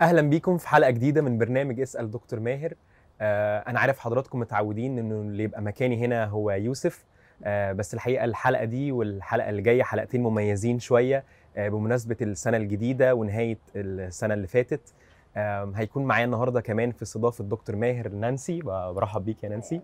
أهلا 0.00 0.22
بيكم 0.22 0.58
في 0.58 0.68
حلقة 0.68 0.90
جديدة 0.90 1.22
من 1.22 1.38
برنامج 1.38 1.80
اسأل 1.80 2.10
دكتور 2.10 2.40
ماهر. 2.40 2.74
آه 3.20 3.58
أنا 3.58 3.80
عارف 3.80 3.98
حضراتكم 3.98 4.38
متعودين 4.40 4.98
إنه 4.98 5.14
اللي 5.14 5.42
يبقى 5.42 5.62
مكاني 5.62 6.04
هنا 6.04 6.24
هو 6.24 6.50
يوسف. 6.50 7.04
آه 7.44 7.72
بس 7.72 7.94
الحقيقة 7.94 8.24
الحلقة 8.24 8.64
دي 8.64 8.92
والحلقة 8.92 9.50
اللي 9.50 9.62
جاية 9.62 9.82
حلقتين 9.82 10.22
مميزين 10.22 10.78
شوية 10.78 11.24
آه 11.56 11.68
بمناسبة 11.68 12.16
السنة 12.22 12.56
الجديدة 12.56 13.14
ونهاية 13.14 13.58
السنة 13.76 14.34
اللي 14.34 14.46
فاتت. 14.46 14.94
آه 15.36 15.72
هيكون 15.74 16.04
معايا 16.04 16.24
النهارده 16.24 16.60
كمان 16.60 16.92
في 16.92 17.02
استضافة 17.02 17.44
دكتور 17.44 17.76
ماهر 17.76 18.08
نانسي. 18.08 18.60
برحب 18.62 19.24
بيك 19.24 19.44
يا 19.44 19.48
نانسي. 19.48 19.80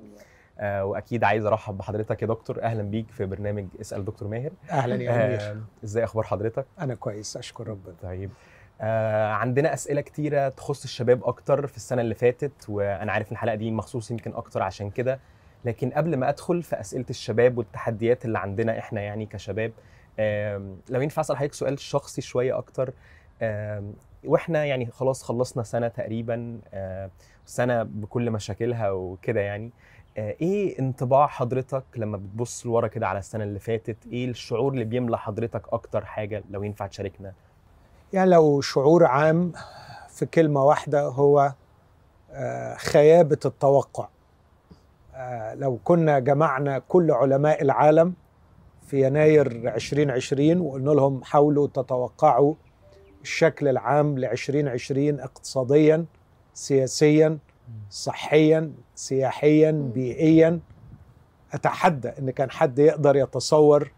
آه 0.58 0.84
وأكيد 0.84 1.24
عايز 1.24 1.44
أرحب 1.46 1.78
بحضرتك 1.78 2.22
يا 2.22 2.26
دكتور. 2.26 2.62
أهلا 2.62 2.82
بيك 2.82 3.10
في 3.10 3.26
برنامج 3.26 3.66
اسأل 3.80 4.04
دكتور 4.04 4.28
ماهر. 4.28 4.50
أهلا 4.70 5.02
يا 5.02 5.10
آه 5.50 5.56
إزاي 5.84 6.04
أخبار 6.04 6.24
حضرتك؟ 6.24 6.66
أنا 6.80 6.94
كويس 6.94 7.36
أشكر 7.36 7.68
ربنا. 7.68 7.94
طيب. 8.02 8.30
آه 8.80 9.32
عندنا 9.32 9.74
أسئلة 9.74 10.00
كتيرة 10.00 10.48
تخص 10.48 10.84
الشباب 10.84 11.24
أكتر 11.24 11.66
في 11.66 11.76
السنة 11.76 12.02
اللي 12.02 12.14
فاتت 12.14 12.52
وأنا 12.68 13.12
عارف 13.12 13.32
الحلقة 13.32 13.54
دي 13.54 13.70
مخصوص 13.70 14.10
يمكن 14.10 14.34
أكتر 14.34 14.62
عشان 14.62 14.90
كده. 14.90 15.20
لكن 15.64 15.90
قبل 15.90 16.16
ما 16.16 16.28
أدخل 16.28 16.62
في 16.62 16.80
أسئلة 16.80 17.04
الشباب 17.10 17.58
والتحديات 17.58 18.24
اللي 18.24 18.38
عندنا 18.38 18.78
إحنا 18.78 19.00
يعني 19.00 19.26
كشباب 19.26 19.72
آه 20.18 20.74
لو 20.90 21.00
ينفع 21.00 21.20
أسأل 21.20 21.36
حضرتك 21.36 21.54
سؤال 21.54 21.78
شخصي 21.78 22.20
شوية 22.22 22.58
أكتر. 22.58 22.92
آه 23.42 23.92
وإحنا 24.24 24.64
يعني 24.64 24.86
خلاص 24.86 25.22
خلصنا 25.22 25.62
سنة 25.62 25.88
تقريبا 25.88 26.58
آه 26.74 27.10
سنة 27.46 27.82
بكل 27.82 28.30
مشاكلها 28.30 28.90
وكده 28.90 29.40
يعني. 29.40 29.70
آه 30.18 30.36
إيه 30.40 30.78
انطباع 30.78 31.26
حضرتك 31.26 31.84
لما 31.96 32.16
بتبص 32.16 32.66
لورا 32.66 32.86
كده 32.88 33.08
على 33.08 33.18
السنة 33.18 33.44
اللي 33.44 33.58
فاتت؟ 33.58 34.06
إيه 34.12 34.28
الشعور 34.30 34.72
اللي 34.72 34.84
بيملى 34.84 35.18
حضرتك 35.18 35.62
أكتر 35.72 36.04
حاجة 36.04 36.44
لو 36.50 36.62
ينفع 36.62 36.86
تشاركنا؟ 36.86 37.32
يعني 38.16 38.30
لو 38.30 38.60
شعور 38.60 39.04
عام 39.04 39.52
في 40.08 40.26
كلمة 40.26 40.64
واحدة 40.64 41.02
هو 41.02 41.52
خيابة 42.76 43.38
التوقع. 43.44 44.08
لو 45.54 45.78
كنا 45.84 46.18
جمعنا 46.18 46.78
كل 46.78 47.10
علماء 47.10 47.62
العالم 47.62 48.14
في 48.86 49.06
يناير 49.06 49.46
2020 49.74 50.60
وقلنا 50.60 50.90
لهم 50.90 51.24
حاولوا 51.24 51.66
تتوقعوا 51.66 52.54
الشكل 53.22 53.68
العام 53.68 54.18
ل 54.18 54.24
2020 54.24 55.20
اقتصاديا 55.20 56.04
سياسيا 56.54 57.38
صحيا 57.90 58.72
سياحيا 58.94 59.70
بيئيا 59.94 60.60
أتحدى 61.52 62.08
إن 62.08 62.30
كان 62.30 62.50
حد 62.50 62.78
يقدر 62.78 63.16
يتصور 63.16 63.90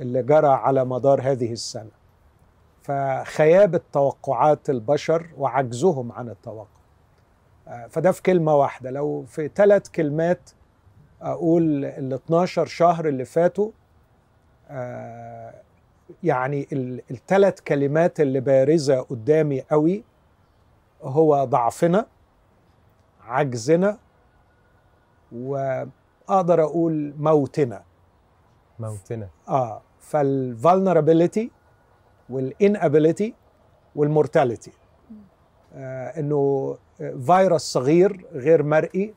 اللي 0.00 0.22
جرى 0.22 0.48
على 0.48 0.84
مدار 0.84 1.20
هذه 1.22 1.52
السنة. 1.52 1.99
فخيابة 2.82 3.80
توقعات 3.92 4.70
البشر 4.70 5.26
وعجزهم 5.38 6.12
عن 6.12 6.28
التوقع. 6.28 6.66
فده 7.88 8.12
في 8.12 8.22
كلمة 8.22 8.54
واحدة. 8.54 8.90
لو 8.90 9.24
في 9.26 9.50
ثلاث 9.54 9.88
كلمات 9.88 10.50
أقول 11.22 11.84
ال 11.84 12.12
12 12.12 12.66
شهر 12.66 13.08
اللي 13.08 13.24
فاتوا 13.24 13.70
يعني 16.22 16.68
الثلاث 17.10 17.60
كلمات 17.60 18.20
اللي 18.20 18.40
بارزة 18.40 19.00
قدامي 19.00 19.60
قوي 19.60 20.04
هو 21.02 21.44
ضعفنا 21.44 22.06
عجزنا 23.24 23.98
وأقدر 25.32 26.62
أقول 26.62 27.14
موتنا. 27.18 27.82
موتنا. 28.78 29.28
آه 29.48 29.82
فال 30.00 30.20
vulnerability 30.20 31.50
وال 32.30 32.49
inability 32.49 33.34
وال 33.96 34.10
mortality 34.10 34.72
آه 35.74 36.20
إنه 36.20 36.76
فيروس 37.26 37.62
صغير 37.62 38.24
غير 38.32 38.62
مرئي 38.62 39.14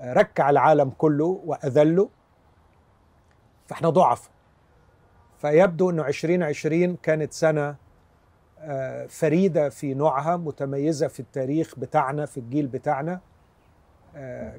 آه 0.00 0.12
ركع 0.12 0.50
العالم 0.50 0.90
كله 0.90 1.40
وأذله. 1.46 2.08
فإحنا 3.66 3.88
ضعف. 3.90 4.30
فيبدو 5.38 5.90
إنه 5.90 6.06
2020 6.08 6.96
كانت 6.96 7.32
سنة 7.32 7.76
آه 8.58 9.06
فريدة 9.06 9.68
في 9.68 9.94
نوعها 9.94 10.36
متميزة 10.36 11.08
في 11.08 11.20
التاريخ 11.20 11.78
بتاعنا 11.78 12.26
في 12.26 12.40
الجيل 12.40 12.66
بتاعنا. 12.66 13.20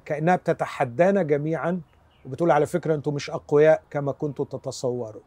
كأنها 0.05 0.35
بتتحدانا 0.35 1.23
جميعا. 1.23 1.81
وبتقول 2.25 2.51
على 2.51 2.65
فكرة 2.65 2.95
أنتم 2.95 3.13
مش 3.13 3.29
أقوياء 3.29 3.83
كما 3.89 4.11
كنتم 4.11 4.43
تتصوروا. 4.43 5.21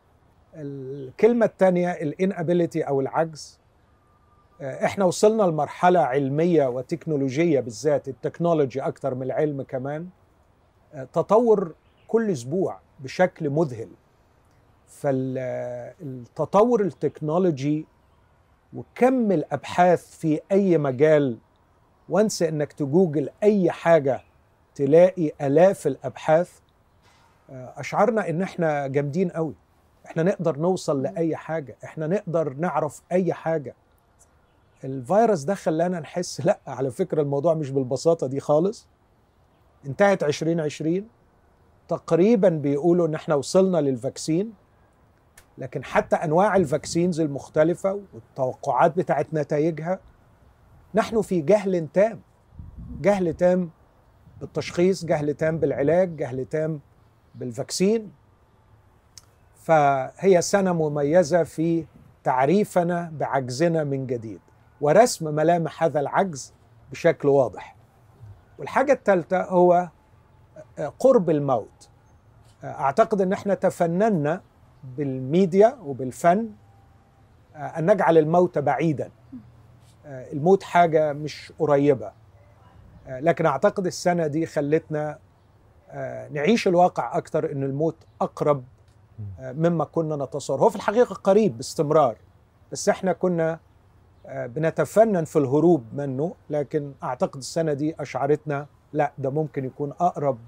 الكلمة 0.57 1.47
الثانية 1.47 1.91
ال 1.91 2.00
inability 2.00 2.83
أو 2.83 3.01
العجز. 3.01 3.61
إحنا 4.61 5.05
وصلنا 5.05 5.43
لمرحلة 5.43 6.01
علمية 6.01 6.67
وتكنولوجية 6.67 7.61
بالذات 7.61 8.09
التكنولوجي 8.09 8.81
أكثر 8.81 9.15
من 9.15 9.23
العلم 9.23 9.63
كمان. 9.63 10.09
تطور 11.13 11.75
كل 12.09 12.31
أسبوع 12.31 12.81
بشكل 13.01 13.51
مذهل. 13.51 13.89
فالتطور 14.87 16.81
التكنولوجي 16.81 17.87
وكم 18.75 19.33
الأبحاث 19.33 20.17
في 20.17 20.41
أي 20.53 20.79
مجال 20.79 21.39
وانسى 22.09 22.49
إنك 22.49 22.73
تجوجل 22.73 23.29
أي 23.43 23.71
حاجة 23.71 24.21
تلاقي 24.75 25.33
آلاف 25.41 25.87
الأبحاث. 25.87 26.61
أشعرنا 27.51 28.31
إن 28.31 28.43
إحنا 28.43 28.87
جامدين 28.87 29.31
قوي. 29.31 29.55
إحنا 30.07 30.23
نقدر 30.23 30.59
نوصل 30.59 31.03
لأي 31.03 31.37
حاجة 31.37 31.77
إحنا 31.85 32.07
نقدر 32.07 32.55
نعرف 32.55 33.03
أي 33.13 33.33
حاجة. 33.33 33.75
الفيروس 34.85 35.43
ده 35.43 35.55
خلانا 35.55 36.01
نحس 36.01 36.41
لأ 36.47 36.61
على 36.67 36.91
فكرة 36.91 37.23
الموضوع 37.23 37.55
مش 37.55 37.71
بالبساطة 37.71 38.27
دي 38.27 38.41
خالص. 38.41 38.87
انتهت 39.87 40.23
2020 40.25 41.09
تقريبا 41.89 42.49
بيقولوا 42.49 43.07
إن 43.07 43.15
إحنا 43.15 43.35
وصلنا 43.35 43.79
لل 43.79 43.95
vaccine 43.95 44.53
لكن 45.59 45.85
حتى 45.85 46.17
أنواع 46.17 46.57
ال 46.57 46.64
vaccines 46.64 47.21
المختلفة 47.21 48.01
والتوقعات 48.15 48.97
بتاعت 48.97 49.27
نتائجها 49.35 49.99
نحن 50.95 51.23
في 51.23 51.41
جهل 51.41 51.89
تام. 51.95 52.21
جهل 53.01 53.35
تام 53.35 53.71
بالتشخيص 54.41 55.05
جهل 55.05 55.35
تام 55.35 55.59
بالعلاج 55.59 56.17
جهل 56.17 56.45
تام 56.45 56.81
بالفاكسين. 57.35 58.13
فهي 59.67 60.43
سنة 60.43 60.73
مميزة 60.73 61.43
في 61.43 61.87
تعريفنا 62.25 63.13
بعجزنا 63.15 63.85
من 63.85 64.07
جديد 64.07 64.41
ورسم 64.81 65.35
ملامح 65.35 65.83
هذا 65.83 66.01
العجز 66.01 66.55
بشكل 66.91 67.29
واضح. 67.29 67.77
والحاجة 68.59 68.93
الثالثه 68.93 69.43
هو 69.45 69.89
قرب 70.99 71.31
الموت. 71.31 71.89
أعتقد 72.65 73.21
إن 73.21 73.33
إحنا 73.33 73.55
تفننا 73.55 74.41
بالميديا 74.97 75.79
وبالفن 75.85 76.51
أن 77.57 77.91
نجعل 77.91 78.19
الموت 78.19 78.59
بعيدا. 78.59 79.11
الموت 80.07 80.63
حاجة 80.63 81.13
مش 81.13 81.53
قريبة. 81.59 82.13
لكن 83.09 83.47
أعتقد 83.47 83.87
السنة 83.87 84.27
دي 84.27 84.47
خلتنا 84.47 85.19
نعيش 86.31 86.69
الواقع 86.69 87.17
أكتر 87.19 87.53
إن 87.53 87.63
الموت 87.63 87.97
أقرب 88.21 88.65
مما 89.41 89.85
كنا 89.85 90.17
نتصور. 90.25 90.61
هو 90.61 90.69
في 90.71 90.77
الحقيقة 90.77 91.15
قريب 91.15 91.57
باستمرار 91.57 92.17
بس 92.73 92.89
إحنا 92.89 93.13
كنا 93.13 93.59
بنتفنن 94.29 95.25
في 95.25 95.39
الهروب 95.39 95.85
منه 95.95 96.35
لكن 96.51 96.93
أعتقد 97.03 97.37
السنة 97.37 97.73
دي 97.73 97.95
أشعرتنا 98.01 98.67
لا 98.93 99.13
ده 99.19 99.31
ممكن 99.31 99.65
يكون 99.65 99.93
أقرب 100.01 100.39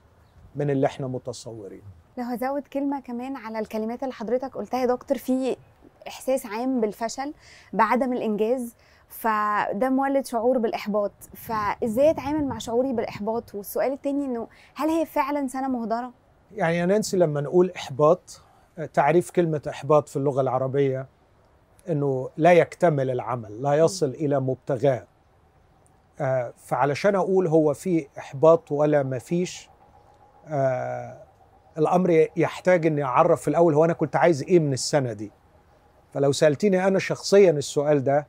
من 0.57 0.71
اللي 0.71 0.87
إحنا 0.87 1.07
متصورين 1.07 1.83
لو 2.19 2.25
هزود 2.25 2.63
كلمة 2.63 3.01
كمان 3.01 3.37
على 3.37 3.59
الكلمات 3.59 4.03
اللي 4.03 4.15
حضرتك 4.15 4.57
قلتها 4.57 4.81
يا 4.81 4.87
دكتور 4.87 5.19
في 5.19 5.57
إحساس 6.09 6.47
عام 6.47 6.81
بالفشل 6.81 7.35
بعدم 7.73 8.13
الإنجاز 8.13 8.75
فده 9.09 9.89
مولد 9.91 10.27
شعور 10.27 10.59
بالإحباط. 10.59 11.13
فإزاي 11.35 12.11
أتعامل 12.11 12.45
مع 12.45 12.59
شعوري 12.59 12.93
بالإحباط؟ 12.93 13.55
والسؤال 13.55 13.93
التاني 13.93 14.25
إنه 14.25 14.49
هل 14.75 14.89
هي 14.89 15.07
فعلا 15.07 15.47
سنة 15.49 15.69
مهدرة؟ 15.69 16.13
يعني 16.55 16.77
يا 16.77 16.87
نانسي 16.87 17.17
لما 17.17 17.41
نقول 17.41 17.71
إحباط 17.77 18.41
تعريف 18.87 19.31
كلمة 19.31 19.63
إحباط 19.69 20.09
في 20.09 20.17
اللغة 20.17 20.41
العربية 20.41 21.07
إنه 21.89 22.31
لا 22.37 22.53
يكتمل 22.53 23.11
العمل 23.11 23.63
لا 23.63 23.75
يصل 23.75 24.09
إلى 24.11 24.41
مبتغاه. 24.41 25.07
فعلشان 26.57 27.15
أقول 27.15 27.47
هو 27.47 27.75
في 27.75 28.07
إحباط 28.19 28.73
ولا 28.73 29.03
ما 29.03 29.19
فيش 29.19 29.71
الأمر 31.79 32.27
يحتاج 32.37 32.87
إني 32.87 33.05
أعرف 33.05 33.43
في 33.43 33.49
الأول 33.49 33.75
هو 33.75 33.85
أنا 33.85 33.93
كنت 33.93 34.17
عايز 34.17 34.43
إيه 34.43 34.59
من 34.59 34.73
السنة 34.73 35.13
دي. 35.13 35.33
فلو 36.13 36.33
سألتني 36.33 36.87
أنا 36.87 36.99
شخصيا 36.99 37.51
السؤال 37.51 38.05
ده 38.05 38.27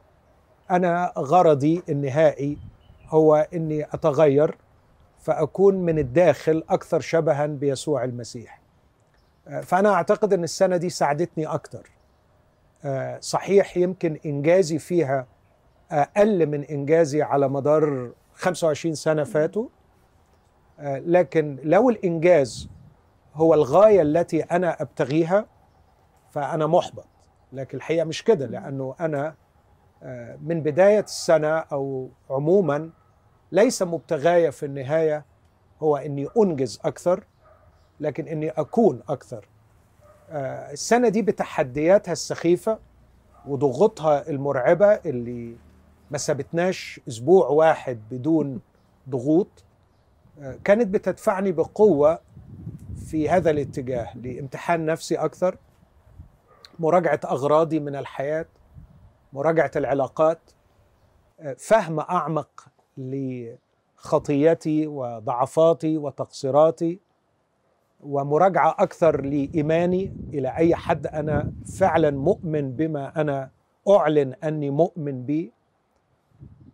أنا 0.72 1.13
غرضي 1.18 1.84
النهائي 1.90 2.57
هو 3.07 3.48
إني 3.54 3.84
أتغير 3.84 4.57
فأكون 5.19 5.75
من 5.75 6.00
الداخل 6.00 6.63
أكثر 6.69 7.00
شبها 7.00 7.45
بيسوع 7.45 8.04
المسيح. 8.04 8.62
فأنا 9.63 9.94
أعتقد 9.94 10.34
إن 10.34 10.44
السنة 10.44 10.78
دي 10.78 10.90
ساعدتني 10.90 11.46
أكثر 11.46 11.90
صحيح 13.19 13.78
يمكن 13.78 14.19
إنجازي 14.25 14.80
فيها 14.80 15.28
أقل 15.92 16.46
من 16.46 16.63
إنجازي 16.63 17.22
على 17.22 17.50
مدار 17.50 18.12
25 18.34 18.96
سنة 18.96 19.24
فاتوا 19.24 19.68
آه، 20.80 21.00
لكن 21.00 21.57
لو 21.63 21.90
الإنجاز 21.90 22.69
هو 23.34 23.54
الغاية 23.54 24.01
التي 24.01 24.42
أنا 24.42 24.81
أبتغيها 24.81 25.46
فأنا 26.31 26.68
محبط. 26.68 27.07
لكن 27.54 27.78
الحقيقة 27.78 28.04
مش 28.06 28.24
كده 28.24 28.45
لأنه 28.45 28.95
أنا 29.00 29.36
آه، 30.04 30.38
من 30.42 30.62
بداية 30.62 31.00
السنة 31.00 31.57
أو 31.57 32.10
عموما 32.30 32.90
ليس 33.52 33.81
مبتغاي 33.81 34.52
في 34.52 34.66
النهاية 34.66 35.25
هو 35.81 35.98
إني 35.98 36.28
أنجز 36.38 36.80
أكثر. 36.86 37.24
لكن 38.00 38.28
إني 38.28 38.50
أكون 38.50 39.01
أكثر. 39.10 39.48
آه، 40.30 40.72
السنة 40.72 41.10
دي 41.10 41.22
بتحدياتها 41.22 42.12
السخيفة 42.12 42.80
وضغوطها 43.48 44.30
المرعبة 44.30 44.86
اللي 44.94 45.56
ما 46.12 46.18
سابتناش 46.18 47.00
أسبوع 47.07 47.48
واحد 47.48 48.00
بدون 48.12 48.62
ضغوط 49.10 49.63
آه، 50.42 50.57
كانت 50.63 50.88
بتدفعني 50.88 51.51
بقوة 51.51 52.19
في 53.06 53.30
هذا 53.30 53.50
الاتجاه 53.51 54.18
لامتحان 54.18 54.86
نفسي 54.86 55.16
أكثر 55.16 55.57
مراجعة 56.80 57.19
أغراضي 57.25 57.80
من 57.80 57.95
الحياة 57.95 58.45
مراجعة 59.34 59.72
العلاقات 59.75 60.40
آه، 61.40 61.54
فهم 61.60 62.00
أعمق 62.00 62.66
لخطيتي 62.98 64.88
وضعفاتي 64.88 65.98
وتقصيراتي. 65.98 67.00
ومراجعة 68.04 68.75
أكثر 68.80 69.22
لإيماني 69.22 70.13
إلى 70.34 70.56
أي 70.57 70.75
حد 70.75 71.07
أنا 71.07 71.51
فعلا 71.80 72.12
مؤمن 72.12 72.72
بما 72.72 73.22
أنا 73.22 73.50
أعلن 73.90 74.34
أني 74.34 74.69
مؤمن 74.69 75.25
به. 75.25 75.50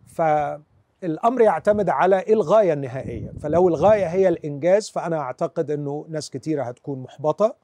فالأمر 0.06 1.40
يعتمد 1.40 1.88
على 1.88 2.18
إيه 2.20 2.34
إلغاية 2.34 2.72
النهائية. 2.72 3.32
فلو 3.40 3.68
الغاية 3.68 4.06
هي 4.06 4.28
الإنجاز 4.28 4.90
فأنا 4.90 5.18
أعتقد 5.18 5.70
إنه 5.70 6.06
ناس 6.08 6.30
كتيرة 6.30 6.62
هتكون 6.62 6.98
محبطة. 6.98 7.54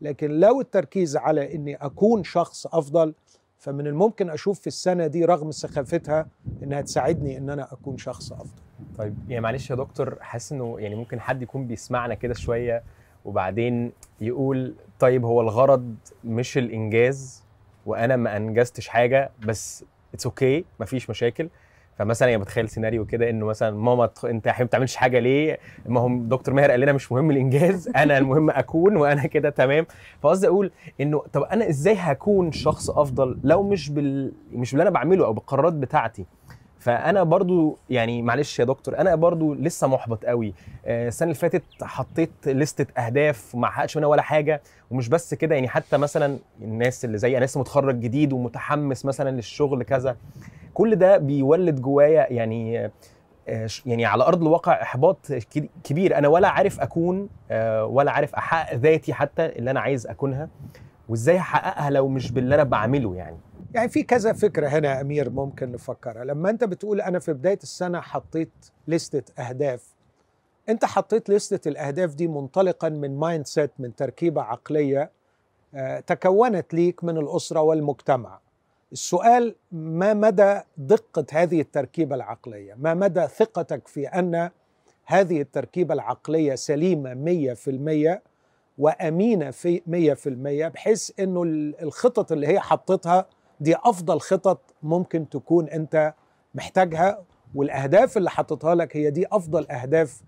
لكن 0.00 0.30
لو 0.30 0.60
التركيز 0.60 1.16
على 1.16 1.54
إني 1.54 1.74
أكون 1.76 2.24
شخص 2.24 2.66
أفضل 2.66 3.14
فمن 3.60 3.86
الممكن 3.86 4.30
أشوف 4.30 4.60
في 4.60 4.66
السنة 4.66 5.06
دي 5.06 5.24
رغم 5.24 5.50
سخافتها 5.50 6.26
إنها 6.62 6.80
تساعدني 6.80 7.38
إن 7.38 7.50
أنا 7.50 7.72
أكون 7.72 7.98
شخص 7.98 8.32
أفضل. 8.32 8.62
طيب 8.98 9.14
يعني 9.28 9.40
معلش 9.40 9.70
يا 9.70 9.74
دكتور 9.76 10.16
حاسس 10.20 10.52
إنه 10.52 10.76
يعني 10.80 10.94
ممكن 10.94 11.20
حد 11.20 11.42
يكون 11.42 11.66
بيسمعنا 11.66 12.14
كده 12.14 12.34
شوية 12.34 12.82
وبعدين 13.24 13.92
يقول 14.20 14.74
طيب 14.98 15.24
هو 15.24 15.40
الغرض 15.40 15.94
مش 16.24 16.58
الإنجاز 16.58 17.44
وأنا 17.86 18.16
ما 18.16 18.36
أنجزتش 18.36 18.88
حاجة 18.88 19.30
بس 19.46 19.84
it's 20.14 20.26
okay 20.26 20.60
okay, 20.60 20.64
مفيش 20.80 21.10
مشاكل. 21.10 21.48
فمثلا 22.00 22.28
يعني 22.28 22.42
بتخيل 22.42 22.68
سيناريو 22.68 23.04
كده 23.06 23.30
إنه 23.30 23.46
مثلا 23.46 23.76
ماما 23.76 24.06
تخ... 24.06 24.24
أنت 24.24 24.48
ما 24.58 24.64
بتعملش 24.64 24.96
حاجة 24.96 25.18
ليه؟ 25.18 25.58
ما 25.86 26.00
هو 26.00 26.08
دكتور 26.08 26.54
ماهر 26.54 26.70
قال 26.70 26.80
لنا 26.80 26.92
مش 26.92 27.12
مهم 27.12 27.30
الإنجاز 27.30 27.88
أنا 27.96 28.18
المهم 28.18 28.50
أكون 28.50 28.96
وأنا 28.96 29.26
كده 29.26 29.50
تمام. 29.50 29.86
فقصدي 30.22 30.46
أقول 30.46 30.70
إنه 31.00 31.22
طب 31.32 31.42
أنا 31.42 31.68
إزاي 31.68 31.94
هكون 31.94 32.52
شخص 32.52 32.90
أفضل 32.90 33.38
لو 33.44 33.62
مش 33.62 33.88
بال 33.90 34.32
مش 34.52 34.70
باللي 34.70 34.82
أنا 34.82 34.90
بعمله 34.90 35.24
أو 35.26 35.32
بالقرارات 35.32 35.72
بتاعتي؟ 35.72 36.26
فأنا 36.78 37.22
برضو 37.22 37.78
يعني 37.90 38.22
معلش 38.22 38.58
يا 38.58 38.64
دكتور 38.64 38.98
أنا 38.98 39.14
برضو 39.14 39.54
لسه 39.54 39.86
محبط 39.86 40.24
قوي. 40.24 40.54
آه، 40.86 41.08
السنة 41.08 41.26
اللي 41.26 41.38
فاتت 41.38 41.62
حطيت 41.82 42.30
لستة 42.46 43.00
أهداف 43.00 43.54
وما 43.54 43.66
حققتش 43.66 43.96
منها 43.96 44.08
ولا 44.08 44.22
حاجة. 44.22 44.62
ومش 44.90 45.08
بس 45.08 45.34
كده 45.34 45.54
يعني 45.54 45.68
حتى 45.68 45.96
مثلا 45.96 46.38
الناس 46.62 47.04
اللي 47.04 47.18
زي 47.18 47.36
أنا 47.36 47.44
لسه 47.44 47.60
متخرج 47.60 48.00
جديد 48.00 48.32
ومتحمس 48.32 49.04
مثلا 49.04 49.30
للشغل 49.30 49.82
كذا. 49.82 50.16
كل 50.80 50.96
ده 50.96 51.16
بيولد 51.16 51.80
جوايا 51.80 52.32
يعني 52.32 52.90
آه، 53.48 53.68
يعني 53.86 54.04
على 54.04 54.24
أرض 54.24 54.42
الواقع 54.42 54.82
إحباط 54.82 55.32
كبير. 55.84 56.18
أنا 56.18 56.28
ولا 56.28 56.48
عارف 56.48 56.80
أكون 56.80 57.28
آه، 57.50 57.84
ولا 57.84 58.10
عارف 58.10 58.34
أحقق 58.34 58.74
ذاتي 58.74 59.12
حتى 59.14 59.46
اللي 59.46 59.70
أنا 59.70 59.80
عايز 59.80 60.06
أكونها 60.06 60.48
وإزاي 61.08 61.38
احققها 61.38 61.90
لو 61.90 62.08
مش 62.08 62.32
باللي 62.32 62.54
أنا 62.54 62.62
بعمله 62.62 63.14
يعني. 63.14 63.36
يعني 63.74 63.88
في 63.88 64.02
كذا 64.02 64.32
فكرة 64.32 64.68
هنا 64.68 64.88
يا 64.88 65.00
أمير 65.00 65.30
ممكن 65.30 65.72
نفكرها. 65.72 66.24
لما 66.24 66.50
أنت 66.50 66.64
بتقول 66.64 67.00
أنا 67.00 67.18
في 67.18 67.32
بداية 67.32 67.58
السنة 67.62 68.00
حطيت 68.00 68.52
لستة 68.88 69.42
أهداف 69.42 69.94
أنت 70.68 70.84
حطيت 70.84 71.30
لستة 71.30 71.68
الأهداف 71.68 72.14
دي 72.14 72.28
منطلقا 72.28 72.88
من 72.88 73.18
mindset 73.18 73.70
من 73.78 73.94
تركيبة 73.94 74.42
عقلية 74.42 75.10
آه، 75.74 76.00
تكونت 76.00 76.74
ليك 76.74 77.04
من 77.04 77.18
الأسرة 77.18 77.60
والمجتمع. 77.60 78.38
السؤال 78.92 79.54
ما 79.72 80.14
مدى 80.14 80.60
دقة 80.76 81.26
هذه 81.32 81.60
التركيبة 81.60 82.16
العقلية؟ 82.16 82.74
ما 82.74 82.94
مدى 82.94 83.26
ثقتك 83.26 83.88
في 83.88 84.06
أن 84.08 84.50
هذه 85.06 85.40
التركيبة 85.40 85.94
العقلية 85.94 86.54
سليمة 86.54 87.14
مية 87.14 87.52
في 87.54 87.70
المية 87.70 88.22
وأمينة 88.78 89.50
في 89.50 89.82
مية 89.86 90.14
في 90.14 90.28
المية 90.28 90.68
بحيث 90.68 91.10
أنه 91.20 91.42
ال- 91.42 91.82
الخطط 91.82 92.32
اللي 92.32 92.46
هي 92.46 92.60
حطتها 92.60 93.26
دي 93.60 93.76
أفضل 93.76 94.20
خطط 94.20 94.60
ممكن 94.82 95.28
تكون 95.28 95.68
أنت 95.68 96.14
محتاجها 96.54 97.22
والأهداف 97.54 98.16
اللي 98.16 98.30
حطيتها 98.30 98.74
لك 98.74 98.96
هي 98.96 99.10
دي 99.10 99.26
أفضل 99.32 99.66
أهداف 99.70 100.20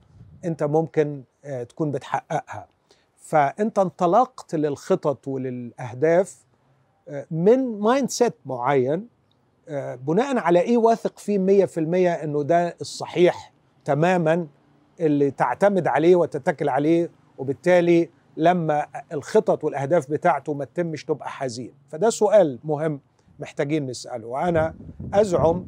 أنت 0.44 0.62
ممكن 0.62 1.22
آه، 1.44 1.62
تكون 1.62 1.90
بتحققها. 1.90 2.68
فأنت 3.16 3.78
انطلقت 3.78 4.54
للخطط 4.54 5.28
وللأهداف 5.28 6.36
آه، 6.36 6.51
من 7.30 7.78
mindset 7.80 8.34
معين 8.46 9.06
آه، 9.68 9.94
بناء 9.94 10.38
على 10.38 10.60
إيه 10.60 10.76
واثق 10.76 11.18
فيه 11.18 11.66
100% 11.66 11.78
إنه 12.24 12.42
ده 12.42 12.76
الصحيح 12.80 13.52
تماما 13.84 14.46
اللي 15.00 15.30
تعتمد 15.30 15.86
عليه 15.86 16.16
وتتكل 16.16 16.68
عليه؟ 16.68 17.10
وبالتالي 17.38 18.08
لما 18.36 18.86
الخطط 19.12 19.64
والأهداف 19.64 20.10
بتاعته 20.10 20.54
ما 20.54 20.64
تتمش 20.64 21.04
تبقى 21.04 21.28
حزين. 21.30 21.72
فده 21.88 22.10
سؤال 22.10 22.58
مهم 22.64 23.00
محتاجين 23.40 23.86
نسأله. 23.86 24.26
وأنا 24.26 24.74
أزعم 25.14 25.66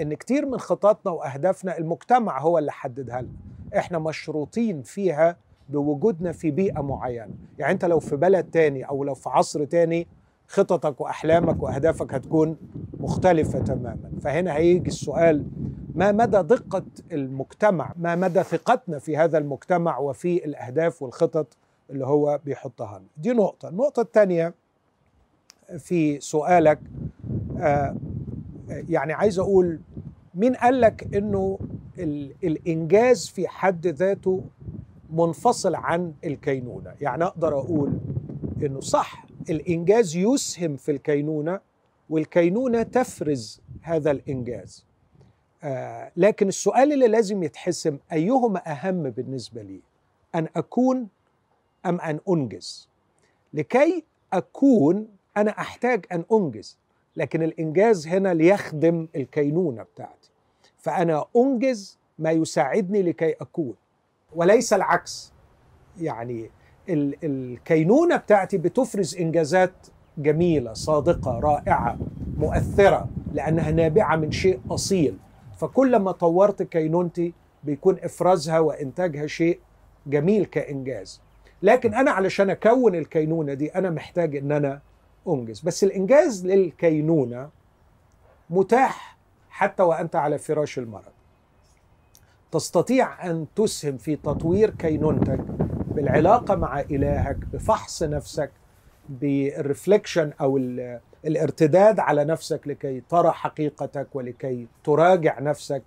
إن 0.00 0.14
كتير 0.14 0.46
من 0.46 0.58
خططنا 0.58 1.12
وأهدافنا 1.12 1.78
المجتمع 1.78 2.40
هو 2.40 2.58
اللي 2.58 2.72
حددها 2.72 3.20
لنا. 3.20 3.32
إحنا 3.76 3.98
مشروطين 3.98 4.82
فيها 4.82 5.36
بوجودنا 5.68 6.32
في 6.32 6.50
بيئة 6.50 6.80
معينة. 6.80 7.34
يعني 7.58 7.72
أنت 7.72 7.84
لو 7.84 8.00
في 8.00 8.16
بلد 8.16 8.44
تاني 8.50 8.84
أو 8.88 9.04
لو 9.04 9.14
في 9.14 9.28
عصر 9.28 9.64
تاني 9.64 10.06
خططك 10.48 11.00
وأحلامك 11.00 11.62
وأهدافك 11.62 12.14
هتكون 12.14 12.56
مختلفة 13.00 13.58
تماما. 13.58 14.10
فهنا 14.22 14.54
هيجي 14.56 14.88
السؤال 14.88 15.44
ما 15.94 16.12
مدى 16.12 16.42
دقة 16.42 16.84
المجتمع؟ 17.12 17.92
ما 17.98 18.16
مدى 18.16 18.42
ثقتنا 18.42 18.98
في 18.98 19.16
هذا 19.16 19.38
المجتمع 19.38 19.98
وفي 19.98 20.44
الأهداف 20.44 21.02
والخطط 21.02 21.46
اللي 21.90 22.06
هو 22.06 22.40
بيحطها؟ 22.44 22.98
لنا 22.98 23.06
دي 23.16 23.32
نقطة. 23.32 23.68
النقطة 23.68 24.02
الثانية 24.02 24.54
في 25.78 26.20
سؤالك 26.20 26.78
آه 27.60 27.96
يعني 28.68 29.12
عايز 29.12 29.38
أقول 29.38 29.80
مين 30.34 30.54
قال 30.54 30.80
لك 30.80 31.14
إنه 31.16 31.58
ال- 31.98 32.34
الإنجاز 32.44 33.28
في 33.28 33.48
حد 33.48 33.86
ذاته 33.86 34.40
منفصل 35.12 35.74
عن 35.74 36.12
الكينونة؟ 36.24 36.94
يعني 37.00 37.24
أقدر 37.24 37.58
أقول 37.58 37.98
إنه 38.62 38.80
صح 38.80 39.27
الإنجاز 39.50 40.16
يسهم 40.16 40.76
في 40.76 40.90
الكينونة 40.90 41.60
والكينونة 42.10 42.82
تفرز 42.82 43.60
هذا 43.82 44.10
الإنجاز. 44.10 44.84
آه 45.62 46.12
لكن 46.16 46.48
السؤال 46.48 46.92
اللي 46.92 47.08
لازم 47.08 47.42
يتحسم 47.42 47.98
أيهما 48.12 48.72
أهم 48.72 49.02
بالنسبة 49.10 49.62
لي 49.62 49.80
أن 50.34 50.48
أكون 50.56 51.08
أم 51.86 52.00
أن 52.00 52.20
أنجز؟ 52.28 52.88
لكي 53.54 54.04
أكون 54.32 55.08
أنا 55.36 55.50
أحتاج 55.50 56.06
أن 56.12 56.24
أنجز 56.32 56.78
لكن 57.16 57.42
الإنجاز 57.42 58.06
هنا 58.06 58.34
ليخدم 58.34 59.08
الكينونة 59.16 59.82
بتاعتي. 59.82 60.30
فأنا 60.78 61.24
أنجز 61.36 61.98
ما 62.18 62.30
يساعدني 62.30 63.02
لكي 63.02 63.32
أكون 63.32 63.74
وليس 64.34 64.72
العكس. 64.72 65.32
يعني 66.00 66.50
الكينونة 66.88 68.16
بتاعتي 68.16 68.58
بتفرز 68.58 69.16
إنجازات 69.16 69.72
جميلة 70.18 70.72
صادقة 70.72 71.40
رائعة 71.40 71.98
مؤثرة 72.38 73.08
لأنها 73.32 73.70
نابعة 73.70 74.16
من 74.16 74.32
شيء 74.32 74.60
أصيل. 74.70 75.16
فكلما 75.58 76.12
طورت 76.12 76.62
كينونتي 76.62 77.32
بيكون 77.64 77.96
إفرازها 78.02 78.58
وإنتاجها 78.58 79.26
شيء 79.26 79.58
جميل 80.06 80.44
كإنجاز. 80.44 81.20
لكن 81.62 81.94
أنا 81.94 82.10
علشان 82.10 82.50
أكون 82.50 82.94
الكينونة 82.94 83.54
دي 83.54 83.68
أنا 83.68 83.90
محتاج 83.90 84.36
إن 84.36 84.52
أنا 84.52 84.80
أنجز. 85.28 85.60
بس 85.60 85.84
الإنجاز 85.84 86.46
للكينونة 86.46 87.48
متاح 88.50 89.18
حتى 89.50 89.82
وأنت 89.82 90.16
على 90.16 90.38
فراش 90.38 90.78
المرض. 90.78 91.12
تستطيع 92.52 93.30
أن 93.30 93.46
تسهم 93.56 93.96
في 93.96 94.16
تطوير 94.16 94.70
كينونتك 94.70 95.40
بالعلاقة 96.02 96.54
مع 96.54 96.80
إلهك 96.80 97.36
بفحص 97.52 98.02
نفسك 98.02 98.50
بال 99.08 99.29
reflection 99.29 100.32
أو 100.40 100.56
ال- 100.56 101.00
الارتداد 101.26 102.00
على 102.00 102.24
نفسك 102.24 102.68
لكي 102.68 103.00
ترى 103.08 103.30
حقيقتك 103.30 104.06
ولكي 104.14 104.66
تراجع 104.84 105.40
نفسك. 105.40 105.82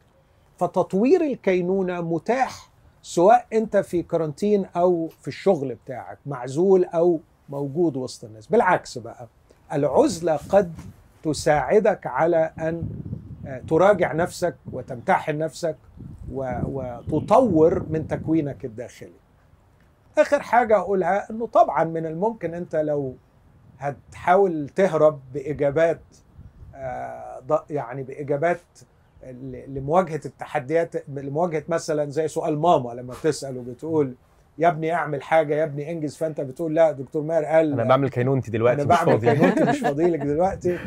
فتطوير 0.60 1.22
الكينونة 1.22 2.01
متاح 2.01 2.70
سواء 3.01 3.46
أنت 3.53 3.77
في 3.77 4.03
كارانتين 4.03 4.65
أو 4.75 5.08
في 5.22 5.27
الشغل 5.27 5.75
بتاعك 5.86 6.18
معزول 6.25 6.86
أو 6.86 7.20
موجود 7.50 7.98
وسط 7.98 8.24
الناس. 8.24 8.48
بالعكس 8.48 8.98
بقى 8.98 9.27
العزلة 9.74 10.36
قد 10.50 10.74
تساعدك 11.24 12.08
على 12.08 12.51
أن 12.60 12.89
آه، 13.48 13.62
تراجع 13.70 14.13
نفسك 14.13 14.56
وتمتحن 14.72 15.38
نفسك 15.38 15.75
وتطور 16.32 17.86
من 17.89 18.08
تكوينك 18.08 18.65
الداخلي. 18.65 19.12
آخر 20.18 20.39
حاجة 20.41 20.77
اقولها 20.77 21.30
إنه 21.32 21.48
طبعا 21.48 21.84
من 21.84 22.06
الممكن 22.06 22.53
أنت 22.53 22.75
لو 22.75 23.15
هتحاول 23.80 24.70
تهرب 24.75 25.20
بإجابات 25.34 26.01
آه، 26.75 27.63
يعني 27.70 28.03
بإجابات 28.03 28.60
لمواجهة 29.68 30.22
التحديات 30.25 30.96
لمواجهة 31.08 31.63
مثلا 31.70 32.10
زي 32.10 32.27
سؤال 32.27 32.60
ماما 32.60 32.91
لما 32.94 33.13
بتسال 33.24 33.58
وبتقول 33.58 34.15
يا 34.58 34.68
ابني 34.68 34.94
أعمل 34.94 35.22
حاجة 35.24 35.56
يا 35.56 35.63
ابني 35.63 35.91
إنجز 35.91 36.15
فأنت 36.15 36.41
بتقول 36.41 36.75
لا 36.75 36.91
دكتور 36.91 37.22
ماهر 37.24 37.46
قال 37.46 37.74
أنا 37.74 37.84
بعمل 37.84 38.10
كينونتي 38.10 38.51
دلوقتي 38.51 38.82
أنا 38.82 38.94
مش 38.94 39.00
بعمل 39.00 39.12
فاضي. 39.22 39.36
كينونتي 39.36 39.63
مش 39.63 39.80
فاضيلك 39.88 40.20
دلوقتي. 40.20 40.77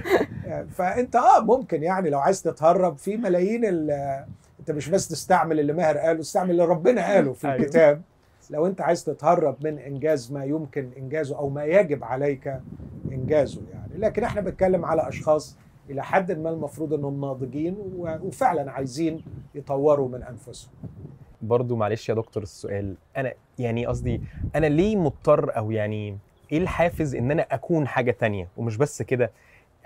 فأنت 0.71 1.17
آه 1.17 1.41
ممكن 1.41 1.83
يعني 1.83 2.11
لو 2.11 2.19
عايز 2.21 2.43
تتهرب 2.43 2.99
في 2.99 3.17
ملايين 3.17 3.65
ال- 3.65 4.25
أنت 4.61 4.71
مش 4.71 4.89
بس 4.89 5.09
تستعمل 5.09 5.61
اللي 5.61 5.73
ماهر 5.73 5.99
قاله 5.99 6.21
استعمل 6.21 6.51
اللي 6.51 6.65
ربنا 6.65 7.07
قاله 7.07 7.33
في 7.33 7.47
أيوه. 7.49 7.57
الكتاب. 7.63 8.03
لو 8.51 8.67
انت 8.67 8.81
عايز 8.81 9.05
تتهرب 9.05 9.57
من 9.67 9.79
إنجاز 9.79 10.33
ما 10.33 10.45
يمكن 10.45 10.91
إنجازه 10.99 11.39
أو 11.39 11.49
ما 11.49 11.65
يجب 11.65 12.05
عليك 12.05 12.61
إنجازه 13.13 13.61
يعني. 13.73 13.99
لكن 13.99 14.25
إحنا 14.25 14.41
بنتكلم 14.41 14.85
على 14.85 15.09
أشخاص 15.09 15.57
إلى 15.91 16.05
حد 16.05 16.33
ما 16.33 16.51
المفروض 16.51 16.93
إنهم 16.95 17.21
ناضجين 17.21 17.77
وفعلا 17.99 18.71
عايزين 18.73 19.25
يطوروا 19.55 20.09
من 20.09 20.23
أنفسهم. 20.23 20.71
برضو 21.43 21.77
معلش 21.77 22.09
يا 22.09 22.15
دكتور 22.15 22.43
السؤال 22.43 22.95
أنا 23.17 23.33
يعني 23.59 23.87
قصدي 23.87 24.21
أنا 24.55 24.67
ليه 24.67 24.97
مضطر 24.97 25.57
أو 25.57 25.71
يعني 25.71 26.19
إيه 26.53 26.59
الحافز 26.59 27.15
إن 27.15 27.31
أنا 27.31 27.47
أكون 27.51 27.87
حاجة 27.87 28.11
تانية؟ 28.11 28.49
ومش 28.57 28.77
بس 28.77 29.03
كده 29.03 29.31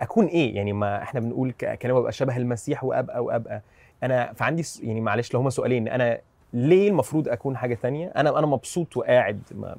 أكون 0.01 0.27
إيه؟ 0.27 0.57
يعني 0.57 0.73
ما 0.73 1.03
إحنا 1.03 1.21
بنقول 1.21 1.51
كلام 1.53 1.97
أبقى 1.97 2.13
شبه 2.13 2.37
المسيح 2.37 2.85
وأبقى 2.85 3.25
وأبقى. 3.25 3.63
أنا 4.03 4.33
فعندي 4.33 4.63
يعني 4.83 5.01
معلش 5.01 5.35
لو 5.35 5.41
هما 5.41 5.51
سؤالين 5.51 5.89
أنا 5.89 6.19
ليه 6.53 6.89
المفروض 6.89 7.29
أكون 7.29 7.57
حاجة 7.57 7.75
تانية؟ 7.75 8.09
أنا 8.17 8.39
أنا 8.39 8.47
مبسوط 8.47 8.97
وقاعد 8.97 9.41
ما 9.55 9.77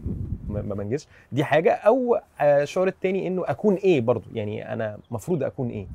ما, 0.49 0.61
بنجزش 0.75 1.07
دي 1.31 1.43
حاجة. 1.43 1.73
أو 1.73 2.15
آه، 2.39 2.63
الشعور 2.63 2.88
التاني 2.88 3.27
إنه 3.27 3.43
أكون 3.47 3.75
إيه 3.75 4.01
برضو؟ 4.01 4.29
يعني 4.33 4.73
أنا 4.73 4.97
مفروض 5.11 5.43
أكون 5.43 5.69
إيه؟ 5.69 5.88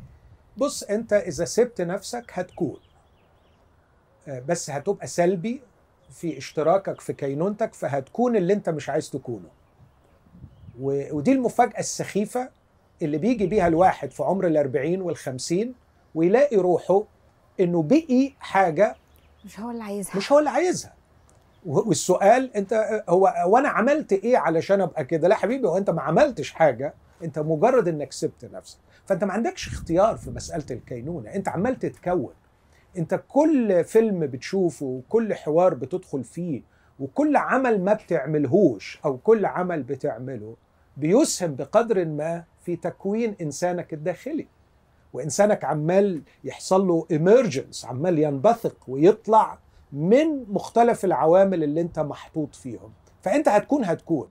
بص 0.56 0.82
أنت 0.82 1.12
إذا 1.12 1.44
سبت 1.44 1.80
نفسك 1.80 2.24
هتكون. 2.32 2.76
آه، 4.28 4.42
بس 4.48 4.70
هتبقى 4.70 5.06
سلبي 5.06 5.60
في 6.10 6.38
اشتراكك 6.38 7.00
في 7.00 7.12
كينونتك 7.12 7.74
فهتكون 7.74 8.36
اللي 8.36 8.52
أنت 8.52 8.68
مش 8.68 8.88
عايز 8.88 9.10
تكونه. 9.10 9.48
ودي 10.80 11.32
المفاجأة 11.32 11.78
السخيفة 11.78 12.50
اللي 13.02 13.18
بيجي 13.18 13.46
بيها 13.46 13.68
الواحد 13.68 14.10
في 14.10 14.22
عمر 14.22 14.46
الأربعين 14.46 15.02
والخمسين 15.02 15.74
ويلاقي 16.14 16.56
روحه 16.56 17.02
إنه 17.60 17.82
بقي 17.82 18.32
حاجة 18.40 18.96
مش 19.44 19.60
هو 19.60 19.70
اللي 19.70 19.82
عايزها. 19.84 20.16
مش 20.16 20.32
هو 20.32 20.38
اللي 20.38 20.50
عايزها. 20.50 20.94
والسؤال 21.66 22.56
انت 22.56 23.02
هو 23.08 23.34
وأنا 23.46 23.68
عملت 23.68 24.12
إيه 24.12 24.36
علشان 24.38 24.80
ابقى 24.80 25.04
كده؟ 25.04 25.28
لا 25.28 25.34
حبيبي 25.34 25.68
هو 25.68 25.76
انت 25.78 25.90
ما 25.90 26.02
عملتش 26.02 26.50
حاجة 26.52 26.94
انت 27.24 27.38
مجرد 27.38 27.88
انك 27.88 28.12
سبت 28.12 28.44
نفسك. 28.44 28.78
فانت 29.06 29.24
ما 29.24 29.32
عندكش 29.32 29.68
اختيار 29.68 30.16
في 30.16 30.30
مسألة 30.30 30.64
الكينونة. 30.70 31.34
انت 31.34 31.48
عمال 31.48 31.78
تتكون. 31.78 32.32
انت 32.98 33.22
كل 33.28 33.84
فيلم 33.84 34.20
بتشوفه 34.26 34.86
وكل 34.86 35.34
حوار 35.34 35.74
بتدخل 35.74 36.24
فيه 36.24 36.62
وكل 37.00 37.36
عمل 37.36 37.84
ما 37.84 37.92
بتعملهوش 37.92 39.00
أو 39.04 39.16
كل 39.18 39.46
عمل 39.46 39.82
بتعمله 39.82 40.56
بيسهم 40.96 41.54
بقدر 41.54 42.04
ما 42.04 42.44
في 42.64 42.76
تكوين 42.76 43.36
إنسانك 43.40 43.92
الداخلي. 43.92 44.46
وإنسانك 45.14 45.64
عمال 45.64 46.22
يحصل 46.44 46.86
له 46.86 47.06
ايمرجنس 47.10 47.84
عمال 47.84 48.18
ينبثق 48.18 48.76
ويطلع 48.88 49.58
من 49.92 50.44
مختلف 50.48 51.04
العوامل 51.04 51.62
اللي 51.64 51.80
أنت 51.80 52.00
محطوط 52.00 52.54
فيهم. 52.54 52.92
فأنت 53.22 53.48
هتكون 53.48 53.84
هتكون. 53.84 54.28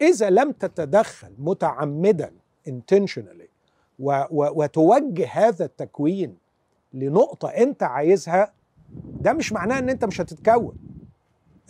إذا 0.00 0.30
لم 0.30 0.52
تتدخل 0.52 1.32
متعمدا 1.38 2.32
intentionally 2.68 3.48
و 3.98 4.12
و 4.30 4.62
وتوجه 4.62 5.28
هذا 5.32 5.64
التكوين 5.64 6.36
لنقطة 6.94 7.48
أنت 7.48 7.82
عايزها 7.82 8.52
ده 9.20 9.32
مش 9.32 9.52
معناه 9.52 9.78
إن 9.78 9.90
أنت 9.90 10.04
مش 10.04 10.20
هتتكون. 10.20 10.74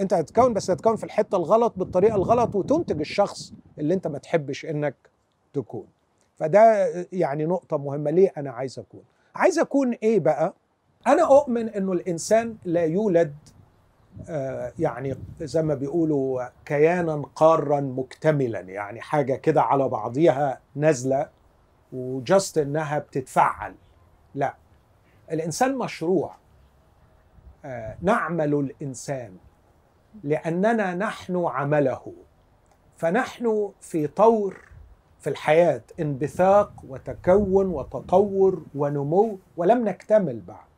أنت 0.00 0.14
هتتكون 0.14 0.55
بس 0.55 0.71
هتتكون 0.71 0.97
في 0.97 1.05
الحتة 1.05 1.37
الغلط 1.37 1.75
بالطريقة 1.76 2.17
الغلط 2.17 2.55
وتنتج 2.55 3.00
الشخص 3.00 3.52
اللي 3.79 3.95
أنت 3.95 4.07
ما 4.07 4.19
تحبش 4.19 4.67
إنك 4.67 4.95
تكون. 5.52 5.87
فده 6.40 6.87
يعني 7.12 7.47
نقطة 7.47 7.78
مهمة. 7.78 8.11
ليه 8.11 8.32
أنا 8.37 8.50
عايز 8.50 8.78
أكون؟ 8.78 9.02
عايز 9.35 9.59
أكون 9.59 9.92
إيه 9.92 10.20
بقى؟ 10.20 10.54
أنا 11.06 11.23
أؤمن 11.23 11.68
إنه 11.68 11.92
الإنسان 11.92 12.56
لا 12.64 12.85
يولد 12.85 13.35
آه، 14.28 14.73
يعني 14.78 15.16
زي 15.40 15.62
ما 15.62 15.75
بيقولوا 15.75 16.49
كيانا 16.64 17.23
قارا 17.35 17.80
مكتملا 17.80 18.61
يعني 18.61 19.00
حاجة 19.00 19.35
كده 19.35 19.62
على 19.62 19.88
بعضيها 19.88 20.61
نازلة 20.75 21.28
وجست 21.92 22.59
إنها 22.59 22.99
بتتفعل. 22.99 23.75
لا 24.35 24.54
الإنسان 25.32 25.78
مشروع. 25.78 26.35
آه، 27.64 27.97
نعمل 28.02 28.54
الإنسان 28.54 29.37
لأننا 30.25 30.94
نحن 30.94 31.44
عمله. 31.47 32.12
فنحن 32.97 33.73
في 33.80 34.06
طور 34.06 34.69
في 35.20 35.30
الحياة 35.30 35.82
انبثاق 36.00 36.72
وتكون 36.88 37.66
وتطور 37.66 38.62
ونمو 38.74 39.38
ولم 39.56 39.88
نكتمل 39.88 40.40
بعد. 40.40 40.70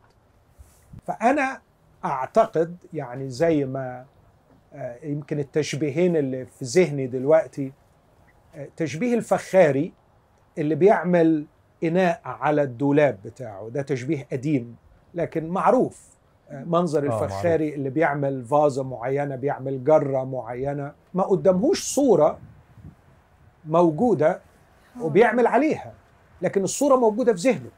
فأنا 1.07 1.61
أعتقد 2.05 2.77
يعني 2.93 3.31
زي 3.31 3.65
ما 3.65 4.05
آه، 4.75 4.97
يمكن 5.03 5.39
التشبيهين 5.39 6.17
اللي 6.17 6.47
في 6.47 6.65
ذهني 6.65 7.07
دلوقتي 7.07 7.73
آه، 8.55 8.69
تشبيه 8.77 9.15
الفخاري 9.15 9.93
اللي 10.59 10.75
بيعمل 10.75 11.47
إناء 11.85 12.21
على 12.25 12.63
الدولاب 12.63 13.19
بتاعه 13.25 13.69
ده 13.69 13.83
تشبيه 13.83 14.27
قديم 14.33 14.77
لكن 15.15 15.49
معروف 15.49 16.09
آه، 16.51 16.65
منظر 16.65 17.03
الفخاري 17.05 17.75
اللي 17.75 17.91
بيعمل 17.91 18.45
فازة 18.45 18.85
معينة 18.85 19.37
بيعمل 19.37 19.85
جرة 19.85 20.25
معينة 20.25 20.93
ما 21.15 21.23
قدامهوش 21.23 21.95
صورة 21.95 22.39
موجودة 23.65 24.41
وبيعمل 25.01 25.47
عليها 25.47 25.93
لكن 26.43 26.65
الصورة 26.65 26.97
موجودة 26.97 27.33
في 27.35 27.39
ذهنه. 27.51 27.71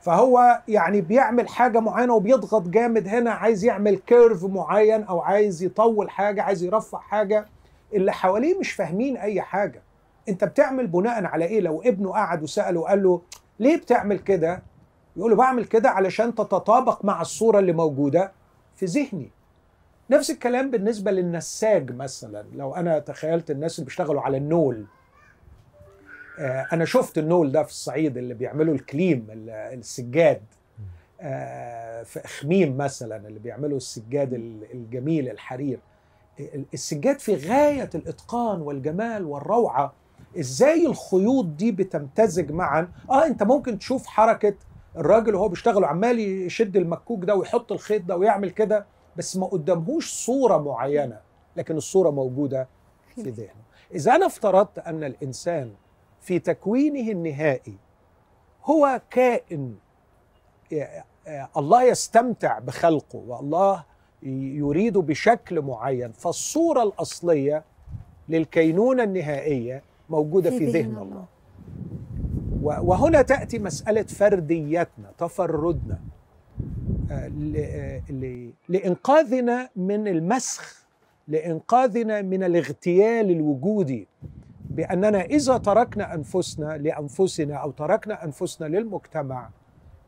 فهو 0.00 0.62
يعني 0.68 1.00
بيعمل 1.00 1.48
حاجة 1.48 1.80
معينة 1.80 2.14
وبيضغط 2.14 2.62
جامد 2.68 3.08
هنا 3.08 3.30
عايز 3.30 3.64
يعمل 3.64 3.96
كيرف 3.96 4.44
معين 4.44 5.02
أو 5.02 5.20
عايز 5.20 5.62
يطول 5.62 6.10
حاجة 6.10 6.42
عايز 6.42 6.62
يرفع 6.62 6.98
حاجة. 6.98 7.46
اللي 7.94 8.12
حواليه 8.12 8.58
مش 8.58 8.72
فاهمين 8.72 9.16
أي 9.16 9.40
حاجة. 9.42 9.82
أنت 10.28 10.44
بتعمل 10.44 10.86
بناء 10.86 11.24
على 11.24 11.44
إيه؟ 11.44 11.60
لو 11.60 11.82
ابنه 11.82 12.10
قعد 12.12 12.42
وسأله 12.42 12.80
وقال 12.80 13.02
له 13.02 13.20
ليه 13.60 13.76
بتعمل 13.76 14.18
كده؟ 14.18 14.62
يقول 15.16 15.30
له 15.30 15.36
بعمل 15.36 15.64
كده 15.64 15.90
علشان 15.90 16.34
تتطابق 16.34 17.04
مع 17.04 17.20
الصورة 17.20 17.58
اللي 17.58 17.72
موجودة 17.72 18.32
في 18.76 18.86
ذهني. 18.86 19.30
نفس 20.10 20.30
الكلام 20.30 20.70
بالنسبة 20.70 21.10
للنساج 21.10 21.92
مثلا. 21.96 22.44
لو 22.54 22.74
أنا 22.74 22.98
تخيلت 22.98 23.50
الناس 23.50 23.78
اللي 23.78 23.84
بيشتغلوا 23.86 24.22
على 24.22 24.36
النول 24.36 24.84
آه، 26.38 26.66
أنا 26.72 26.84
شفت 26.84 27.18
النول 27.18 27.52
ده 27.52 27.62
في 27.62 27.70
الصعيد 27.70 28.16
اللي 28.16 28.34
بيعملوا 28.34 28.74
الكليم 28.74 29.26
ال- 29.30 29.50
السجاد 29.50 30.42
آه، 31.20 32.02
في 32.02 32.24
اخميم 32.24 32.76
مثلا 32.76 33.28
اللي 33.28 33.38
بيعملوا 33.38 33.76
السجاد 33.76 34.32
ال- 34.32 34.72
الجميل 34.74 35.28
الحرير. 35.30 35.78
ال- 36.40 36.64
السجاد 36.74 37.18
في 37.18 37.34
غاية 37.34 37.90
الإتقان 37.94 38.60
والجمال 38.60 39.24
والروعة. 39.24 39.92
إزاي 40.38 40.86
الخيوط 40.86 41.44
دي 41.46 41.72
بتمتزج 41.72 42.52
معا؟ 42.52 42.88
آه 43.10 43.26
أنت 43.26 43.42
ممكن 43.42 43.78
تشوف 43.78 44.06
حركة 44.06 44.54
الراجل 44.96 45.34
وهو 45.34 45.48
بيشتغل 45.48 45.82
وعمال 45.82 46.18
يشد 46.18 46.76
المكوك 46.76 47.24
ده 47.24 47.34
ويحط 47.34 47.72
الخيط 47.72 48.02
ده 48.02 48.16
ويعمل 48.16 48.50
كده. 48.50 48.86
بس 49.16 49.36
ما 49.36 49.46
قدامهوش 49.46 50.12
صورة 50.12 50.58
معينة 50.58 51.20
لكن 51.56 51.76
الصورة 51.76 52.10
موجودة 52.10 52.68
في 53.14 53.30
ذهنه. 53.30 53.62
إذا 53.94 54.14
أنا 54.14 54.26
افترضت 54.26 54.78
أن 54.78 55.04
الإنسان 55.04 55.72
في 56.20 56.38
تكوينه 56.38 57.10
النهائي 57.12 57.76
هو 58.64 59.00
كائن 59.10 59.74
الله 61.56 61.82
يستمتع 61.82 62.58
بخلقه 62.58 63.22
والله 63.26 63.84
يريد 64.22 64.98
بشكل 64.98 65.60
معين 65.60 66.12
فالصورة 66.12 66.82
الأصلية 66.82 67.64
للكينونة 68.28 69.02
النهائية 69.02 69.82
موجودة 70.10 70.50
في 70.50 70.58
في, 70.58 70.66
ذهن 70.66 70.98
الله. 70.98 71.02
الله. 71.02 72.80
وهنا 72.82 73.22
تأتي 73.22 73.58
مسألة 73.58 74.02
فرديتنا 74.02 75.12
تفردنا. 75.18 76.00
آه، 77.10 77.14
آه، 77.56 78.12
ل- 78.12 78.52
لإنقاذنا 78.68 79.68
من 79.76 80.08
المسخ 80.08 80.86
لإنقاذنا 81.28 82.22
من 82.22 82.42
الاغتيال 82.44 83.30
الوجودي. 83.30 84.08
بأننا 84.70 85.20
إذا 85.24 85.56
تركنا 85.56 86.14
أنفسنا 86.14 86.76
لأنفسنا 86.78 87.54
أو 87.54 87.70
تركنا 87.70 88.24
أنفسنا 88.24 88.66
للمجتمع 88.66 89.48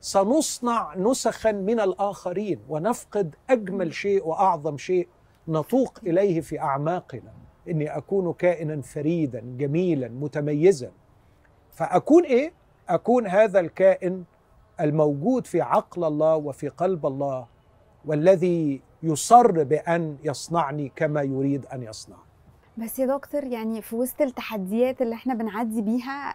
سنصنع 0.01 0.95
نسخا 0.97 1.53
من 1.53 1.81
الآخرين 1.81 2.59
ونفقد 2.69 3.35
أجمل 3.51 3.95
شيء 3.95 4.27
وأعظم 4.27 4.77
شيء 4.77 5.09
نتوق 5.49 5.99
إليه 6.07 6.41
في 6.41 6.61
أعماقنا. 6.61 7.33
إني 7.69 7.97
أكون 7.97 8.33
كائنا 8.33 8.81
فريدا 8.83 9.41
جميلا 9.59 10.09
متميزا. 10.09 10.91
فأكون 11.73 12.25
إيه؟ 12.25 12.53
أكون 12.89 13.27
هذا 13.27 13.61
الكائن 13.61 14.25
الموجود 14.81 15.47
في 15.47 15.61
عقل 15.62 16.04
الله 16.04 16.37
وفي 16.37 16.69
قلب 16.69 17.07
الله 17.07 17.47
والذي 18.07 18.81
يصر 19.02 19.62
بأن 19.64 20.16
يصنعني 20.25 20.93
كما 20.97 21.23
يريد 21.23 21.66
أن 21.66 21.83
يصنع. 21.83 22.16
بس 22.78 22.99
يا 22.99 23.07
دكتور 23.07 23.45
يعني 23.45 23.83
في 23.83 23.97
وسط 23.97 24.23
التحديات 24.23 25.02
اللي 25.02 25.14
إحنا 25.14 25.35
بنعدي 25.35 25.83
بيها 25.83 26.35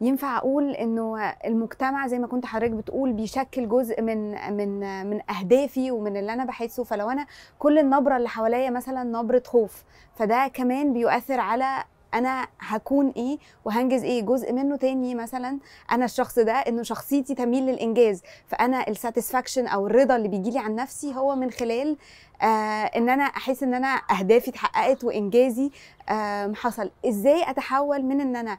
ينفع 0.00 0.36
أقول 0.38 0.70
إنه 0.70 1.18
المجتمع 1.44 2.06
زي 2.06 2.18
ما 2.18 2.26
كنت 2.26 2.46
حضرتك 2.46 2.70
بتقول 2.72 3.12
بيشكل 3.12 3.68
جزء 3.68 4.02
من 4.02 4.30
من 4.56 4.80
من 5.10 5.20
أهدافي 5.30 5.90
ومن 5.90 6.16
اللي 6.16 6.32
أنا 6.32 6.44
بحسه؟ 6.44 6.84
فلو 6.84 7.10
أنا 7.10 7.26
كل 7.58 7.78
النبرة 7.78 8.16
اللي 8.16 8.28
حواليا 8.28 8.70
مثلا 8.70 9.02
نبرة 9.02 9.42
خوف 9.46 9.84
فده 10.14 10.48
كمان 10.54 10.92
بيؤثر 10.92 11.40
على 11.40 11.84
أنا 12.18 12.46
هكون 12.60 13.12
إيه 13.16 13.38
وهنجز 13.64 14.04
إيه؟ 14.04 14.22
جزء 14.22 14.52
منه 14.52 14.76
تاني 14.76 15.14
مثلا 15.14 15.58
أنا 15.92 16.04
الشخص 16.04 16.38
ده 16.38 16.52
إنه 16.52 16.82
شخصيتي 16.82 17.34
تميل 17.34 17.66
للإنجاز 17.66 18.22
فأنا 18.48 18.88
الساتسفاكشن 18.88 19.66
أو 19.66 19.86
الرضا 19.86 20.16
اللي 20.16 20.28
بيجي 20.28 20.50
لي 20.50 20.58
عن 20.58 20.74
نفسي 20.74 21.14
هو 21.14 21.34
من 21.36 21.50
خلال 21.50 21.96
آه 22.42 22.44
إن 22.84 23.08
أنا 23.08 23.24
أحس 23.24 23.62
إن 23.62 23.74
أنا 23.74 24.00
أهدافي 24.10 24.50
اتحققت 24.50 25.04
وإنجازي 25.04 25.70
آه 26.08 26.52
حصل. 26.52 26.90
إزاي 27.08 27.50
أتحول 27.50 28.02
من 28.02 28.20
إن 28.20 28.36
أنا 28.36 28.58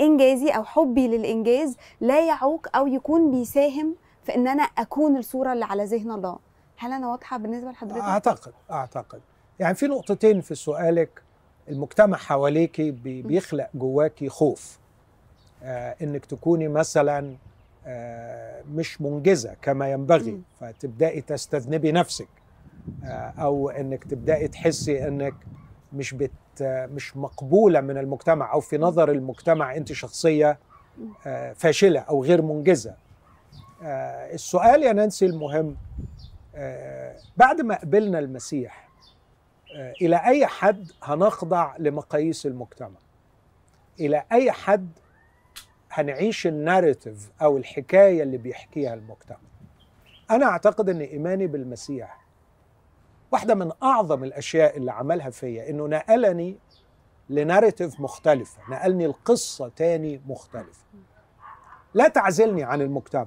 إنجازي 0.00 0.48
أو 0.50 0.64
حبي 0.64 1.08
للإنجاز 1.08 1.76
لا 2.00 2.26
يعوق 2.26 2.66
أو 2.76 2.86
يكون 2.86 3.30
بيساهم 3.30 3.94
في 4.24 4.34
إن 4.34 4.48
أنا 4.48 4.62
أكون 4.62 5.16
الصورة 5.16 5.52
اللي 5.52 5.64
على 5.64 5.84
ذهن 5.84 6.10
الله؟ 6.10 6.38
هل 6.78 6.92
أنا 6.92 7.08
واضحة 7.08 7.36
بالنسبة 7.36 7.70
لحضرتك؟ 7.70 8.00
أعتقد 8.00 8.52
أعتقد. 8.70 9.20
يعني 9.58 9.74
في 9.74 9.86
نقطتين 9.86 10.40
في 10.40 10.54
سؤالك. 10.54 11.22
المجتمع 11.68 12.16
حواليكي 12.16 12.90
بي- 12.90 13.22
بيخلق 13.22 13.68
جواكي 13.74 14.28
خوف. 14.28 14.78
آه 15.62 15.96
إنك 16.02 16.24
تكوني 16.26 16.68
مثلا 16.68 17.36
آه 17.86 18.62
مش 18.74 19.00
منجزة 19.00 19.54
كما 19.62 19.92
ينبغي. 19.92 20.40
فتبدأي 20.60 21.20
تستذنبي 21.20 21.92
نفسك. 21.92 22.28
آه 23.04 23.08
أو 23.38 23.70
إنك 23.70 24.04
تبدأي 24.04 24.48
تحسي 24.48 25.08
إنك 25.08 25.34
مش 25.92 26.14
بت 26.14 26.30
مش 26.62 27.16
مقبولة 27.16 27.80
من 27.80 27.98
المجتمع 27.98 28.52
أو 28.52 28.60
في 28.60 28.78
نظر 28.78 29.10
المجتمع 29.10 29.76
انت 29.76 29.92
شخصية 29.92 30.58
فاشلة 31.54 32.00
أو 32.00 32.24
غير 32.24 32.42
منجزة. 32.42 32.94
السؤال 34.32 34.82
يا 34.82 34.92
نانسي 34.92 35.26
المهم 35.26 35.76
بعد 37.36 37.60
ما 37.60 37.74
قبلنا 37.80 38.18
المسيح 38.18 38.83
إلى 39.74 40.16
أي 40.16 40.46
حد 40.46 40.92
هنخضع 41.02 41.76
لمقاييس 41.78 42.46
المجتمع. 42.46 42.98
إلى 44.00 44.24
أي 44.32 44.52
حد 44.52 44.88
هنعيش 45.90 46.46
الناريتيف 46.46 47.30
أو 47.42 47.56
الحكاية 47.56 48.22
اللي 48.22 48.36
بيحكيها 48.36 48.94
المجتمع. 48.94 49.36
أنا 50.30 50.46
أعتقد 50.46 50.88
ان 50.88 51.00
إيماني 51.00 51.46
بالمسيح. 51.46 52.24
واحدة 53.32 53.54
من 53.54 53.70
أعظم 53.82 54.24
الأشياء 54.24 54.76
اللي 54.76 54.92
عملها 54.92 55.30
فيا 55.30 55.70
إنه 55.70 55.86
نقلني 55.86 56.56
لناريتيف 57.30 58.00
مختلفة 58.00 58.58
نقلني 58.70 59.06
القصة 59.06 59.68
تاني 59.68 60.20
مختلفة. 60.26 60.84
لا 61.94 62.08
تعزلني 62.08 62.62
عن 62.62 62.80
المجتمع 62.82 63.26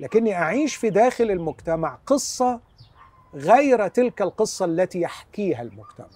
لكني 0.00 0.34
أعيش 0.34 0.76
في 0.76 0.90
داخل 0.90 1.30
المجتمع 1.30 1.98
قصة 2.06 2.60
غير 3.34 3.88
تلك 3.88 4.22
القصة 4.22 4.64
التي 4.64 5.00
يحكيها 5.00 5.62
المجتمع. 5.62 6.06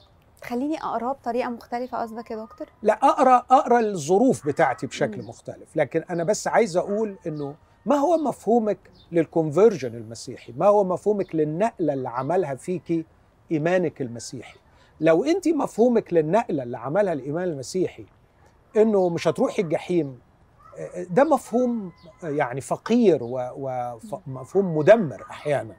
خليني 0.44 0.76
اقراه 0.82 1.12
بطريقة 1.12 1.50
مختلفة 1.50 1.98
قصدك 2.02 2.30
يا 2.30 2.36
دكتور؟ 2.36 2.66
لا 2.82 2.92
أقرأ 3.02 3.36
أقرأ 3.50 3.80
الظروف 3.80 4.46
بتاعتي 4.46 4.86
بشكل. 4.86 5.22
مختلف 5.22 5.76
لكن 5.76 6.04
أنا 6.10 6.24
بس 6.24 6.48
عايز 6.48 6.76
أقول 6.76 7.16
إنه 7.26 7.54
ما 7.86 7.96
هو 7.96 8.16
مفهومك 8.16 8.78
للكونفرجن 9.12 9.94
المسيحي؟ 9.94 10.52
ما 10.56 10.66
هو 10.66 10.84
مفهومك 10.84 11.34
للنقلة 11.34 11.92
اللي 11.92 12.08
عملها 12.08 12.54
فيكي 12.54 13.04
إيمانك 13.52 14.00
المسيحي؟ 14.02 14.58
لو 15.00 15.24
انت 15.24 15.48
مفهومك 15.48 16.12
للنقلة 16.12 16.62
اللي 16.62 16.78
عملها 16.78 17.12
الإيمان 17.12 17.44
المسيحي 17.48 18.06
إنه 18.76 19.08
مش 19.08 19.28
هتروحي 19.28 19.62
الجحيم 19.62 20.18
آه، 20.78 21.06
ده 21.10 21.24
مفهوم 21.24 21.92
يعني 22.22 22.60
فقير 22.60 23.18
ومفهوم 23.22 24.76
مدمر 24.76 25.26
أحيانا. 25.30 25.74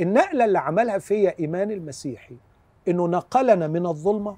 النقلة 0.00 0.44
اللي 0.44 0.58
عملها 0.58 0.98
فيا 0.98 1.34
إيمان 1.40 1.70
المسيحي 1.70 2.36
إنه 2.88 3.08
نقلنا 3.08 3.66
من 3.66 3.86
الظلمة 3.86 4.36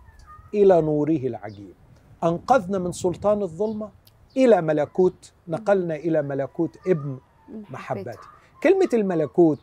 إلى 0.54 0.80
نوره 0.80 1.10
العجيب 1.16 1.74
أنقذنا 2.24 2.78
من 2.78 2.92
سلطان 2.92 3.42
الظلمة 3.42 3.90
إلى 4.36 4.62
ملكوت 4.62 5.32
نقلنا 5.48 5.94
إلى 5.96 6.22
ملكوت 6.22 6.78
ابن 6.86 7.18
محبتي 7.70 8.10
كلمة 8.62 8.88
الملكوت 8.94 9.60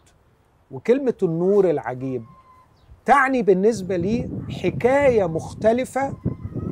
وكلمة 0.72 1.14
النور 1.24 1.70
العجيب 1.70 2.24
تعني 3.06 3.42
بالنسبة 3.42 3.96
لي 3.98 4.30
حكاية 4.64 5.26
مختلفة 5.28 6.14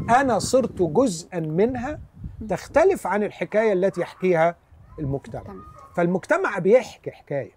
أنا 0.10 0.40
صرت 0.40 0.82
جزءا 0.82 1.40
منها 1.40 2.00
تختلف 2.50 3.08
عن 3.08 3.24
الحكاية 3.24 3.74
التي 3.74 4.02
يحكيها 4.02 4.56
المجتمع. 5.00 5.56
فالمجتمع 5.96 6.60
بيحكي 6.60 7.12
حكاية. 7.12 7.52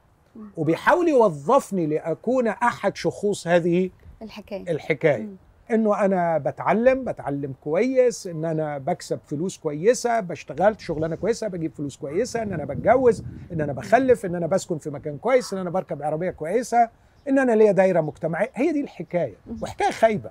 وبيحاول 0.57 1.09
يوظفني 1.09 1.87
لأكون 1.87 2.49
أحد 2.49 2.97
شخوص 2.97 3.47
هذه 3.47 3.91
الحكاية. 4.23 4.71
الحكاية. 4.71 5.23
مم. 5.23 5.37
إنه 5.71 6.05
أنا 6.05 6.39
بتعلم 6.39 7.05
بتعلم 7.05 7.55
كويس 7.65 8.27
إن 8.27 8.45
أنا 8.45 8.79
بكسب 8.79 9.19
فلوس 9.27 9.59
كويسة 9.59 10.21
بشتغلت 10.21 10.81
شغلانة 10.81 11.17
كويسة 11.17 11.49
بجيب 11.49 11.73
فلوس 11.75 11.97
كويسة 11.97 12.43
إن 12.43 12.53
أنا 12.53 12.65
بتجوز 12.65 13.25
إن 13.53 13.61
أنا 13.61 13.73
بخلف 13.73 14.27
إن 14.27 14.35
أنا 14.35 14.47
بسكن 14.47 14.79
في 14.79 14.91
مكان 14.91 15.19
كويس 15.19 15.53
إن 15.53 15.59
أنا 15.59 15.71
بركب 15.71 16.03
عربية 16.03 16.31
كويسة 16.31 16.89
إن 17.29 17.39
أنا 17.39 17.53
ليا 17.53 17.73
دايرة 17.73 18.01
مجتمعية. 18.01 18.51
هي 18.55 18.73
دي 18.73 18.81
الحكاية. 18.81 19.35
وحكاية 19.63 19.91
خايبة. 19.91 20.31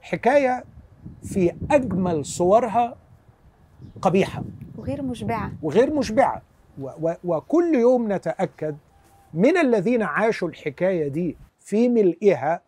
حكاية 0.00 0.64
في 1.22 1.52
أجمل 1.70 2.24
صورها 2.24 2.96
قبيحة. 4.02 4.42
وغير 4.78 5.02
مشبعة. 5.02 5.52
وغير 5.62 5.94
مشبعة. 5.94 6.42
و 6.80 6.90
و 7.00 7.14
وكل 7.24 7.74
يوم 7.74 8.12
نتأكد 8.12 8.76
من 9.34 9.56
الذين 9.56 10.02
عاشوا 10.02 10.48
الحكاية 10.48 11.08
دي 11.08 11.36
في 11.60 11.88
ملئها 11.88 12.60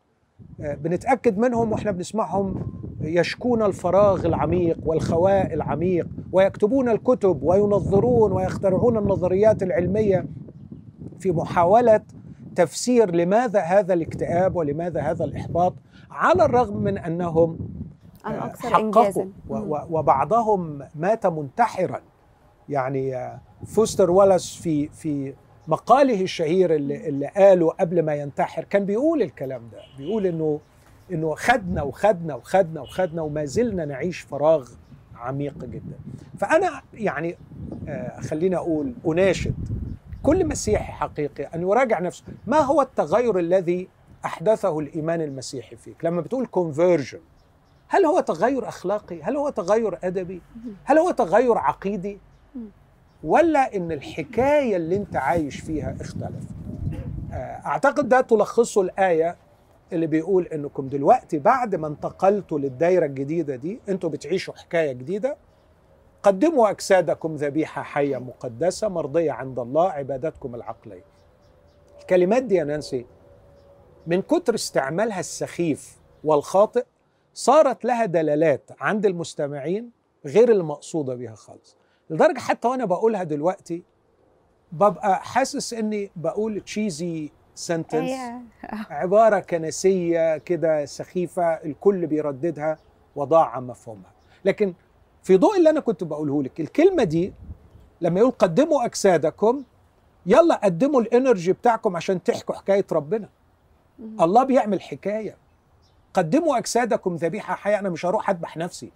آه، 0.60 0.74
بنتأكد 0.74 1.38
منهم 1.38 1.72
وإحنا 1.72 1.90
بنسمعهم 1.90 2.72
يشكون 3.00 3.62
الفراغ 3.62 4.26
العميق 4.26 4.78
والخواء 4.84 5.54
العميق 5.54 6.08
ويكتبون 6.32 6.88
الكتب 6.88 7.42
وينظرون 7.42 8.32
ويخترعون 8.32 8.96
النظريات 8.98 9.62
العلمية 9.62 10.26
في 11.18 11.32
محاولة 11.32 12.00
تفسير 12.56 13.14
لماذا 13.14 13.60
هذا 13.60 13.94
الاكتئاب 13.94 14.56
ولماذا 14.56 15.00
هذا 15.00 15.24
الإحباط 15.24 15.74
على 16.10 16.44
الرغم 16.44 16.76
من 16.76 16.98
أنهم 16.98 17.58
الاكثر 18.26 18.68
حققوا 18.68 18.84
انجازا 18.86 19.28
و- 19.48 19.56
و- 19.56 19.86
وبعضهم 19.90 20.82
مات 20.94 21.26
منتحرا. 21.26 22.00
يعني 22.68 23.16
آه، 23.16 23.40
فوستر 23.66 24.10
والاس 24.10 24.54
في 24.56 24.88
في 24.88 25.34
مقاله 25.68 26.22
الشهير 26.22 26.74
اللي, 26.74 27.08
اللي 27.08 27.26
قاله 27.26 27.70
قبل 27.70 28.02
ما 28.02 28.14
ينتحر 28.14 28.64
كان 28.64 28.84
بيقول 28.84 29.22
الكلام 29.22 29.62
ده 29.72 29.78
بيقول 29.98 30.26
إنه 30.26 30.60
إنه 31.12 31.34
خدنا 31.34 31.82
وخدنا 31.82 32.34
وخدنا 32.34 32.80
وخدنا 32.80 33.22
وما 33.22 33.44
زلنا 33.44 33.84
نعيش 33.84 34.20
فراغ 34.20 34.68
عميق 35.16 35.64
جدا. 35.64 35.98
فأنا 36.38 36.82
يعني 36.94 37.36
آه، 37.88 38.20
خليني 38.20 38.56
أقول 38.56 38.94
أناشد 39.06 39.54
كل 40.22 40.46
مسيحي 40.46 40.92
حقيقي 40.92 41.44
أن 41.44 41.62
يراجع 41.62 42.00
نفسه. 42.00 42.24
ما 42.46 42.58
هو 42.58 42.82
التغير 42.82 43.38
الذي 43.38 43.88
أحدثه 44.24 44.78
الإيمان 44.78 45.20
المسيحي 45.20 45.76
فيك؟ 45.76 46.04
لما 46.04 46.20
بتقول 46.20 46.46
كونفرجن 46.46 47.20
هل 47.88 48.04
هو 48.04 48.20
تغير 48.20 48.68
أخلاقي؟ 48.68 49.22
هل 49.22 49.36
هو 49.36 49.48
تغير 49.50 49.98
أدبي؟ 50.04 50.40
هل 50.84 50.98
هو 50.98 51.10
تغير 51.10 51.58
عقيدي؟ 51.58 52.18
ولا 53.24 53.76
إن 53.76 53.92
الحكاية 53.92 54.76
اللي 54.76 54.96
أنت 54.96 55.16
عايش 55.16 55.60
فيها 55.60 55.96
اختلفت 56.00 56.48
آه، 57.32 57.36
أعتقد 57.66 58.08
ده 58.08 58.20
تلخصه 58.20 58.80
الآية 58.80 59.36
اللي 59.92 60.06
بيقول 60.06 60.46
إنكم 60.46 60.88
دلوقتي 60.88 61.38
بعد 61.38 61.74
ما 61.74 61.86
انتقلتوا 61.86 62.58
للدايرة 62.58 63.06
الجديدة 63.06 63.56
دي 63.56 63.80
أنتوا 63.88 64.10
بتعيشوا 64.10 64.54
حكاية 64.54 64.92
جديدة 64.92 65.36
قدموا 66.22 66.70
أجسادكم 66.70 67.34
ذبيحة 67.34 67.82
حية 67.82 68.16
مقدسة 68.18 68.88
مرضية 68.88 69.32
عند 69.32 69.58
الله 69.58 69.88
عبادتكم 69.90 70.54
العقلية. 70.54 71.04
الكلمات 72.00 72.42
دي 72.42 72.54
يا 72.54 72.64
نانسي 72.64 73.06
من 74.06 74.22
كتر 74.22 74.54
استعمالها 74.54 75.20
السخيف 75.20 75.96
والخاطئ 76.24 76.84
صارت 77.34 77.84
لها 77.84 78.04
دلالات 78.04 78.70
عند 78.80 79.06
المستمعين 79.06 79.90
غير 80.26 80.52
المقصودة 80.52 81.14
بها 81.14 81.34
خالص. 81.34 81.77
لدرجة 82.10 82.38
حتى 82.38 82.68
وأنا 82.68 82.84
بقولها 82.84 83.22
دلوقتي 83.22 83.82
ببقى 84.72 85.20
حاسس 85.24 85.72
إني 85.74 86.10
بقول 86.16 86.60
تشيزي 86.60 87.30
سنتنس 87.54 88.10
أيوة. 88.10 88.40
عبارة 88.90 89.38
كنسية 89.38 90.38
كده 90.38 90.84
سخيفة 90.84 91.42
الكل 91.44 92.06
بيرددها 92.06 92.78
وضاع 93.16 93.60
مفهومها 93.60 94.12
لكن 94.44 94.74
في 95.22 95.36
ضوء 95.36 95.56
اللي 95.58 95.70
أنا 95.70 95.80
كنت 95.80 96.04
بقوله 96.04 96.42
لك 96.42 96.60
الكلمة 96.60 97.04
دي 97.04 97.32
لما 98.00 98.20
يقول 98.20 98.30
قدموا 98.32 98.84
أجسادكم 98.84 99.64
يلا 100.26 100.54
قدموا 100.54 101.00
الإنرجي 101.00 101.52
بتاعكم 101.52 101.96
عشان 101.96 102.22
تحكوا 102.22 102.54
حكاية 102.54 102.86
ربنا. 102.92 103.28
الله 104.20 104.44
بيعمل 104.44 104.80
حكاية 104.82 105.36
قدموا 106.14 106.58
أجسادكم 106.58 107.14
ذبيحة 107.16 107.54
حية 107.54 107.78
أنا 107.78 107.88
مش 107.88 108.06
هروح 108.06 108.30
أذبح 108.30 108.56
نفسي 108.56 108.92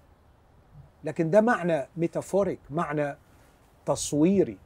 لكن 1.04 1.30
ده 1.30 1.40
معنى 1.40 1.86
ميتافوريك 1.96 2.60
معنى 2.70 3.16
تصويري. 3.86 4.58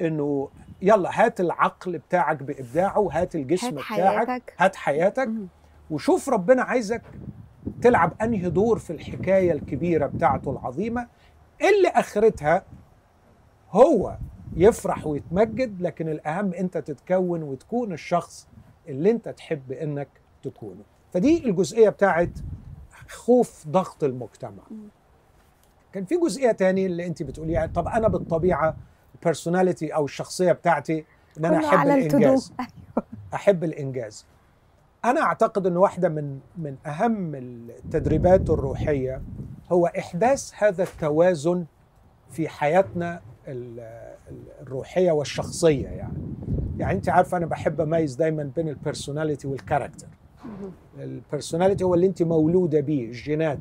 إنه 0.00 0.48
يلا 0.82 1.24
هات 1.24 1.40
العقل 1.40 1.98
بتاعك 1.98 2.42
بإبداعه 2.42 2.98
وهات 2.98 3.34
الجسم 3.34 3.66
هات 3.66 3.74
بتاعك 3.74 4.26
حياتك. 4.26 4.54
هات 4.58 4.76
حياتك 4.76 5.26
مم. 5.28 5.46
وشوف 5.90 6.28
ربنا 6.28 6.62
عايزك 6.62 7.02
تلعب 7.82 8.12
أنهي 8.22 8.50
دور 8.50 8.78
في 8.78 8.92
الحكاية 8.92 9.52
الكبيرة 9.52 10.06
بتاعته 10.06 10.50
العظيمة 10.50 11.06
اللي 11.60 11.88
آخرتها 11.88 12.64
هو 13.70 14.16
يفرح 14.56 15.06
ويتمجد 15.06 15.82
لكن 15.82 16.08
الأهم 16.08 16.52
أنت 16.54 16.78
تتكون 16.78 17.42
وتكون 17.42 17.92
الشخص 17.92 18.48
اللي 18.88 19.10
أنت 19.10 19.28
تحب 19.28 19.72
إنك 19.72 20.08
تكونه 20.42 20.82
فدي 21.12 21.44
الجزئية 21.50 21.88
بتاعت 21.88 22.30
خوف 23.08 23.68
ضغط 23.68 24.04
المجتمع. 24.04 24.62
كان 25.92 26.04
في 26.04 26.16
جزئية 26.16 26.52
تاني 26.52 26.86
اللي 26.86 27.06
انت 27.06 27.22
بتقوليها. 27.22 27.66
طب 27.66 27.88
أنا 27.88 28.08
بالطبيعة 28.08 28.76
البيرسوناليتي 29.14 29.94
أو 29.94 30.04
الشخصية 30.04 30.52
بتاعتي 30.52 31.04
إن 31.38 31.44
أنا 31.44 31.58
أحب 31.68 31.78
على. 31.78 31.94
الإنجاز. 31.94 32.52
أحب 33.34 33.64
الإنجاز. 33.64 34.26
أنا 35.04 35.20
أعتقد 35.22 35.66
إن 35.66 35.76
واحدة 35.76 36.08
من 36.08 36.38
من 36.58 36.76
أهم 36.86 37.34
التدريبات 37.34 38.50
الروحية 38.50 39.22
هو 39.72 39.86
إحداث 39.86 40.52
هذا 40.58 40.82
التوازن 40.82 41.64
في 42.30 42.48
حياتنا 42.48 43.20
ال- 43.48 43.80
ال- 44.30 44.62
الروحية 44.62 45.12
والشخصية 45.12 45.88
يعني. 45.88 46.22
يعني 46.78 46.92
أنت 46.96 47.08
عارفة 47.08 47.36
أنا 47.36 47.46
بحب 47.46 47.80
أميز 47.80 48.14
دايما 48.14 48.50
بين 48.56 48.68
ال 48.68 48.75
personality 48.75 49.48
وال 49.48 49.58
character. 49.58 50.06
ال 50.98 51.05
personality 51.05 51.84
هو 51.84 51.94
اللي 51.94 52.06
انت 52.06 52.22
مولودة 52.22 52.80
بيه 52.80 53.04
الجينات 53.04 53.58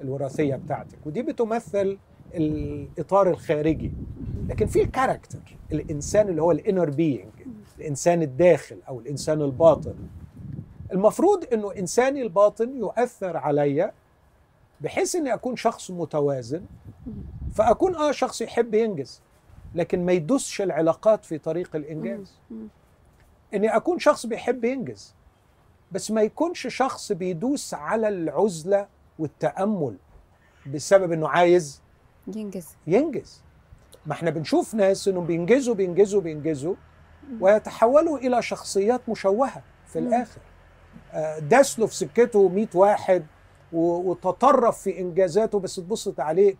الوراثية 0.00 0.56
بتاعتك. 0.56 0.98
ودي 1.06 1.22
بتمثل 1.22 1.98
الإطار 2.34 3.30
الخارجي. 3.30 3.92
لكن 4.48 4.66
في 4.66 4.82
ال 4.82 4.89
character 4.89 5.56
الإنسان 5.72 6.28
اللي 6.28 6.42
هو 6.42 6.50
ال 6.50 6.57
inner 6.57 6.90
being 6.90 7.30
الإنسان 7.78 8.22
الداخل 8.22 8.78
أو 8.88 9.00
الإنسان 9.00 9.42
الباطن. 9.42 9.94
المفروض 10.92 11.44
إنه 11.52 11.72
إنساني 11.72 12.22
الباطن 12.22 12.76
يؤثر 12.76 13.36
عليا 13.36 13.92
بحيث 14.80 15.16
إني 15.16 15.34
أكون 15.34 15.56
شخص 15.56 15.90
متوازن 15.90 16.62
فأكون 17.54 17.94
آه 17.94 18.12
شخص 18.12 18.40
يحب 18.40 18.74
ينجز 18.74 19.22
لكن 19.74 20.06
ما 20.06 20.12
يدوسش 20.12 20.62
العلاقات 20.62 21.24
في 21.24 21.38
طريق 21.38 21.76
الإنجاز. 21.76 22.34
إني 23.54 23.76
أكون 23.76 23.98
شخص 23.98 24.26
بيحب 24.26 24.64
ينجز. 24.64 25.14
بس 25.92 26.10
ما 26.10 26.22
يكونش 26.22 26.66
شخص 26.70 27.12
بيدوس 27.12 27.74
على 27.74 28.08
العزلة 28.08 28.86
والتأمل 29.18 29.96
بسبب 30.74 31.12
إنه 31.12 31.28
عايز 31.28 31.82
ينجز. 32.36 32.68
ينجز. 32.86 33.42
ما 34.06 34.12
إحنا 34.12 34.30
بنشوف 34.30 34.74
ناس 34.74 35.08
إنهم 35.08 35.26
بينجزوا 35.26 35.74
بينجزوا 35.74 36.20
بينجزوا 36.20 36.74
ويتحولوا 37.40 38.18
إلى 38.18 38.42
شخصيات 38.42 39.08
مشوهة 39.08 39.62
في 39.86 40.00
مم. 40.00 40.06
الآخر. 40.06 40.40
داس 41.40 41.78
له 41.78 41.86
في 41.86 41.94
سكته 41.94 42.48
100 42.48 42.66
واحد 42.74 43.26
وتطرف 43.72 44.78
في 44.82 44.98
إنجازاته 45.00 45.58
بس 45.58 45.76
تبص 45.76 46.12
عليه 46.18 46.54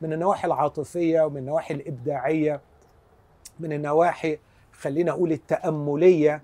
من 0.00 0.12
النواحي 0.12 0.46
العاطفية 0.46 1.22
ومن 1.22 1.36
النواحي 1.36 1.74
الإبداعية 1.74 2.60
من 3.60 3.72
النواحي 3.72 4.38
خلينا 4.72 5.10
أقول 5.10 5.32
التأملية 5.32 6.42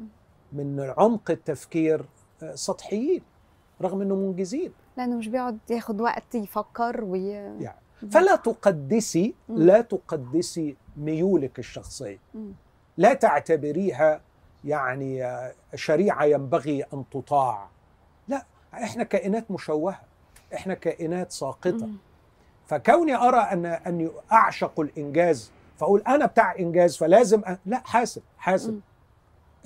من 0.52 0.92
عمق 0.98 1.30
التفكير 1.30 2.04
سطحيين 2.54 3.22
رغم 3.82 4.00
انهم 4.00 4.18
منجزين 4.18 4.72
لأنه 4.96 5.16
مش 5.16 5.28
بيقعد 5.28 5.58
ياخد 5.70 6.00
وقت 6.00 6.34
يفكر 6.34 7.04
وي 7.04 7.28
يعني 7.28 7.76
فلا 8.10 8.36
تقدسي 8.36 9.34
مم. 9.48 9.58
لا 9.58 9.80
تقدسي 9.80 10.76
ميولك 10.96 11.58
الشخصيه 11.58 12.18
مم. 12.34 12.52
لا 12.96 13.14
تعتبريها 13.14 14.20
يعني 14.64 15.24
آه، 15.24 15.54
شريعة 15.74 16.24
ينبغي 16.24 16.84
أن 16.94 17.04
تطاع 17.10 17.68
لا 18.28 18.44
إحنا 18.74 19.04
كائنات 19.04 19.50
مشوهة 19.50 20.00
إحنا 20.54 20.74
كائنات 20.74 21.32
ساقطة 21.32 21.86
مم. 21.86 21.96
فكوني 22.66 23.14
أرى 23.14 23.40
أن 23.40 23.66
أني 23.66 24.08
أعشق 24.32 24.80
الإنجاز 24.80 25.50
فأقول 25.78 26.02
أنا 26.08 26.26
بتاع 26.26 26.54
إنجاز 26.58 26.96
فلازم 26.96 27.40
أ... 27.44 27.58
لا 27.66 27.82
حاسب 27.84 28.22
حاسب 28.38 28.72
مم. 28.72 28.80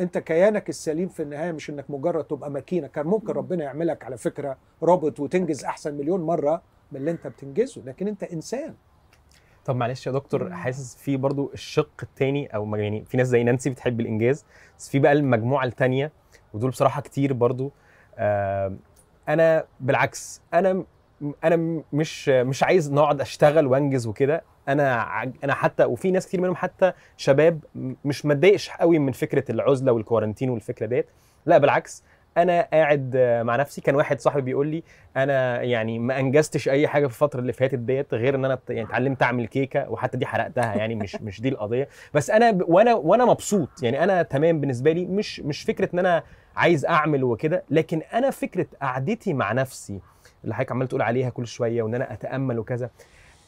انت 0.01 0.19
كيانك 0.19 0.69
السليم 0.69 1.09
في 1.09 1.23
النهاية 1.23 1.53
مش 1.53 1.71
انك 1.71 1.91
مجرد 1.91 2.25
تبقى 2.25 2.51
ماكينة 2.51 2.87
كان 2.87 3.07
ممكن 3.07 3.33
مم. 3.33 3.39
ربنا 3.39 3.65
يعملك 3.65 4.05
على 4.05 4.17
فكرة 4.17 4.57
روبوت 4.83 5.21
وتنجز 5.21 5.65
أحسن 5.65 5.95
مليون 5.95 6.21
مرة 6.21 6.63
من 6.93 7.01
اللي 7.01 7.11
انت 7.11 7.27
بتنجزه 7.27 7.83
لكن 7.87 8.09
انت 8.09 8.23
إنسان 8.23 8.75
طب 9.65 9.77
معلش 9.77 10.07
يا 10.07 10.13
دكتور. 10.13 10.51
حاسس 10.53 10.97
في 10.97 11.17
برضو 11.17 11.51
الشق 11.55 11.91
التاني 12.03 12.47
أو 12.47 12.77
يعني 12.77 13.05
في 13.05 13.17
ناس 13.17 13.27
زي 13.27 13.45
نانسي 13.45 13.71
بتحب 13.71 14.01
الإنجاز 14.01 14.45
بس 14.79 14.89
في 14.89 14.99
بقى 14.99 15.13
المجموعة 15.13 15.65
التانية 15.65 16.13
ودول 16.55 16.71
بصراحة 16.71 17.01
كتير 17.01 17.33
برضو 17.33 17.73
آه 18.19 18.77
أنا 19.29 19.65
بالعكس 19.81 20.41
أنا 20.55 20.85
أنا 21.45 21.83
مش 21.93 22.29
مش 22.29 22.63
عايز 22.63 22.93
نقعد 22.93 23.21
أشتغل 23.21 23.67
وأنجز 23.67 24.07
وكده 24.07 24.43
أنا 24.69 25.23
أنا 25.45 25.55
حتى 25.55 25.85
وفي 25.85 26.11
ناس 26.11 26.27
كتير 26.27 26.41
منهم 26.41 26.57
حتى 26.57 26.93
شباب 27.17 27.65
مش 28.05 28.27
متضايقش 28.27 28.71
قوي 28.71 28.99
من 28.99 29.13
فكرة 29.13 29.45
العزلة 29.53 29.93
والكوارنتين 29.93 30.51
والفكرة 30.51 30.87
ديت. 30.87 31.07
لا 31.47 31.59
بالعكس. 31.59 32.05
أنا 32.37 32.69
قاعد 32.73 33.17
مع 33.45 33.57
نفسي 33.57 33.81
كان 33.81 33.95
واحد 33.95 34.21
صاحبي 34.21 34.43
بيقول 34.43 34.67
لي 34.67 34.83
أنا 35.17 35.63
يعني 35.63 35.99
ما 35.99 36.21
انجزتش 36.21 36.69
اي 36.69 36.89
حاجة 36.89 37.07
في 37.07 37.13
الفترة 37.13 37.41
اللي 37.41 37.53
فاتت 37.53 37.79
ديت 37.79 38.15
غير 38.15 38.35
ان 38.35 38.45
أنا 38.45 38.59
يعني 38.69 38.89
اتعلمت 38.89 39.23
اعمل 39.23 39.47
كيكة 39.47 39.91
وحتى 39.91 40.17
دي 40.17 40.27
حرقتها 40.27 40.75
يعني 40.75 40.95
مش 40.95 41.17
مش 41.23 41.41
دي 41.41 41.49
القضية. 41.49 41.89
بس 42.15 42.31
أنا 42.31 42.51
ب... 42.51 42.63
وأنا 42.69 42.95
وأنا 42.95 43.25
مبسوط. 43.25 43.69
يعني 43.83 44.05
أنا 44.05 44.23
تمام 44.23 44.61
بالنسبة 44.61 44.93
لي. 44.93 45.05
مش 45.07 45.41
مش 45.41 45.63
فكرة 45.63 45.89
ان 45.95 45.99
أنا 45.99 46.23
عايز 46.57 46.87
اعمل 46.87 47.25
وكده 47.25 47.65
لكن 47.71 48.03
أنا 48.15 48.31
فكرة 48.31 48.67
قعدتي 48.83 49.35
مع 49.35 49.53
نفسي 49.53 50.01
اللي 50.45 50.55
حضرتك 50.55 50.73
عمال 50.73 50.89
تقول 50.89 51.03
عليها 51.03 51.31
كل 51.31 51.47
شوية 51.47 51.83
وان 51.83 51.95
أنا 51.95 52.13
اتأمل 52.13 52.59
وكذا. 52.59 52.91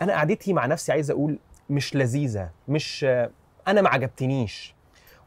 أنا 0.02 0.12
قعدتي 0.12 0.52
مع 0.52 0.66
نفسي 0.66 0.92
عايز 0.92 1.10
أقول 1.10 1.38
مش 1.70 1.96
لذيذة 1.96 2.50
مش 2.68 3.04
أنا 3.68 3.80
ما 3.82 3.88
عجبتنيش. 3.88 4.74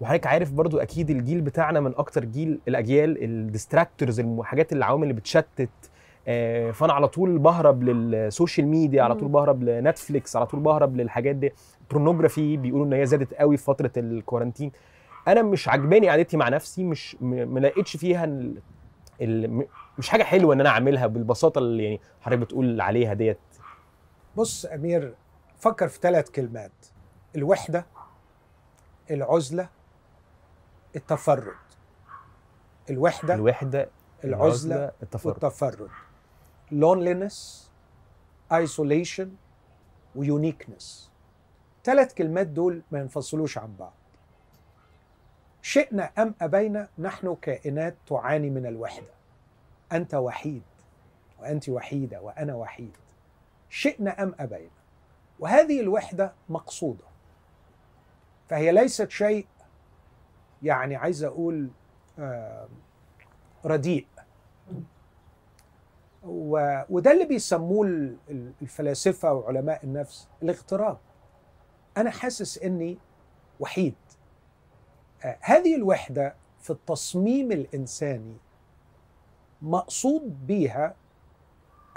وحضرتك 0.01 0.27
عارف 0.27 0.51
برضو 0.51 0.77
أكيد 0.77 1.09
الجيل 1.09 1.41
بتاعنا 1.41 1.79
من 1.79 1.93
أكتر 1.97 2.25
جيل 2.25 2.59
الأجيال 2.67 3.23
ال 3.23 3.31
distractors 3.31 4.19
الحاجات 4.19 4.73
العوامل 4.73 5.03
اللي 5.03 5.13
بتشتت 5.13 5.69
آه، 6.27 6.71
فأنا 6.71 6.93
على 6.93 7.07
طول 7.07 7.37
بهرب 7.39 7.83
لل 7.83 8.04
social 8.04 8.67
media 8.67 9.03
على 9.03 9.15
طول. 9.15 9.29
بهرب 9.29 9.63
ل 9.63 9.72
Netflix 9.72 10.35
على 10.35 10.45
طول 10.45 10.59
بهرب 10.59 10.95
للحاجات 10.97 11.35
دي. 11.35 11.53
pornography 11.91 12.57
بيقولوا 12.57 12.85
إن 12.85 12.93
هي 12.93 13.05
زادت 13.05 13.33
قوي 13.33 13.57
في 13.57 13.63
فترة 13.63 13.91
ال 13.97 14.04
quarantine 14.04 14.71
أنا 15.27 15.41
مش 15.41 15.69
عجباني 15.69 16.09
قعدتي 16.09 16.37
مع 16.37 16.49
نفسي 16.49 16.83
مش 16.83 17.17
ما 17.21 17.59
لقيتش 17.59 17.97
فيها 17.97 18.23
ال... 18.25 18.55
ال... 19.21 19.65
مش 19.97 20.09
حاجة 20.09 20.23
حلوة 20.23 20.53
إن 20.53 20.59
أنا 20.59 20.69
أعملها 20.69 21.07
بالبساطة 21.07 21.59
اللي 21.59 21.83
يعني 21.83 21.99
حضرتك 22.21 22.39
بتقول 22.41 22.81
عليها 22.81 23.13
ديت. 23.13 23.37
بص 24.37 24.65
أمير 24.65 25.15
فكر 25.57 25.87
في 25.87 25.99
ثلاث 25.99 26.29
كلمات. 26.29 26.71
الوحدة 27.35 27.85
العزلة 29.11 29.69
التفرد. 30.95 31.55
الوحدة 32.89 33.33
الوحدة 33.33 33.89
العزلة 34.23 34.91
التفرد. 35.03 35.43
والتفرد. 35.43 35.89
Loneliness 36.71 37.69
isolation 38.53 39.27
ويونيكنس. 40.15 41.11
ثلاث 41.83 42.13
كلمات 42.13 42.47
دول 42.47 42.81
ما 42.91 42.99
ينفصلوش 42.99 43.57
عن 43.57 43.75
بعض. 43.75 43.93
شئنا 45.61 46.11
أم 46.17 46.35
أبينا 46.41 46.89
نحن 46.99 47.35
كائنات 47.35 47.95
تعاني 48.07 48.49
من 48.49 48.65
الوحدة. 48.65 49.13
أنت 49.91 50.15
وحيد 50.15 50.63
وأنت 51.39 51.69
وحيدة 51.69 52.21
وأنا 52.21 52.55
وحيد. 52.55 52.97
شئنا 53.71 54.23
أم 54.23 54.35
أبينا. 54.39 54.69
وهذه 55.39 55.81
الوحدة 55.81 56.33
مقصودة. 56.49 57.03
فهي 58.47 58.71
ليست 58.71 59.09
شيء 59.09 59.47
يعني 60.63 60.95
عايز 60.95 61.23
أقول 61.23 61.69
آه، 62.19 62.67
رديء. 63.65 64.07
وده 66.89 67.11
اللي 67.11 67.25
بيسموه 67.25 67.87
ال- 67.87 68.17
ال- 68.29 68.53
الفلاسفة 68.61 69.33
وعلماء 69.33 69.83
النفس 69.85 70.27
الاغتراب. 70.43 70.97
أنا 71.97 72.09
حاسس 72.11 72.57
إني 72.57 72.97
وحيد. 73.59 73.95
آه، 75.23 75.37
هذه 75.41 75.75
الوحدة 75.75 76.35
في 76.59 76.69
التصميم 76.69 77.51
الإنساني 77.51 78.37
مقصود 79.61 80.47
بيها 80.47 80.95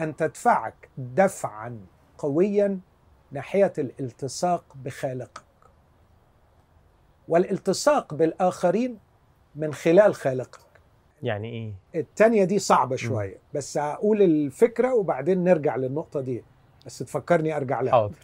أن 0.00 0.16
تدفعك 0.16 0.88
دفعا 0.98 1.80
قويا 2.18 2.80
ناحية 3.32 3.72
الالتصاق 3.78 4.64
بخالقك. 4.84 5.44
والالتصاق 7.28 8.14
بالآخرين 8.14 8.98
من 9.54 9.74
خلال 9.74 10.14
خالقك. 10.14 10.60
يعني 11.22 11.50
إيه؟ 11.50 12.00
التانية 12.00 12.44
دي 12.44 12.58
صعبة 12.58 12.96
شوية 12.96 13.38
بس 13.54 13.78
هقول 13.78 14.22
الفكرة 14.22 14.94
وبعدين 14.94 15.44
نرجع 15.44 15.76
للنقطة 15.76 16.20
دي 16.20 16.44
بس 16.86 16.98
تفكرني 16.98 17.56
أرجع 17.56 17.80
لها. 17.80 17.92
حاضر. 17.92 18.14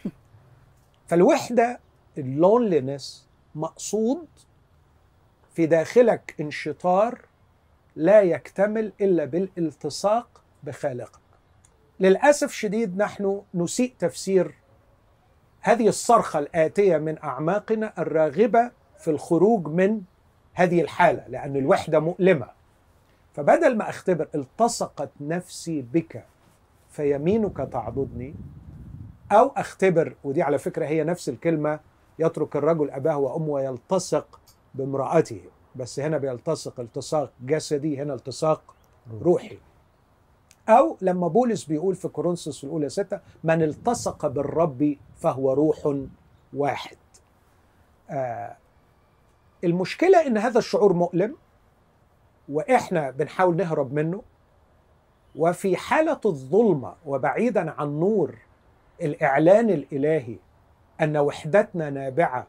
فالوحدة 1.07 1.79
اللونلينس 2.17 3.27
مقصود 3.55 4.27
في 5.53 5.65
داخلك 5.65 6.35
انشطار 6.39 7.25
لا 7.95 8.21
يكتمل 8.21 8.93
إلا 9.01 9.25
بالالتصاق 9.25 10.41
بخالقك. 10.63 11.20
للأسف 12.01 12.51
شديد 12.51 12.97
نحن 12.97 13.41
نسيء 13.53 13.93
تفسير 13.99 14.55
هذه 15.61 15.87
الصرخة 15.87 16.39
الآتية 16.39 16.97
من 16.97 17.23
أعماقنا 17.23 17.93
الراغبة 17.97 18.71
في 18.99 19.11
الخروج 19.11 19.67
من 19.67 20.01
هذه 20.53 20.81
الحالة 20.81 21.27
لأن 21.27 21.55
الوحدة 21.55 21.99
مؤلمة. 21.99 22.47
فبدل 23.33 23.77
ما 23.77 23.89
أختبر 23.89 24.27
التصقت 24.35 25.09
نفسي 25.21 25.81
بك 25.81 26.25
فيمينك 26.89 27.57
تعضدني 27.57 28.35
أو 29.31 29.51
أختبر 29.57 30.15
ودي 30.23 30.41
على 30.41 30.57
فكرة 30.57 30.85
هي 30.85 31.03
نفس 31.03 31.29
الكلمة 31.29 31.79
يترك 32.19 32.55
الرجل 32.55 32.91
أباه 32.91 33.17
وأمه 33.17 33.47
ويلتصق 33.49 34.39
بامرأته. 34.75 35.41
بس 35.75 35.99
هنا 35.99 36.17
بيلتصق 36.17 36.79
التصاق 36.79 37.31
جسدي 37.41 38.01
هنا 38.01 38.13
التصاق 38.13 38.75
روحي. 39.21 39.57
أو 40.71 40.97
لما 41.01 41.27
بولس 41.27 41.65
بيقول 41.65 41.95
في 41.95 42.07
كورنثوس 42.07 42.63
الأولى 42.63 42.89
ستة 42.89 43.19
من 43.43 43.61
التصق 43.63 44.27
بالرب 44.27 44.95
فهو 45.17 45.53
روح 45.53 45.95
واحد. 46.53 46.97
آه 48.09 48.57
المشكلة 49.63 50.27
إن 50.27 50.37
هذا 50.37 50.59
الشعور 50.59 50.93
مؤلم 50.93 51.35
وإحنا 52.49 53.11
بنحاول 53.11 53.55
نهرب 53.55 53.93
منه 53.93 54.21
وفي 55.35 55.77
حالة 55.77 56.19
الظلمة 56.25 56.93
وبعيدا 57.05 57.71
عن 57.71 57.99
نور 57.99 58.35
الإعلان 59.01 59.69
الإلهي 59.69 60.35
أن 61.01 61.17
وحدتنا 61.17 61.89
نابعة 61.89 62.47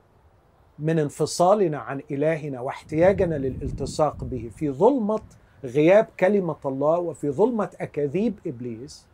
من 0.78 0.98
انفصالنا 0.98 1.78
عن 1.78 2.02
إلهنا 2.10 2.60
واحتياجنا 2.60 3.34
للالتصاق 3.34 4.24
به 4.24 4.50
في 4.56 4.70
ظلمة 4.70 5.20
غياب 5.64 6.08
كلمة 6.20 6.56
الله 6.66 6.98
وفي 6.98 7.30
ظلمة 7.30 7.70
أكاذيب 7.80 8.38
إبليس 8.46 9.06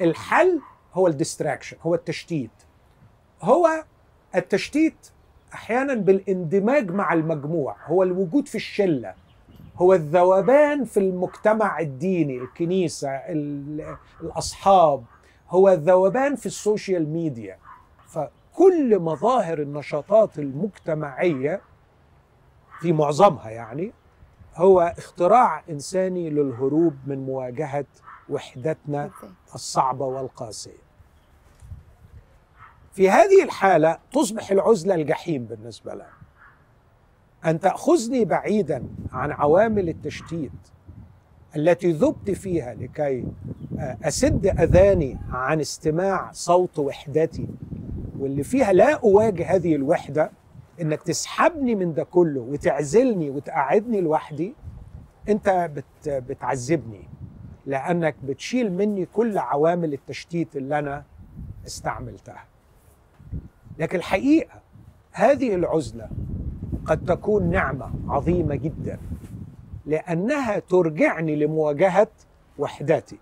الحل 0.00 0.60
هو 0.94 1.06
الديستراكشن 1.06 1.76
هو 1.82 1.94
التشتيت. 1.94 2.50
هو 3.42 3.68
التشتيت 4.36 5.08
أحيانا 5.54 5.94
بالإندماج 5.94 6.90
مع 6.90 7.12
المجموع 7.12 7.76
هو 7.86 8.02
الوجود 8.02 8.48
في 8.48 8.54
الشلة 8.54 9.14
هو 9.76 9.94
الذوبان 9.94 10.84
في 10.84 10.96
المجتمع 11.00 11.80
الديني 11.80 12.38
الكنيسة 12.38 13.10
ال- 13.10 13.96
الأصحاب 14.20 15.04
هو 15.50 15.68
الذوبان 15.68 16.36
في 16.36 16.46
ال 16.46 16.55
social 16.55 17.08
media. 17.08 17.58
فكل 18.06 18.98
مظاهر 18.98 19.58
النشاطات 19.62 20.38
المجتمعية 20.38 21.60
في 22.80 22.92
معظمها 22.92 23.50
يعني 23.50 23.92
هو 24.58 24.94
اختراع 24.98 25.62
إنساني 25.70 26.30
للهروب 26.30 26.94
من 27.06 27.18
مواجهة 27.26 27.84
وحدتنا. 28.28 29.10
الصعبة 29.54 30.04
والقاسية. 30.04 30.88
في 32.92 33.10
هذه 33.10 33.44
الحالة 33.44 33.98
تصبح 34.12 34.50
العزلة 34.50 34.94
الجحيم 34.94 35.44
بالنسبة 35.44 35.94
لنا. 35.94 36.18
أن 37.44 37.60
تأخذني 37.60 38.24
بعيدا 38.24 38.84
عن 39.12 39.32
عوامل 39.32 39.88
التشتيت 39.88 40.52
التي 41.56 41.92
ذبت 41.92 42.30
فيها 42.30 42.74
لكي 42.74 43.24
أسد 43.78 44.46
أذاني 44.46 45.18
عن 45.32 45.60
استماع 45.60 46.30
صوت 46.32 46.78
وحدتي 46.78 47.48
واللي 48.18 48.42
فيها 48.42 48.72
لا 48.72 48.92
أواجه 48.94 49.54
هذه 49.54 49.74
الوحدة 49.74 50.30
إنك 50.80 51.02
تسحبني 51.02 51.74
من 51.74 51.94
ده 51.94 52.04
كله 52.04 52.40
وتعزلني 52.40 53.30
وتقعدني 53.30 54.00
لوحدي 54.00 54.54
أنت 55.28 55.70
بت 55.74 56.08
بتعذبني 56.08 57.08
لأنك 57.66 58.14
بتشيل 58.24 58.72
مني 58.72 59.06
كل 59.06 59.38
عوامل 59.38 59.92
التشتيت 59.92 60.56
اللي 60.56 60.78
أنا 60.78 61.04
استعملتها. 61.66 62.44
لكن 63.78 63.98
الحقيقة 63.98 64.60
هذه 65.12 65.54
العزلة 65.54 66.08
قد 66.86 67.04
تكون 67.04 67.50
نعمة 67.50 67.90
عظيمة 68.08 68.54
جدا 68.54 68.98
لأنها 69.86 70.58
ترجعني 70.58 71.36
لمواجهة 71.36 72.08
وحدتي 72.58 73.18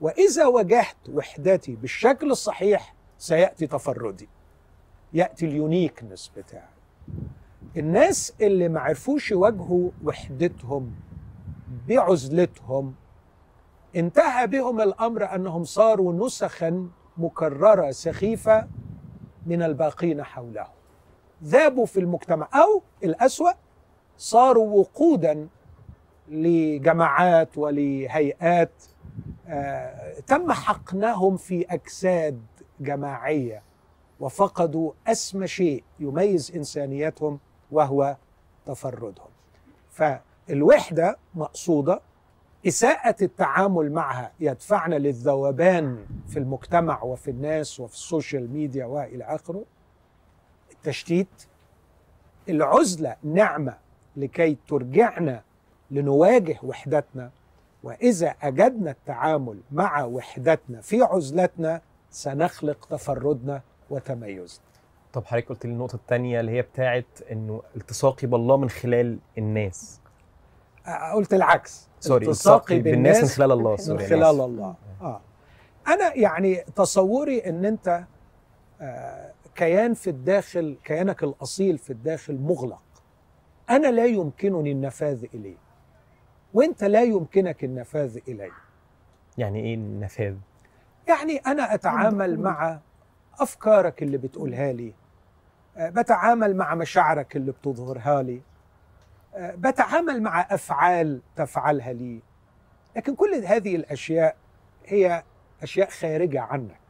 وإذا 0.00 0.46
واجهت 0.46 0.96
وحدتي 1.12 1.76
بالشكل 1.76 2.30
الصحيح 2.30 2.94
سيأتي 3.18 3.66
تفردي 3.66 4.28
يأتي 5.12 5.46
اليونيكنس 5.46 6.32
بتاعي. 6.36 6.62
الناس 7.76 8.32
اللي 8.40 8.68
ما 8.68 8.80
عرفوش 8.80 9.30
يواجهوا 9.30 9.90
وحدتهم 10.04 10.90
بعزلتهم 11.88 12.94
انتهى 13.96 14.46
بهم 14.46 14.80
الأمر 14.80 15.34
أنهم 15.34 15.64
صاروا 15.64 16.26
نسخا 16.26 16.88
مكررة 17.16 17.90
سخيفة 17.90 18.68
من 19.46 19.62
الباقين 19.62 20.22
حولهم. 20.22 20.66
ذابوا 21.44 21.86
في 21.86 22.00
المجتمع 22.00 22.48
أو 22.54 22.82
الأسوأ 23.04 23.50
صاروا 24.18 24.78
وقودا 24.80 25.48
لجماعات 26.28 27.58
ولهيئات 27.58 28.72
آه، 29.48 30.20
تم 30.26 30.52
حقنهم 30.52 31.36
في 31.36 31.66
أجساد 31.70 32.42
جماعية 32.80 33.62
وفقدوا 34.20 34.92
أسمى 35.06 35.46
شيء 35.46 35.84
يميز 36.00 36.52
إنسانيتهم 36.56 37.38
وهو 37.72 38.16
تفردهم. 38.66 39.28
فالوحدة 39.90 41.16
مقصودة 41.34 42.00
إساءة 42.66 43.24
التعامل 43.24 43.92
معها 43.92 44.32
يدفعنا 44.40 44.94
للذوبان 44.94 46.06
في 46.28 46.38
المجتمع 46.38 47.02
وفي 47.02 47.30
الناس 47.30 47.80
وفي 47.80 47.94
ال 47.94 48.02
social 48.02 48.52
media 48.52 48.86
وإلى 48.86 49.24
آخره. 49.24 49.64
التشتيت 50.72 51.46
العزلة 52.48 53.16
نعمه 53.22 53.78
لكي 54.16 54.58
ترجعنا 54.68 55.42
لنواجه 55.90 56.58
وحدتنا. 56.62 57.30
وإذا 57.82 58.28
أجدنا 58.42 58.90
التعامل 58.90 59.60
مع 59.72 60.04
وحدتنا 60.04 60.80
في 60.80 61.02
عزلتنا 61.02 61.80
سنخلق 62.10 62.86
تفردنا 62.90 63.62
وتميزنا. 63.90 64.64
طب 65.12 65.24
حضرتك 65.24 65.48
قلت 65.48 65.66
لي 65.66 65.72
النقطة 65.72 65.96
الثانية 65.96 66.40
اللي 66.40 66.52
هي 66.52 66.62
بتاعت 66.62 67.06
إنه 67.32 67.62
التصاقي 67.76 68.26
بالله 68.26 68.56
من 68.56 68.70
خلال 68.70 69.18
الناس. 69.38 70.00
قلت 71.14 71.34
العكس. 71.34 71.88
sorry 72.00 72.26
التصاقي 72.26 72.56
التصاقي 72.56 72.80
بالناس 72.80 73.22
من 73.22 73.28
خلال 73.28 73.52
الله 73.52 73.76
sorry 73.76 74.02
من 74.02 74.08
خلال 74.08 74.22
آسف. 74.22 74.40
الله. 74.40 74.74
آه. 75.00 75.20
أنا 75.88 76.16
يعني 76.16 76.54
تصوري 76.76 77.38
إن 77.38 77.64
أنت 77.64 78.04
آه 78.80 79.32
كيان 79.54 79.94
في 79.94 80.10
الداخل 80.10 80.76
كيانك 80.84 81.22
الأصيل 81.22 81.78
في 81.78 81.90
الداخل 81.90 82.38
مغلق. 82.38 82.82
أنا 83.70 83.90
لا 83.90 84.06
يمكنني 84.06 84.72
النفاذ 84.72 85.24
إليه. 85.34 85.56
وأنت 86.54 86.84
لا 86.84 87.02
يمكنك 87.02 87.64
النفاذ 87.64 88.18
إليه. 88.28 88.52
يعني 89.38 89.60
إيه 89.60 89.74
النفاذ؟ 89.74 90.34
يعني 91.08 91.36
أنا 91.36 91.74
أتعامل. 91.74 92.40
مع 92.40 92.78
أفكارك 93.40 94.02
اللي 94.02 94.18
بتقولها 94.18 94.72
لي. 94.72 94.92
بتعامل 95.76 96.56
مع 96.56 96.74
مشاعرك 96.74 97.36
اللي 97.36 97.52
بتظهرها 97.52 98.22
لي. 98.22 98.42
آه، 99.34 99.54
بتعامل 99.54 100.22
مع 100.22 100.40
أفعال 100.40 101.20
تفعلها 101.36 101.92
لي. 101.92 102.22
لكن 102.96 103.14
كل 103.14 103.34
هذه 103.34 103.76
الأشياء 103.76 104.36
هي 104.86 105.22
أشياء 105.62 105.90
خارجة 105.90 106.40
عنك. 106.40 106.80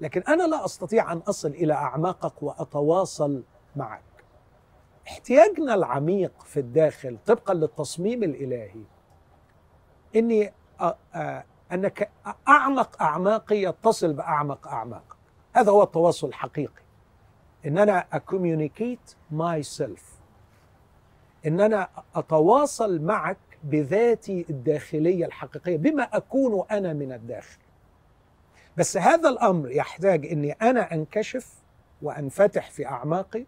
لكن 0.00 0.22
أنا 0.28 0.42
لا 0.42 0.64
أستطيع 0.64 1.12
أن 1.12 1.18
أصل 1.18 1.48
إلى 1.48 1.72
أعماقك 1.74 2.42
وأتواصل 2.42 3.42
معك. 3.76 4.02
احتياجنا 5.08 5.74
العميق 5.74 6.32
في 6.44 6.60
الداخل 6.60 7.18
طبقا 7.26 7.54
للتصميم 7.54 8.22
الإلهي. 8.22 8.84
إني 10.16 10.52
أنك 11.72 12.10
أعمق 12.48 13.02
أعماقي 13.02 13.62
يتصل 13.62 14.12
بأعمق 14.12 14.68
اعماقك 14.68 15.16
هذا 15.52 15.70
هو 15.72 15.82
التواصل 15.82 16.28
الحقيقي. 16.28 16.82
إن 17.66 17.78
أنا 17.78 18.04
أ 18.12 19.14
communicate 19.30 19.62
myself 19.62 20.04
إن 21.46 21.60
أنا 21.60 21.88
أتواصل 22.14 23.00
معك 23.02 23.36
بذاتي 23.64 24.46
الداخلية 24.50 25.26
الحقيقية 25.26 25.76
بما 25.76 26.02
أكون 26.02 26.64
أنا 26.70 26.92
من 26.92 27.12
الداخل 27.12 27.58
بس 28.76 28.96
هذا 28.96 29.28
الأمر 29.28 29.70
يحتاج 29.70 30.26
إني 30.26 30.52
أنا 30.52 30.94
أنكشف 30.94 31.54
وأنفتح 32.02 32.70
في 32.70 32.86
أعماقي 32.86 33.44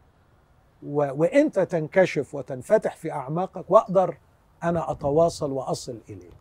و... 0.86 0.96
وأنت 1.20 1.58
تنكشف 1.60 2.34
وتنفتح 2.34 2.96
في 2.96 3.12
أعماقك 3.12 3.70
وأقدر 3.70 4.16
أنا 4.62 4.90
أتواصل 4.90 5.50
وأصل 5.52 5.98
إليك 6.08 6.32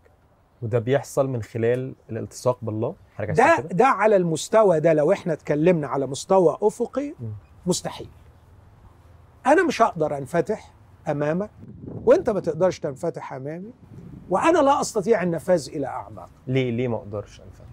وده 0.61 0.79
بيحصل 0.79 1.27
من 1.27 1.43
خلال 1.43 1.95
الالتصاق 2.09 2.57
بالله 2.61 2.95
ده؟ 3.37 3.55
ده 3.71 3.85
على 3.85 4.15
المستوى 4.15 4.79
ده 4.79 4.93
لو 4.93 5.11
إحنا 5.11 5.33
اتكلمنا 5.33 5.87
على 5.87 6.07
مستوى 6.07 6.57
أفقي 6.61 7.09
م. 7.09 7.13
مستحيل. 7.65 8.07
أنا 9.45 9.63
مش 9.63 9.81
هقدر 9.81 10.17
أنفتح 10.17 10.71
أمامك 11.07 11.49
وأنت 12.05 12.29
ما 12.29 12.39
تقدرش 12.39 12.79
تنفتح 12.79 13.33
أمامي 13.33 13.71
وأنا 14.29 14.59
لا 14.59 14.81
أستطيع 14.81 15.23
النفاذ 15.23 15.69
إلى 15.69 15.87
أعماق. 15.87 16.29
ليه؟ 16.47 16.71
ليه 16.71 16.87
ما 16.87 16.95
أقدرش 16.95 17.41
انفع 17.41 17.63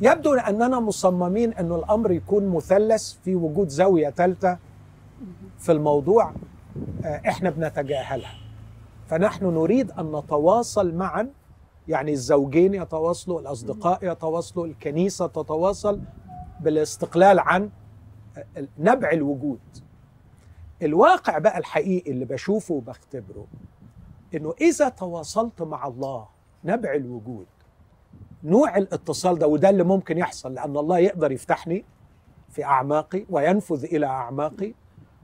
يبدو 0.00 0.34
أننا 0.34 0.80
مصممين 0.80 1.52
انه 1.52 1.76
الأمر 1.76 2.10
يكون 2.10 2.48
مثلث 2.48 3.12
في 3.24 3.34
وجود 3.34 3.68
زاوية 3.68 4.10
ثالثة 4.10 4.58
في 5.58 5.72
الموضوع 5.72 6.32
آه، 7.04 7.20
إحنا 7.28 7.50
بنتجاهلها. 7.50 8.34
فنحن 9.06 9.44
نريد 9.46 9.90
أن 9.90 10.16
نتواصل 10.16 10.94
معا 10.94 11.28
يعني 11.88 12.12
الزوجين 12.12 12.74
يتواصلوا 12.74 13.40
الأصدقاء 13.40 13.98
يتواصلوا 14.12 14.66
الكنيسة 14.66 15.26
تتواصل 15.26 16.00
بالاستقلال 16.60 17.38
عن 17.38 17.70
نبع 18.78 19.10
الوجود. 19.10 19.60
الواقع 20.82 21.38
بقى 21.38 21.58
الحقيقي 21.58 22.10
اللي 22.10 22.24
بشوفه 22.24 22.74
وبختبره 22.74 23.46
إنه 24.34 24.54
إذا 24.60 24.88
تواصلت 24.88 25.62
مع 25.62 25.86
الله 25.86 26.28
نبع 26.64 26.94
الوجود 26.94 27.46
نوع 28.44 28.76
الاتصال 28.76 29.38
ده 29.38 29.46
وده 29.46 29.70
اللي 29.70 29.82
ممكن 29.84 30.18
يحصل 30.18 30.54
لأن 30.54 30.76
الله 30.76 30.98
يقدر 30.98 31.32
يفتحني 31.32 31.84
في 32.50 32.64
أعماقي 32.64 33.24
وينفذ 33.30 33.84
إلى 33.84 34.06
أعماقي 34.06 34.74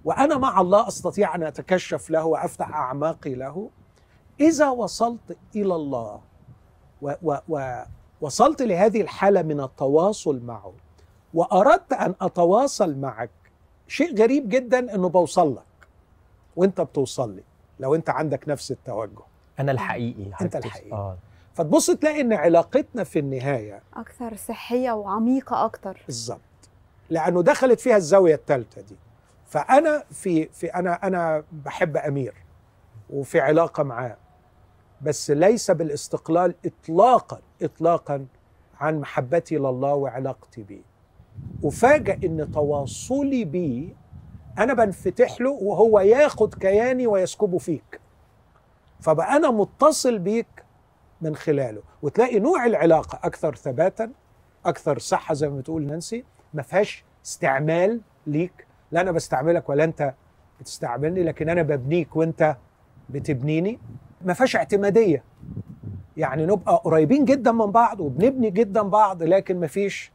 وأنا 0.04 0.38
مع 0.38 0.60
الله 0.60 0.88
أستطيع 0.88 1.34
أن 1.34 1.42
أتكشف 1.42 2.10
له 2.10 2.24
وأفتح 2.24 2.68
أعماقي 2.68 3.34
له. 3.34 3.70
إذا 4.40 4.68
وصلت 4.68 5.36
إلى 5.56 5.74
الله 5.74 6.20
ووصلت 8.20 8.62
لهذه 8.62 9.00
الحالة 9.00 9.42
من 9.42 9.60
التواصل 9.60 10.40
معه 10.44 10.72
وأردت 11.34 11.92
أن 11.92 12.14
أتواصل 12.20 12.96
معك. 12.96 13.30
شيء 13.88 14.18
غريب 14.18 14.48
جدا 14.48 14.94
إنه 14.94 15.08
بوصل 15.08 15.54
لك 15.56 15.88
وأنت 16.56 16.80
بتوصل 16.80 17.34
لي 17.36 17.42
لو 17.80 17.94
أنت 17.94 18.10
عندك 18.10 18.48
نفس 18.48 18.70
التوجه. 18.70 19.22
أنا 19.60 19.72
الحقيقي 19.72 20.24
تقصد- 20.24 20.56
الحقيقي. 20.64 20.92
آه. 20.92 21.16
فتبص 21.54 21.90
تلاقي 21.90 22.20
إن 22.20 22.32
علاقتنا 22.32 23.04
في 23.04 23.18
النهاية 23.18 23.82
أكثر 23.94 24.36
صحية 24.36 24.92
وعميقة 24.92 25.64
أكتر. 25.64 26.02
بالظبط 26.06 26.40
لأنه 27.10 27.42
دخلت 27.42 27.80
فيها 27.80 27.96
الزاوية 27.96 28.34
الثالثة 28.34 28.80
دي. 28.82 28.96
فأنا 29.46 30.04
في 30.10 30.44
في 30.48 30.66
أنا 30.66 30.92
أنا 31.06 31.44
بحب 31.52 31.96
أمير 31.96 32.34
وفي 33.10 33.40
علاقة 33.40 33.82
معاه. 33.82 34.16
بس 35.02 35.30
ليس 35.30 35.70
بالاستقلال 35.70 36.54
اطلاقا 36.66 37.40
اطلاقا 37.62 38.26
عن 38.80 39.00
محبتي 39.00 39.56
لله 39.56 39.94
وعلاقتي 39.94 40.62
بيه. 40.62 40.82
افاجئ 41.64 42.26
إن 42.26 42.50
تواصلي 42.52 43.44
بيه 43.44 43.88
أنا 44.58 44.74
بنفتح 44.74 45.40
له 45.40 45.50
وهو 45.50 46.00
ياخد 46.00 46.54
كياني 46.54 47.06
ويسكبه 47.06 47.58
فيك. 47.58 48.00
فبقى 49.00 49.36
أنا 49.36 49.50
متصل 49.50 50.18
بيك 50.18 50.46
من 51.20 51.36
خلاله. 51.36 51.82
وتلاقي 52.02 52.38
نوع 52.38 52.66
العلاقة 52.66 53.18
أكثر 53.22 53.54
ثباتا 53.54 54.10
أكثر 54.66 54.98
صحة 54.98 55.34
زي 55.34 55.48
ما 55.48 55.58
بتقول 55.58 55.86
نانسي 55.86 56.24
ما 56.54 56.62
فيهاش 56.62 57.04
استعمال 57.26 58.00
ليك. 58.26 58.66
لا 58.92 59.00
أنا 59.00 59.12
بستعملك 59.12 59.68
ولا 59.68 59.84
أنت 59.84 60.14
بتستعملني 60.60 61.22
لكن 61.22 61.48
أنا 61.48 61.62
ببنيك 61.62 62.16
وأنت 62.16 62.56
بتبنيني. 63.10 63.78
ما 64.24 64.32
فيهاش 64.34 64.56
اعتمادية. 64.56 65.24
يعني 66.16 66.46
نبقى 66.46 66.80
قريبين 66.84 67.24
جدا 67.24 67.52
من 67.52 67.70
بعض 67.70 68.00
وبنبني 68.00 68.50
جدا 68.50 68.82
بعض 68.82 69.22
لكن 69.22 69.60
ما 69.60 69.66
فيش 69.66 70.12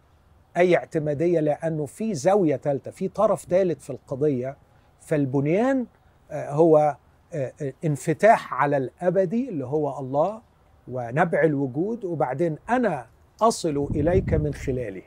أي 0.58 0.78
اعتمادية 0.78 1.40
لأنه 1.40 1.86
في 1.86 2.14
زاوية 2.14 2.56
ثالثه 2.58 2.92
في 2.92 3.08
طرف 3.08 3.46
ثالث 3.46 3.84
في 3.84 3.90
القضية 3.90 4.58
فالبنيان 5.02 5.86
آه، 6.32 6.52
هو 6.52 6.98
آه، 7.34 7.54
آه، 7.62 7.74
انفتاح 7.86 8.54
على 8.54 8.78
الأبدي 8.78 9.50
اللي 9.50 9.66
هو 9.66 10.00
الله 10.00 10.42
ونبع 10.88 11.44
الوجود 11.44 12.06
وبعدين 12.06 12.58
أنا 12.70 13.06
أصل 13.42 13.88
إليك 13.96 14.34
من 14.34 14.54
خلاله. 14.54 15.02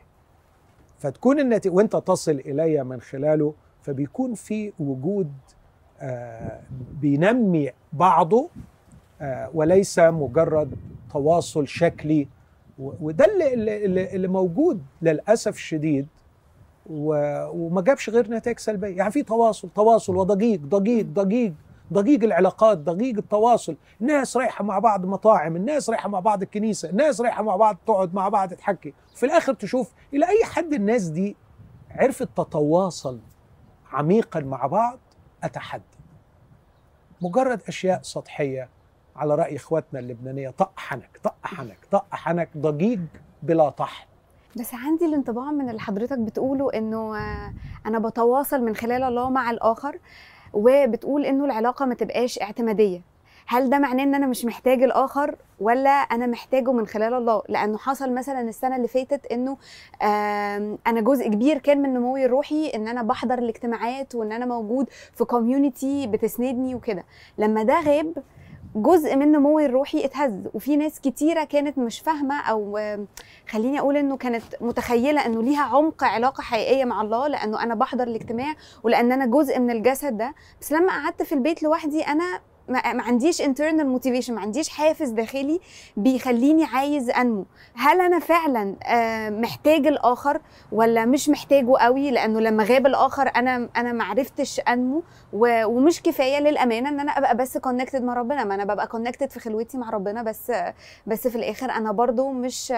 فتكون 0.99 1.41
النتيجه 1.41 1.73
وأنت 1.73 1.97
تصل 1.97 2.33
إلي 2.33 2.85
من 2.85 3.01
خلاله 3.01 3.55
فبيكون 3.83 4.35
في 4.35 4.73
وجود 4.79 5.33
بينمي 7.01 7.71
بعضه 7.93 8.51
وليس 9.55 9.99
مجرد 9.99 10.77
تواصل 11.13 11.69
شكلي 11.69 12.29
وده 12.79 13.25
اللي, 13.25 13.85
اللي, 14.15 14.29
موجود 14.29 14.83
للأسف 15.03 15.55
الشديد 15.55 16.07
وما 16.87 17.81
جابش 17.83 18.11
غير 18.11 18.31
نتائج 18.31 18.59
سلبية. 18.59 18.97
يعني 18.97 19.11
في 19.11 19.23
تواصل 19.23 19.69
تواصل 19.75 20.17
وضجيج 20.17 20.61
ضجيج 20.61 21.07
ضجيج 21.07 21.53
ضجيج 21.93 22.25
العلاقات 22.25 22.79
ضجيج 22.79 23.19
التواصل. 23.19 23.77
الناس 24.01 24.37
رايحة 24.37 24.65
مع 24.65 24.79
بعض 24.79 25.07
مطاعم 25.07 25.57
الناس 25.57 25.91
رايحة 25.91 26.09
مع 26.09 26.21
بعض 26.21 26.43
الكنيسة 26.43 26.91
الناس 26.91 27.21
رايحة 27.21 27.43
مع 27.43 27.57
بعض 27.57 27.77
تقعد 27.87 28.15
مع 28.15 28.29
بعض 28.29 28.55
تحكي. 28.55 28.95
في 29.15 29.27
الآخر 29.27 29.55
تشوف 29.55 29.93
إلى 30.15 30.29
أي 30.29 30.45
حد 30.45 30.73
الناس 30.73 31.09
دي 31.09 31.37
عرفت 31.91 32.29
تتواصل 32.37 33.21
عميقا 33.93 34.41
مع 34.41 34.67
بعض؟ 34.67 34.99
أتحدى. 35.45 35.83
مجرد 37.23 37.63
أشياء 37.69 38.03
سطحية 38.03 38.69
على 39.17 39.35
رأي 39.35 39.57
إخواتنا 39.57 40.01
اللبنانية. 40.01 40.51
طق 40.51 40.73
حنك 40.77 41.21
طق 41.25 41.35
حنك 41.43 41.79
طق 41.91 42.07
حنك 42.11 42.49
ضجيج 42.57 43.01
بلا 43.43 43.69
طحن. 43.69 44.07
بس 44.57 44.75
عندي 44.75 45.05
الانطباع 45.05 45.51
من 45.51 45.69
اللي 45.69 45.81
حضرتك 45.81 46.19
بتقوله 46.19 46.71
إنه 46.75 47.17
آه، 47.19 47.53
أنا 47.87 47.99
بتواصل 47.99 48.63
من 48.63 48.77
خلال 48.77 49.03
الله 49.03 49.31
مع 49.31 49.51
الآخر 49.51 49.99
وبتقول 50.53 51.25
إنه 51.25 51.45
العلاقة 51.45 51.87
ما 51.87 51.95
تبقاش 51.95 52.39
اعتمادية. 52.43 53.01
هل 53.49 53.71
ده 53.71 53.79
معناه 53.79 54.05
إن 54.05 54.15
أنا 54.15 54.27
مش 54.27 54.45
محتاج 54.45 54.83
الآخر 54.83 55.37
ولا 55.61 55.91
أنا 55.91 56.27
محتاجه 56.27 56.73
من 56.73 56.87
خلال 56.87 57.15
الله؟ 57.15 57.43
لأنه 57.49 57.79
حصل 57.79 58.15
مثلا 58.15 58.41
السنة 58.41 58.77
اللي 58.77 58.89
فاتت 58.89 59.27
إنه 59.27 59.57
أنا 60.87 61.01
جزء 61.01 61.29
كبير 61.29 61.59
كان 61.59 61.83
من 61.83 61.95
نموي 61.95 62.25
الروحي 62.25 62.69
إن 62.75 62.89
أنا 62.89 63.03
بحضر 63.03 63.39
الاجتماعات 63.39 64.15
وإن 64.15 64.33
أنا 64.33 64.47
موجود 64.47 64.91
في 64.91 65.25
كوميونتي 65.25 66.07
بتسندني 66.07 66.75
وكده. 66.75 67.05
لما 67.39 67.63
ده 67.63 67.81
غاب 67.81 68.15
جزء 68.77 69.17
من 69.17 69.33
نموي 69.33 69.67
الروحي 69.67 70.05
اتهز. 70.05 70.49
وفي 70.55 70.77
ناس 70.77 71.01
كتيرة 71.01 71.45
كانت 71.45 71.79
مش 71.79 72.01
فاهمة 72.01 72.41
أو 72.41 72.79
خليني 73.49 73.79
أقول 73.81 73.97
إنه 73.97 74.17
كانت 74.17 74.43
متخيلة 74.61 75.27
إنه 75.27 75.43
ليها 75.43 75.63
عمق 75.63 76.05
علاقة 76.05 76.43
حقيقية 76.43 76.85
مع 76.85 77.03
الله 77.03 77.29
لأنه 77.29 77.63
أنا 77.63 77.75
بحضر 77.75 78.05
الاجتماع 78.07 78.55
ولأن 78.83 79.13
أنا 79.13 79.27
جزء 79.27 79.59
من 79.59 79.71
الجسد 79.71 80.17
ده. 80.17 80.35
بس 80.61 80.73
لما 80.73 80.89
قعدت 80.89 81.23
في 81.23 81.35
البيت 81.35 81.63
لوحدي 81.63 82.03
أنا 82.03 82.41
ما 82.69 83.03
عنديش 83.03 83.43
internal 83.43 83.85
motivation 83.99 84.31
ما 84.31 84.41
عنديش 84.41 84.69
حافز 84.69 85.09
داخلي 85.11 85.61
بيخليني 85.97 86.65
عايز 86.65 87.11
أنمو. 87.11 87.45
هل 87.75 88.01
أنا 88.01 88.19
فعلا 88.19 88.77
آه، 88.83 89.31
محتاج 89.31 89.87
الآخر 89.87 90.41
ولا 90.73 91.05
مش 91.05 91.29
محتاجه 91.29 91.73
قوي؟ 91.79 92.11
لأنه 92.11 92.41
لما 92.41 92.65
غاب 92.65 92.87
الآخر 92.87 93.31
أنا 93.37 93.69
أنا 93.77 93.93
ما 93.93 94.05
عرفتش 94.05 94.61
أنمو 94.61 95.03
ومش 95.33 96.03
كفاية 96.03 96.39
للأمانة 96.41 96.89
إن 96.89 97.01
أنا 97.01 97.11
أبقى 97.19 97.37
بس 97.37 97.59
connected 97.59 98.03
مع 98.03 98.15
ربنا. 98.15 98.45
ما 98.45 98.55
أنا 98.55 98.65
ببقى 98.65 98.87
connected 98.87 99.31
في 99.31 99.41
خلوتي 99.41 99.79
مع 99.79 99.91
ربنا 99.91 100.23
بس 100.23 100.53
بس 101.07 101.29
في 101.29 101.37
الآخر 101.37 101.71
أنا 101.71 101.93
برضو 101.93 102.31
مش 102.33 102.71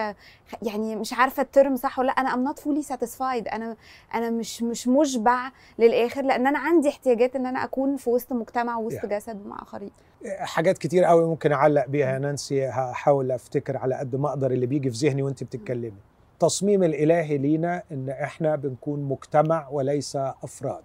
يعني 0.61 0.95
مش 0.95 1.13
عارفة 1.13 1.43
ال 1.43 1.49
term 1.49 1.75
صح 1.75 1.99
ولا 1.99 2.07
لأ. 2.07 2.13
أنا 2.13 2.33
am 2.33 2.43
not 2.43 2.59
fully 2.59 2.81
satisfied 2.81 3.47
أنا 3.47 3.75
أنا 4.13 4.29
مش 4.29 4.63
مش 4.63 4.87
مشبع 4.87 5.51
للآخر 5.79 6.21
لأن 6.21 6.47
أنا 6.47 6.59
عندي 6.59 6.89
احتياجات 6.89 7.35
إن 7.35 7.45
أنا 7.45 7.63
أكون 7.63 7.97
في 7.97 8.09
وسط 8.09 8.33
مجتمع 8.33 8.77
ووسط 8.77 8.99
Yeah. 8.99 9.05
جسد 9.05 9.45
مع 9.45 9.61
آخرين. 9.61 9.78
الاخرين 9.81 9.91
حاجات 10.39 10.77
كتير 10.77 11.03
قوي 11.03 11.25
ممكن 11.27 11.51
أعلق 11.51 11.85
بيها 11.85 12.13
يا 12.13 12.19
نانسي. 12.19 12.67
هحاول 12.67 13.31
أفتكر 13.31 13.77
على 13.77 13.95
قد 13.95 14.15
ما 14.15 14.29
أقدر 14.29 14.51
اللي 14.51 14.65
بيجي 14.65 14.91
في 14.91 15.07
ذهني 15.07 15.21
وانت 15.21 15.43
بتتكلمي. 15.43 16.01
تصميم 16.39 16.83
الإلهي 16.83 17.37
لينا 17.37 17.83
إن 17.91 18.09
إحنا 18.09 18.55
بنكون 18.55 19.03
مجتمع 19.03 19.69
وليس 19.69 20.15
أفراد. 20.15 20.83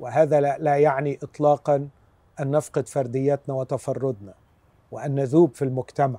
وهذا 0.00 0.40
لا, 0.40 0.58
لا 0.58 0.76
يعني 0.76 1.18
اطلاقا 1.22 1.88
أن 2.40 2.50
نفقد 2.50 2.88
فرديتنا 2.88 3.54
وتفردنا 3.54 4.34
وأن 4.90 5.14
نذوب 5.14 5.54
في 5.54 5.62
المجتمع. 5.62 6.18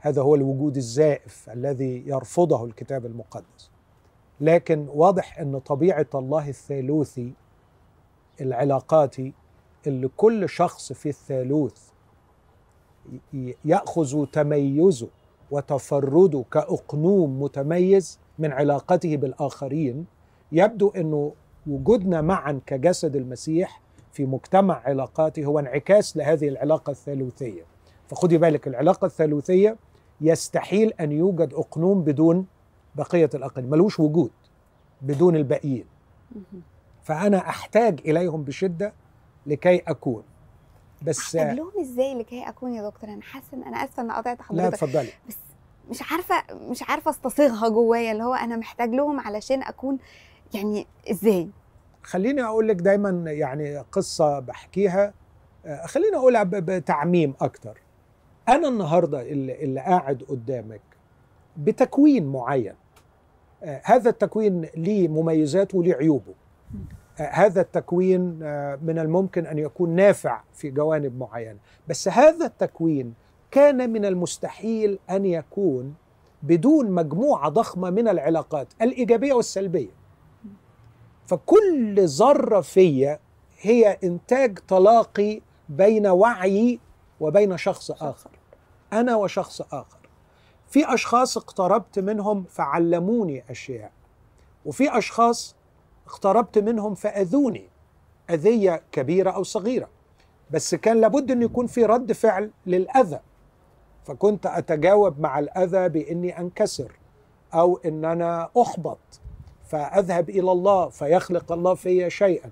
هذا 0.00 0.22
هو 0.22 0.34
الوجود 0.34 0.76
الزائف 0.76 1.50
الذي 1.50 2.02
يرفضه 2.06 2.64
الكتاب 2.64 3.06
المقدس. 3.06 3.70
لكن 4.40 4.86
واضح 4.94 5.38
إن 5.38 5.58
طبيعة 5.58 6.06
الله 6.14 6.48
الثالوثي 6.48 7.32
العلاقاتي 8.40 9.32
اللي 9.88 10.08
كل 10.16 10.48
شخص 10.48 10.92
في 10.92 11.08
الثالوث 11.08 11.88
يأخذ 13.64 14.26
تميزه 14.26 15.08
وتفرده 15.50 16.44
كأقنوم 16.52 17.42
متميز 17.42 18.18
من 18.38 18.52
علاقته 18.52 19.16
بالآخرين 19.16 20.06
يبدو 20.52 20.88
إنه 20.88 21.32
وجودنا 21.66 22.20
معا 22.20 22.60
كجسد 22.66 23.16
المسيح 23.16 23.80
في 24.12 24.26
مجتمع 24.26 24.82
علاقاتي 24.84 25.46
هو 25.46 25.58
انعكاس 25.58 26.16
لهذه 26.16 26.48
العلاقة 26.48 26.90
الثالوثية 26.90 27.62
فخدي 28.08 28.38
بالك 28.38 28.68
العلاقة 28.68 29.06
الثالوثية 29.06 29.76
يستحيل 30.20 30.92
أن 31.00 31.12
يوجد 31.12 31.54
أقنوم 31.54 32.02
بدون 32.02 32.46
بقية 32.94 33.30
الاقانيم 33.34 33.70
ملوش 33.70 34.00
وجود 34.00 34.30
بدون 35.02 35.36
الباقيين. 35.36 35.84
فأنا 37.02 37.38
أحتاج 37.38 38.00
إليهم 38.06 38.42
بشدة 38.42 38.92
لكي 39.48 39.76
أكون. 39.78 40.22
بس 41.02 41.36
احتاج 41.36 41.56
لهم 41.56 41.70
إزاي 41.80 42.14
لكي 42.14 42.48
أكون 42.48 42.72
يا 42.74 42.90
دكتور؟ 42.90 43.10
أنا 43.10 43.22
حاسة 43.22 43.46
إن 43.54 43.62
أنا 43.62 43.84
آسفة 43.84 44.02
ان 44.02 44.10
قطعت 44.10 44.38
لا 44.38 44.44
حضرتك. 44.44 44.74
اتفضلي. 44.74 45.08
بس 45.28 45.36
مش 45.90 46.02
عارفة 46.12 46.34
مش 46.54 46.82
عارفة 46.88 47.10
أستصيغها 47.10 47.68
جوايا 47.68 48.12
اللي 48.12 48.24
هو 48.24 48.34
أنا 48.34 48.56
محتاج 48.56 48.90
لهم 48.90 49.20
علشان 49.20 49.62
أكون 49.62 49.98
يعني 50.54 50.86
إزاي؟ 51.10 51.48
خليني 52.02 52.44
أقول 52.44 52.68
لك 52.68 52.76
دايما 52.76 53.30
يعني 53.32 53.78
قصة 53.78 54.38
بحكيها. 54.38 55.12
آه، 55.66 55.86
خليني 55.86 56.16
اقولها 56.16 56.42
بتعميم 56.42 57.34
أكتر. 57.40 57.78
أنا 58.48 58.68
النهارده 58.68 59.22
اللي, 59.22 59.64
اللي 59.64 59.80
قاعد 59.80 60.22
قدامك 60.28 60.80
بتكوين 61.56 62.26
معين. 62.26 62.74
آه، 63.62 63.80
هذا 63.84 64.10
التكوين 64.10 64.68
ليه 64.76 65.08
مميزاته 65.08 65.78
وليه 65.78 65.94
عيوبه. 65.94 66.34
هذا 67.20 67.60
التكوين 67.60 68.40
آه، 68.42 68.78
من 68.82 68.98
الممكن 68.98 69.46
أن 69.46 69.58
يكون 69.58 69.90
نافع 69.90 70.40
في 70.54 70.70
جوانب 70.70 71.18
معينة. 71.18 71.58
بس 71.88 72.08
هذا 72.08 72.46
التكوين 72.46 73.14
كان 73.50 73.90
من 73.92 74.04
المستحيل 74.04 74.98
أن 75.10 75.24
يكون 75.24 75.94
بدون 76.42 76.90
مجموعة 76.90 77.48
ضخمة 77.48 77.90
من 77.90 78.08
العلاقات 78.08 78.68
الإيجابية 78.82 79.32
والسلبية. 79.32 79.90
فكل 81.26 82.06
ذرة 82.06 82.60
فيا 82.60 83.18
هي 83.60 83.98
إنتاج 84.04 84.58
تلاقي 84.58 85.40
بين 85.68 86.06
وعي 86.06 86.80
وبين 87.20 87.56
شخص 87.56 87.90
آخر. 87.90 88.30
أنا 88.92 89.16
وشخص 89.16 89.60
آخر. 89.60 89.98
في 90.68 90.94
أشخاص 90.94 91.36
اقتربت 91.36 91.98
منهم 91.98 92.44
فعلموني 92.44 93.44
أشياء. 93.50 93.92
وفي 94.66 94.98
أشخاص 94.98 95.56
اقتربت 96.08 96.58
منهم 96.58 96.94
فأذوني 96.94 97.68
أذية 98.30 98.82
كبيرة 98.92 99.30
أو 99.30 99.42
صغيرة. 99.42 99.88
بس 100.50 100.74
كان 100.74 101.00
لابد 101.00 101.30
إن 101.30 101.42
يكون 101.42 101.66
في 101.66 101.84
رد 101.84 102.12
فعل 102.12 102.50
للأذى. 102.66 103.20
فكنت 104.04 104.46
أتجاوب 104.46 105.20
مع 105.20 105.38
الأذى 105.38 105.88
بإني 105.88 106.40
أنكسر 106.40 106.92
أو 107.54 107.80
إن 107.84 108.04
أنا 108.04 108.48
أحبط. 108.62 108.98
فأذهب 109.64 110.30
إلى 110.30 110.52
الله 110.52 110.88
فيخلق 110.88 111.52
الله 111.52 111.74
في 111.74 112.10
شيئا. 112.10 112.50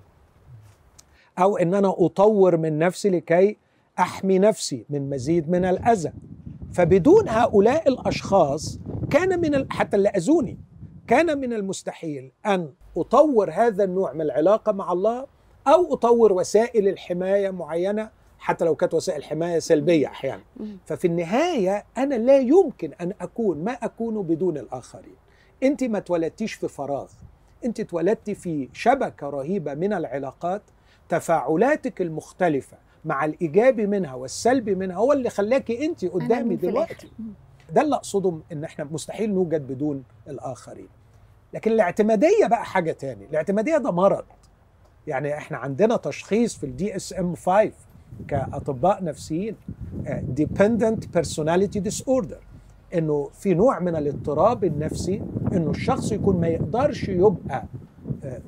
أو 1.39 1.57
إن 1.57 1.75
أنا 1.75 1.89
أطور 1.99 2.57
من 2.57 2.79
نفسي 2.79 3.11
لكي 3.11 3.57
أحمي 3.99 4.39
نفسي 4.39 4.85
من 4.91 5.11
مزيد 5.11 5.51
من 5.51 5.65
الأذى. 5.65 6.13
فبدون 6.73 7.29
هؤلاء 7.29 7.89
الأشخاص 7.89 8.79
كان 9.11 9.41
من. 9.41 9.73
حتى 9.73 9.97
اللي 9.97 10.09
أذوني. 10.09 10.59
كان 11.09 11.39
من 11.39 11.53
المستحيل 11.53 12.33
أن 12.47 12.73
أطور 12.97 13.51
هذا 13.51 13.85
النوع 13.85 14.13
من 14.13 14.21
العلاقة 14.21 14.73
مع 14.73 14.93
الله 14.93 15.27
أو 15.67 15.95
أطور 15.95 16.33
وسائل 16.33 16.89
الحماية 16.89 17.51
معينة 17.51 18.11
حتى 18.39 18.65
لو 18.65 18.75
كانت 18.75 18.95
وسائل 18.95 19.25
حماية 19.25 19.59
سلبية 19.59 20.07
أحيانا. 20.07 20.43
ففي 20.87 21.07
النهاية 21.07 21.85
أنا 21.99 22.15
لا 22.15 22.39
يمكن 22.39 22.93
أن 23.01 23.13
أكون 23.21 23.65
ما 23.65 23.73
أكون 23.73 24.23
بدون 24.23 24.59
الآخرين. 24.59 25.15
أنت 25.63 25.85
ما 25.85 25.99
اتولدتيش 25.99 26.53
في 26.55 26.69
فراغ. 26.69 27.09
أنت 27.65 27.81
اتولدتي 27.81 28.35
في 28.35 28.69
شبكة 28.73 29.29
رهيبة 29.29 29.75
من 29.75 29.93
العلاقات 29.93 30.63
تفاعلاتك 31.09 32.01
المختلفة 32.01 32.77
مع 33.05 33.25
الإيجابي 33.25 33.87
منها 33.87 34.15
والسلبي 34.15 34.75
منها 34.75 34.97
هو 34.97 35.13
اللي 35.13 35.31
خلاكي 35.31 35.87
أنت 35.87 36.05
قدامي 36.05 36.57
دلوقتي. 36.57 37.11
ده 37.73 37.83
اللي 37.83 37.97
أقصده 37.97 38.39
إن 38.53 38.65
إحنا 38.65 38.85
مستحيل 38.85 39.35
نوجد 39.35 39.67
بدون 39.73 40.05
الآخرين. 40.29 40.89
لكن 41.55 41.71
الاعتمادية 41.71 42.47
بقى 42.51 42.65
حاجة 42.65 42.93
تاني. 42.93 43.25
الاعتمادية 43.31 43.77
ده 43.79 43.91
مرض. 43.93 44.25
يعني 45.07 45.37
إحنا 45.37 45.57
عندنا 45.59 45.97
تشخيص 45.97 46.57
في 46.57 46.65
ال 46.67 46.97
DSM 46.97 47.35
5 47.35 47.71
كأطباء 48.29 49.05
نفسيين 49.05 49.57
dependent 50.23 51.07
personality 51.15 51.81
disorder 51.81 52.39
إنه 52.95 53.31
في 53.33 53.55
نوع 53.55 53.79
من 53.79 53.97
الاضطراب 53.97 54.65
النفسي 54.65 55.23
إنه 55.53 55.71
الشخص 55.71 56.13
يكون 56.13 56.41
ما 56.41 56.49
يقدرش 56.49 57.09
يبقى 57.09 57.65
آه، 58.25 58.41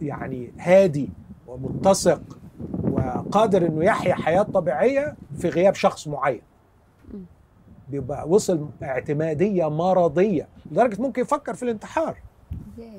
يعني 0.00 0.52
هادي 0.58 1.08
ومتسق 1.46 2.22
وقادر 2.82 3.66
إنه 3.66 3.84
يحيا 3.84 4.14
حياة 4.14 4.42
طبيعية 4.42 5.16
في 5.38 5.48
غياب 5.48 5.74
شخص 5.74 6.08
معين. 6.08 6.42
بيبقى 7.88 8.28
وصل 8.28 8.68
اعتمادية 8.82 9.70
مرضية. 9.70 10.48
لدرجة 10.70 11.02
ممكن 11.02 11.22
يفكر 11.22 11.54
في 11.54 11.62
الانتحار؟ 11.62 12.16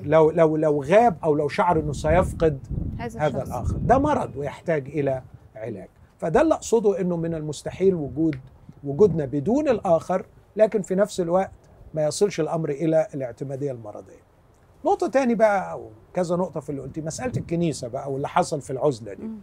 لو 0.02 0.30
لو 0.30 0.56
لو 0.56 0.82
غاب 0.82 1.16
أو 1.24 1.34
لو 1.34 1.48
شعر 1.48 1.80
إنه 1.80 1.92
سيفقد 1.92 2.58
هذا 2.98 3.20
هذا. 3.20 3.42
الآخر. 3.42 3.76
ده 3.76 3.98
مرض 3.98 4.36
ويحتاج 4.36 4.88
إلى 4.88 5.22
علاج. 5.56 5.88
فده 6.18 6.40
اللي 6.40 6.54
أقصده 6.54 7.00
إنه 7.00 7.16
من 7.16 7.34
المستحيل 7.34 7.94
وجود 7.94 8.36
وجودنا 8.84 9.24
بدون 9.24 9.68
الآخر 9.68 10.26
لكن 10.56 10.82
في 10.82 10.94
نفس 10.94 11.20
الوقت 11.20 11.50
ما 11.94 12.04
يصلش 12.06 12.40
الأمر 12.40 12.70
إلى 12.70 13.06
الاعتمادية 13.14 13.72
المرضية. 13.72 14.28
نقطة 14.84 15.06
تاني 15.08 15.34
بقى 15.34 15.72
أو 15.72 15.90
كذا 16.14 16.36
نقطة 16.36 16.60
في 16.60 16.70
اللي 16.70 16.82
قلتيه 16.82 17.02
مسألة 17.02 17.32
الكنيسة 17.36 17.88
بقى 17.88 18.12
واللي 18.12 18.28
حصل 18.28 18.60
في 18.60 18.70
العزلة 18.70 19.14
دي. 19.14 19.22
مم. 19.22 19.38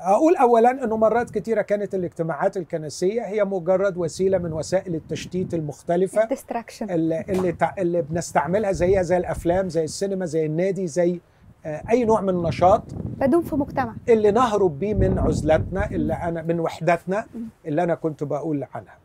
أقول 0.00 0.36
اولا 0.36 0.70
إنه 0.84 0.96
مرات 0.96 1.30
كتيرة 1.30 1.62
كانت 1.62 1.94
الاجتماعات 1.94 2.56
الكنسية 2.56 3.22
هي 3.22 3.44
مجرد 3.44 3.96
وسيلة 3.96 4.38
من 4.38 4.52
وسائل 4.52 4.94
التشتيت 4.94 5.54
المختلفة 5.54 6.22
الديستراكشن 6.22 6.90
اللي 6.90 7.24
اللي. 7.28 7.56
اللي 7.78 8.02
بنستعملها 8.02 8.72
زيها 8.72 9.02
زي 9.02 9.16
الأفلام 9.16 9.68
زي 9.68 9.84
السينما 9.84 10.26
زي 10.26 10.46
النادي 10.46 10.86
زي 10.86 11.20
آه، 11.66 11.82
أي 11.90 12.04
نوع 12.04 12.20
من 12.20 12.28
النشاط 12.28 12.82
بدوم 12.94 13.42
في 13.42 13.56
مجتمع 13.56 13.94
اللي 14.08 14.30
نهرب 14.30 14.78
بيه 14.78 14.94
من 14.94 15.18
عزلتنا 15.18 15.86
اللي 15.90 16.14
أنا 16.14 16.42
من 16.42 16.60
وحدتنا. 16.60 17.26
اللي 17.66 17.82
أنا 17.82 17.94
كنت 17.94 18.24
بقول 18.24 18.66
عنها 18.74 18.98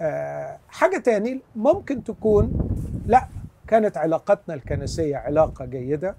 آه، 0.00 0.58
حاجة 0.68 0.98
تاني 0.98 1.40
ممكن 1.56 2.04
تكون 2.04 2.68
لا 3.06 3.28
كانت 3.68 3.96
علاقتنا 3.96 4.54
الكنسية 4.54 5.16
علاقة 5.16 5.64
جيدة 5.64 6.16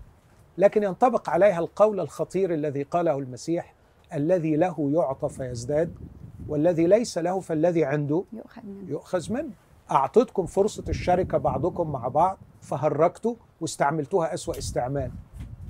لكن 0.57 0.83
ينطبق 0.83 1.29
عليها 1.29 1.59
القول 1.59 1.99
الخطير 1.99 2.53
الذي 2.53 2.83
قاله 2.83 3.17
المسيح 3.19 3.73
الذي 4.13 4.55
له 4.55 4.89
يعطى 4.93 5.29
فيزداد 5.29 5.93
والذي 6.47 6.87
ليس 6.87 7.17
له 7.17 7.39
فالذي 7.39 7.85
عنده 7.85 8.23
يؤخذ 8.33 8.61
منه. 8.63 8.89
يؤخذ 8.89 9.33
منه. 9.33 9.51
أعطيتكم 9.91 10.45
فرصة 10.45 10.83
الشركة 10.89 11.37
بعضكم 11.37 11.91
مع 11.91 12.07
بعض 12.07 12.37
فهرجتوا 12.61 13.35
واستعملتوها 13.61 14.33
أسوأ 14.33 14.57
استعمال. 14.57 15.11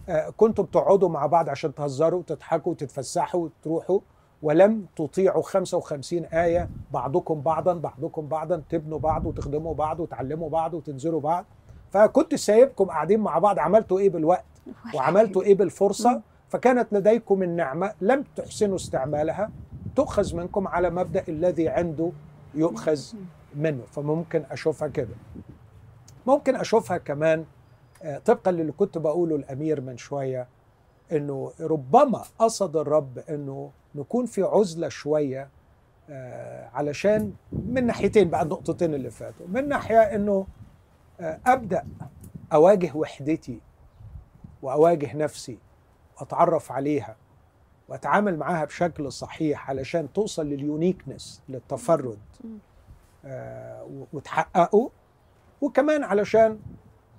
آه، 0.10 0.30
كنتم 0.38 0.64
بتقعدوا 0.64 1.10
مع 1.10 1.26
بعض 1.26 1.50
عشان 1.50 1.76
تهزروا 1.76 2.20
وتضحكوا 2.20 2.72
وتتفسحوا 2.72 3.46
وتروحوا 3.46 4.00
ولم 4.42 4.86
تطيعوا 4.96 5.42
55 5.44 6.26
آية 6.26 6.70
بعضكم 6.92 7.42
بعضا 7.42 7.74
بعضكم 7.74 8.28
بعضا 8.28 8.64
تبنوا 8.70 9.00
بعض 9.00 9.26
وتخدموا 9.26 9.74
بعض 9.74 10.00
وتعلموا 10.00 10.50
بعض 10.50 10.74
وتنزلوا 10.74 11.20
بعض. 11.22 11.46
فكنت 11.92 12.36
سايبكم 12.36 12.86
قاعدين 12.86 13.20
مع 13.20 13.40
بعض 13.40 13.60
عملتوا 13.60 14.00
إيه 14.00 14.10
بالوقت؟ 14.10 14.46
وعملتوا 14.96 15.44
إيه 15.44 15.56
بالفرصة. 15.56 16.22
فكانت 16.50 16.94
لديكم 16.94 17.44
النعمة 17.44 17.94
لم 18.02 18.24
تحسنوا 18.36 18.76
استعمالها 18.76 19.52
تؤخذ 19.96 20.36
منكم 20.36 20.68
على 20.68 20.90
مبدأ 20.90 21.24
الذي 21.28 21.70
عنده 21.70 22.12
يؤخذ 22.56 23.02
منه. 23.56 23.84
فممكن 23.92 24.44
أشوفها 24.52 24.88
كده. 24.88 25.16
ممكن 26.28 26.56
أشوفها 26.56 26.98
كمان 26.98 27.46
آه، 28.04 28.18
طبقا 28.18 28.52
للي 28.52 28.72
كنت 28.72 28.98
بقوله 28.98 29.36
الأمير 29.36 29.82
من 29.82 29.98
شوية 29.98 30.48
إنه 31.12 31.52
ربما 31.60 32.24
قصد 32.40 32.78
الرب 32.78 33.20
إنه 33.20 33.72
نكون 33.96 34.26
في 34.26 34.44
عزلة 34.44 34.90
شوية 34.90 35.50
آه، 36.10 36.70
علشان 36.74 37.34
من 37.52 37.86
ناحيتين 37.86 38.30
بقى 38.30 38.42
النقطتين 38.42 38.94
اللي 38.94 39.10
فاتوا. 39.10 39.46
من 39.48 39.68
ناحية 39.68 40.00
إنه 40.02 40.48
آه، 41.20 41.40
أبدأ 41.46 41.84
أواجه 42.54 42.92
وحدتي 42.96 43.60
وأواجه 44.62 45.18
نفسي. 45.18 45.58
واتعرف 46.20 46.72
عليها 46.72 47.16
وأتعامل 47.90 48.38
معاها 48.38 48.66
بشكل 48.66 49.12
صحيح 49.12 49.70
علشان 49.70 50.14
توصل 50.14 50.46
لليونيكنس 50.46 51.42
للتفرد. 51.50 52.20
آه، 53.26 54.06
وتحققه. 54.14 54.92
وكمان 55.62 56.04
علشان 56.04 56.60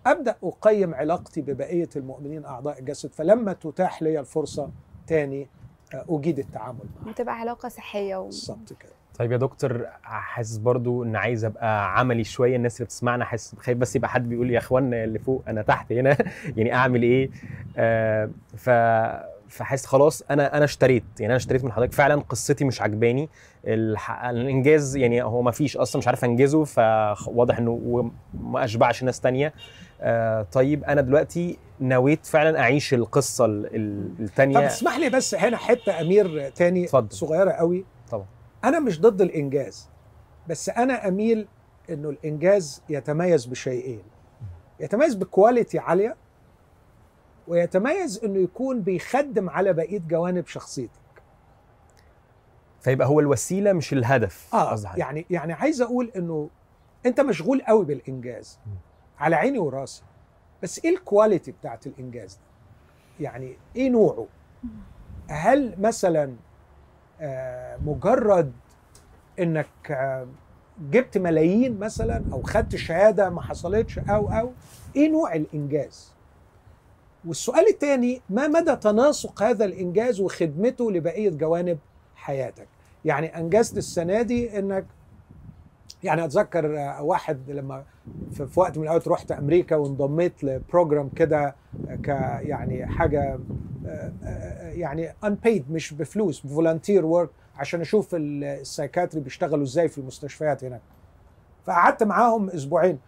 أبدأ 0.06 0.36
أقيم 0.42 0.94
علاقتي 0.94 1.40
ببقية 1.40 1.88
المؤمنين 1.96 2.44
أعضاء 2.44 2.78
الجسد 2.78 3.12
فلما 3.12 3.52
تتاح 3.52 4.02
لي 4.02 4.20
الفرصة 4.20 4.70
تاني 5.06 5.48
آه، 5.94 6.04
أجيد 6.08 6.38
التعامل 6.38 6.84
معها. 7.00 7.08
وتبقى 7.10 7.34
علاقة 7.40 7.68
صحية 7.68 8.16
و... 8.16 8.24
بالظبط 8.24 8.72
كده. 8.72 8.92
طيب 9.18 9.32
يا 9.32 9.36
دكتور 9.36 9.86
حاسس 10.02 10.56
برضو 10.56 11.04
إن 11.04 11.16
عايز 11.16 11.44
أبقى 11.44 11.98
عملي 11.98 12.24
شوية 12.24 12.56
الناس 12.56 12.76
اللي 12.76 12.84
بتسمعنا 12.84 13.24
حاسس 13.24 13.54
خايف 13.58 13.78
بس 13.78 13.96
يبقى 13.96 14.08
حد 14.10 14.28
بيقول 14.28 14.50
يا 14.50 14.58
اخوانا 14.58 15.04
اللي 15.04 15.18
فوق 15.18 15.42
أنا 15.48 15.62
تحت 15.62 15.92
هنا 15.92 16.16
يعني 16.56 16.74
أعمل 16.74 17.02
إيه؟ 17.02 17.30
آه 17.76 18.30
ف 18.56 18.70
فحاسس 19.48 19.86
خلاص 19.86 20.22
أنا 20.30 20.56
أنا 20.56 20.64
اشتريت 20.64 21.04
يعني 21.20 21.32
أنا 21.32 21.36
اشتريت 21.36 21.64
من 21.64 21.72
حضرتك. 21.72 21.92
فعلا 21.92 22.14
قصتي 22.28 22.64
مش 22.64 22.82
عجباني. 22.82 23.28
الإنجاز 23.64 24.96
يعني 24.96 25.22
هو 25.22 25.42
ما 25.42 25.50
فيش 25.50 25.76
أصلا 25.76 25.98
مش 25.98 26.06
عارف 26.06 26.24
أنجزه 26.24 26.64
فواضح 26.64 27.58
إنه 27.58 28.10
ما 28.40 28.64
أشبعش 28.64 29.02
ناس 29.04 29.20
تانية. 29.20 29.52
آه 30.00 30.42
طيب 30.52 30.84
أنا 30.84 31.00
دلوقتي 31.00 31.58
نويت 31.80 32.26
فعلا 32.26 32.60
أعيش 32.60 32.94
القصة 32.94 33.44
ال- 33.44 33.76
ال- 34.20 34.28
طب 34.54 34.60
اسمح 34.62 34.96
لي 34.96 35.08
بس 35.10 35.34
هنا 35.34 35.56
حتة 35.56 36.00
أمير 36.00 36.48
تاني 36.50 36.84
اتفضل. 36.84 37.12
صغيرة 37.16 37.50
قوي. 37.50 37.84
أنا 38.64 38.80
مش 38.80 39.00
ضد 39.00 39.20
الإنجاز 39.22 39.88
بس 40.48 40.68
أنا 40.68 41.08
أميل 41.08 41.48
إنه 41.90 42.10
الإنجاز 42.10 42.82
يتميز 42.88 43.46
بشيئين 43.46 44.02
يتميز 44.80 45.14
بكواليتي 45.14 45.78
عالية 45.78 46.16
ويتميز 47.48 48.24
إنه 48.24 48.38
يكون 48.38 48.80
بيخدم 48.82 49.50
على 49.50 49.72
بقية 49.72 50.00
جوانب 50.08 50.46
شخصيتك 50.46 51.00
فيبقى 52.80 53.08
هو 53.08 53.20
الوسيلة 53.20 53.72
مش 53.72 53.92
الهدف 53.92 54.54
آه. 54.54 54.80
يعني 54.96 55.26
يعني 55.30 55.52
عايز 55.52 55.82
أقول 55.82 56.10
إنه 56.16 56.48
أنت 57.06 57.20
مشغول 57.20 57.62
قوي 57.62 57.84
بالإنجاز 57.84 58.58
م. 58.66 58.70
على 59.18 59.36
عيني 59.36 59.58
وراسي 59.58 60.02
بس 60.62 60.84
إيه 60.84 60.90
الكواليتي 60.94 61.52
بتاعت 61.52 61.86
الإنجاز 61.86 62.34
ده 62.34 62.40
يعني 63.20 63.56
إيه 63.76 63.88
نوعه 63.90 64.26
هل 65.28 65.74
مثلا 65.78 66.34
مجرد 67.84 68.52
انك 69.40 69.66
آه، 69.90 70.26
جبت 70.90 71.18
ملايين 71.18 71.78
مثلا 71.78 72.24
أو 72.32 72.42
خدت 72.42 72.76
شهادة 72.76 73.30
ما 73.30 73.42
حصلتش 73.42 73.98
أو 73.98 74.28
أو 74.28 74.52
إيه 74.96 75.08
نوع 75.10 75.34
الإنجاز؟ 75.34 76.12
والسؤال 77.24 77.68
الثاني 77.68 78.20
ما 78.30 78.48
مدى 78.48 78.76
تناسق 78.76 79.42
هذا 79.42 79.64
الإنجاز 79.64 80.20
وخدمته 80.20 80.92
لبقية 80.92 81.30
جوانب 81.30 81.78
حياتك؟ 82.16 82.68
يعني 83.04 83.38
أنجزت 83.38 83.78
السنة 83.78 84.22
دي 84.22 84.58
إنك 84.58 84.86
يعني 86.02 86.24
أتذكر 86.24 86.78
آه، 86.78 87.02
واحد 87.02 87.50
لما 87.50 87.84
في 88.32 88.60
وقت 88.60 88.76
من 88.78 88.82
الأوقات 88.84 89.08
رحت 89.08 89.32
أمريكا 89.32 89.76
وانضميت 89.76 90.44
ل 90.44 90.52
program 90.52 91.08
كده 91.08 91.54
ك 92.04 92.08
يعني 92.42 92.86
حاجة 92.86 93.38
آه، 93.86 94.12
آه، 94.24 94.70
يعني 94.70 95.08
unpaid 95.26 95.62
مش 95.70 95.94
بفلوس 95.94 96.46
volunteer 96.46 97.06
work 97.06 97.30
عشان 97.56 97.80
أشوف 97.80 98.14
ال- 98.14 98.44
ال 98.44 98.51
psychiatry 98.51 99.20
بيشتغلوا 99.20 99.62
إزاي 99.64 99.88
في 99.88 99.98
المستشفيات 99.98 100.64
هناك. 100.64 100.80
فقعدت 101.64 102.02
معاهم 102.02 102.50
أسبوعين. 102.50 102.98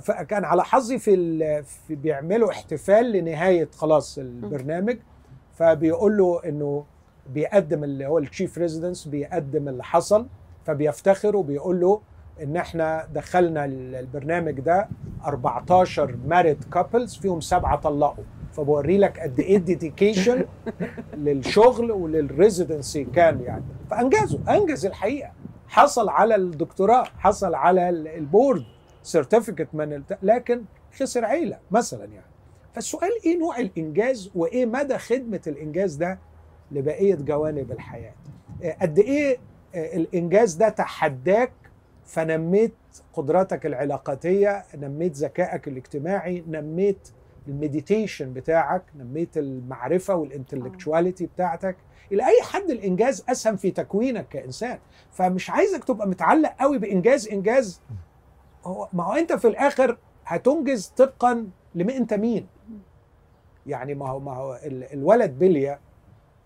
فكان 0.00 0.44
على 0.44 0.64
حظي 0.64 0.98
في, 0.98 1.62
في 1.62 1.94
بيعملوا 1.94 2.50
احتفال 2.50 3.12
لنهاية 3.12 3.68
خلاص 3.76 4.18
البرنامج. 4.18 4.96
فبيقول 5.54 6.16
له 6.16 6.40
إنه 6.44 6.84
بيقدم 7.34 7.84
اللي 7.84 8.06
هو 8.06 8.18
ال 8.18 8.25
chief 8.25 8.58
residents 8.58 9.08
بيقدم 9.08 9.68
اللي 9.68 9.84
حصل. 9.84 10.26
فبيفتخر 10.64 11.36
وبيقول 11.36 11.80
له 11.80 12.00
إن 12.42 12.56
إحنا 12.56 13.08
دخلنا 13.14 13.64
ال- 13.64 13.94
البرنامج 13.94 14.60
ده 14.60 14.88
14 15.24 16.16
married 16.26 16.64
couples 16.72 17.16
فيهم 17.16 17.40
سبعة 17.40 17.76
طلقوا. 17.76 18.24
فبوري 18.52 18.98
لك 18.98 19.20
قد 19.20 19.40
إيه 19.40 19.56
ال 19.56 19.64
dedication 19.64 20.44
للشغل 21.14 21.92
ولل 21.92 22.20
residency 22.20 23.04
كان 23.04 23.40
يعني. 23.40 23.64
فأنجزوا 23.90 24.38
أنجز 24.48 24.86
الحقيقة. 24.86 25.30
حصل 25.68 26.08
على 26.08 26.34
الدكتوراه 26.34 27.04
حصل 27.18 27.54
على 27.54 27.88
ال- 27.88 28.08
ال 28.08 28.17
board 28.17 28.64
certificate 29.02 29.68
من 29.72 29.92
الت... 29.92 30.18
لكن 30.22 30.62
خسر 31.00 31.24
عيلة 31.24 31.58
مثلا 31.70 32.04
يعني. 32.04 32.26
فالسؤال 32.74 33.10
إيه 33.26 33.38
نوع 33.38 33.58
الإنجاز 33.58 34.30
وإيه 34.34 34.66
مدى 34.66 34.98
خدمة 34.98 35.40
الإنجاز 35.46 35.94
ده 35.94 36.18
لبقية 36.72 37.14
جوانب 37.14 37.72
الحياة؟ 37.72 38.12
آه، 38.64 38.76
قد 38.82 38.98
إيه 38.98 39.38
آه، 39.74 39.96
الإنجاز 39.96 40.54
ده 40.54 40.68
تحداك 40.68 41.52
فنميت 42.08 42.74
قدراتك 43.12 43.66
العلاقاتية 43.66 44.64
نميت 44.74 45.16
ذكائك 45.16 45.68
الاجتماعي 45.68 46.44
نميت 46.48 47.08
ال 47.48 47.56
meditation 47.56 48.32
بتاعك 48.32 48.82
نميت 48.96 49.38
المعرفة 49.38 50.14
وال 50.14 50.27
intellectuality 50.27 51.26
بتاعتك. 51.26 51.76
إلى 52.12 52.26
أي 52.26 52.42
حد 52.42 52.70
الإنجاز 52.70 53.24
أسهم 53.28 53.56
في 53.56 53.70
تكوينك 53.70 54.28
كإنسان. 54.28 54.78
فمش 55.10 55.50
عايزك 55.50 55.84
تبقى 55.84 56.08
متعلق 56.08 56.54
قوي 56.60 56.78
بإنجاز 56.78 57.28
إنجاز. 57.28 57.80
هو 58.64 58.88
ما 58.92 59.04
هو 59.04 59.12
أنت 59.12 59.32
في 59.32 59.48
الآخر 59.48 59.98
هتنجز 60.26 60.86
طبقا 60.86 61.46
لمين 61.74 61.96
أنت 61.96 62.14
مين. 62.14 62.46
يعني 63.66 63.94
ما 63.94 64.08
هو 64.08 64.20
ما 64.20 64.36
هو 64.36 64.54
ال- 64.64 64.92
الولد 64.92 65.38
بليا 65.38 65.78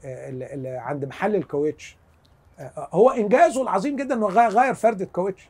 آه، 0.05 0.29
اللي 0.29 0.55
اللي 0.55 0.69
عند 0.69 1.05
محل 1.05 1.37
الكاوتش 1.37 1.97
آه، 2.59 2.89
هو 2.93 3.11
إنجازه 3.11 3.63
العظيم 3.63 3.97
جدا 3.97 4.15
انه 4.15 4.27
غير 4.27 4.75
فرده 4.75 5.05
كاوتش 5.05 5.49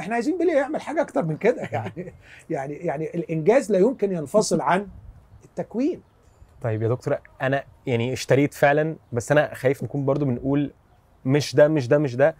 إحنا 0.00 0.14
عايزين 0.14 0.38
بليا 0.38 0.54
يعمل 0.54 0.80
حاجة 0.80 1.00
أكتر 1.02 1.24
من 1.24 1.36
كده 1.36 1.62
يعني 1.72 2.12
يعني 2.50 2.74
يعني 2.74 3.14
الإنجاز 3.14 3.72
لا 3.72 3.78
يمكن 3.78 4.12
ينفصل 4.12 4.60
عن 4.60 4.88
التكوين. 5.44 6.00
طيب 6.62 6.82
يا 6.82 6.88
دكتور 6.88 7.18
أنا 7.42 7.64
يعني 7.86 8.12
اشتريت 8.12 8.54
فعلا 8.54 8.96
بس 9.12 9.32
أنا 9.32 9.54
خايف 9.54 9.82
نكون 9.82 10.04
برضو 10.04 10.24
بنقول 10.24 10.72
مش 11.24 11.54
ده 11.54 11.68
مش 11.68 11.88
ده 11.88 11.98
مش 11.98 12.16
ده. 12.16 12.34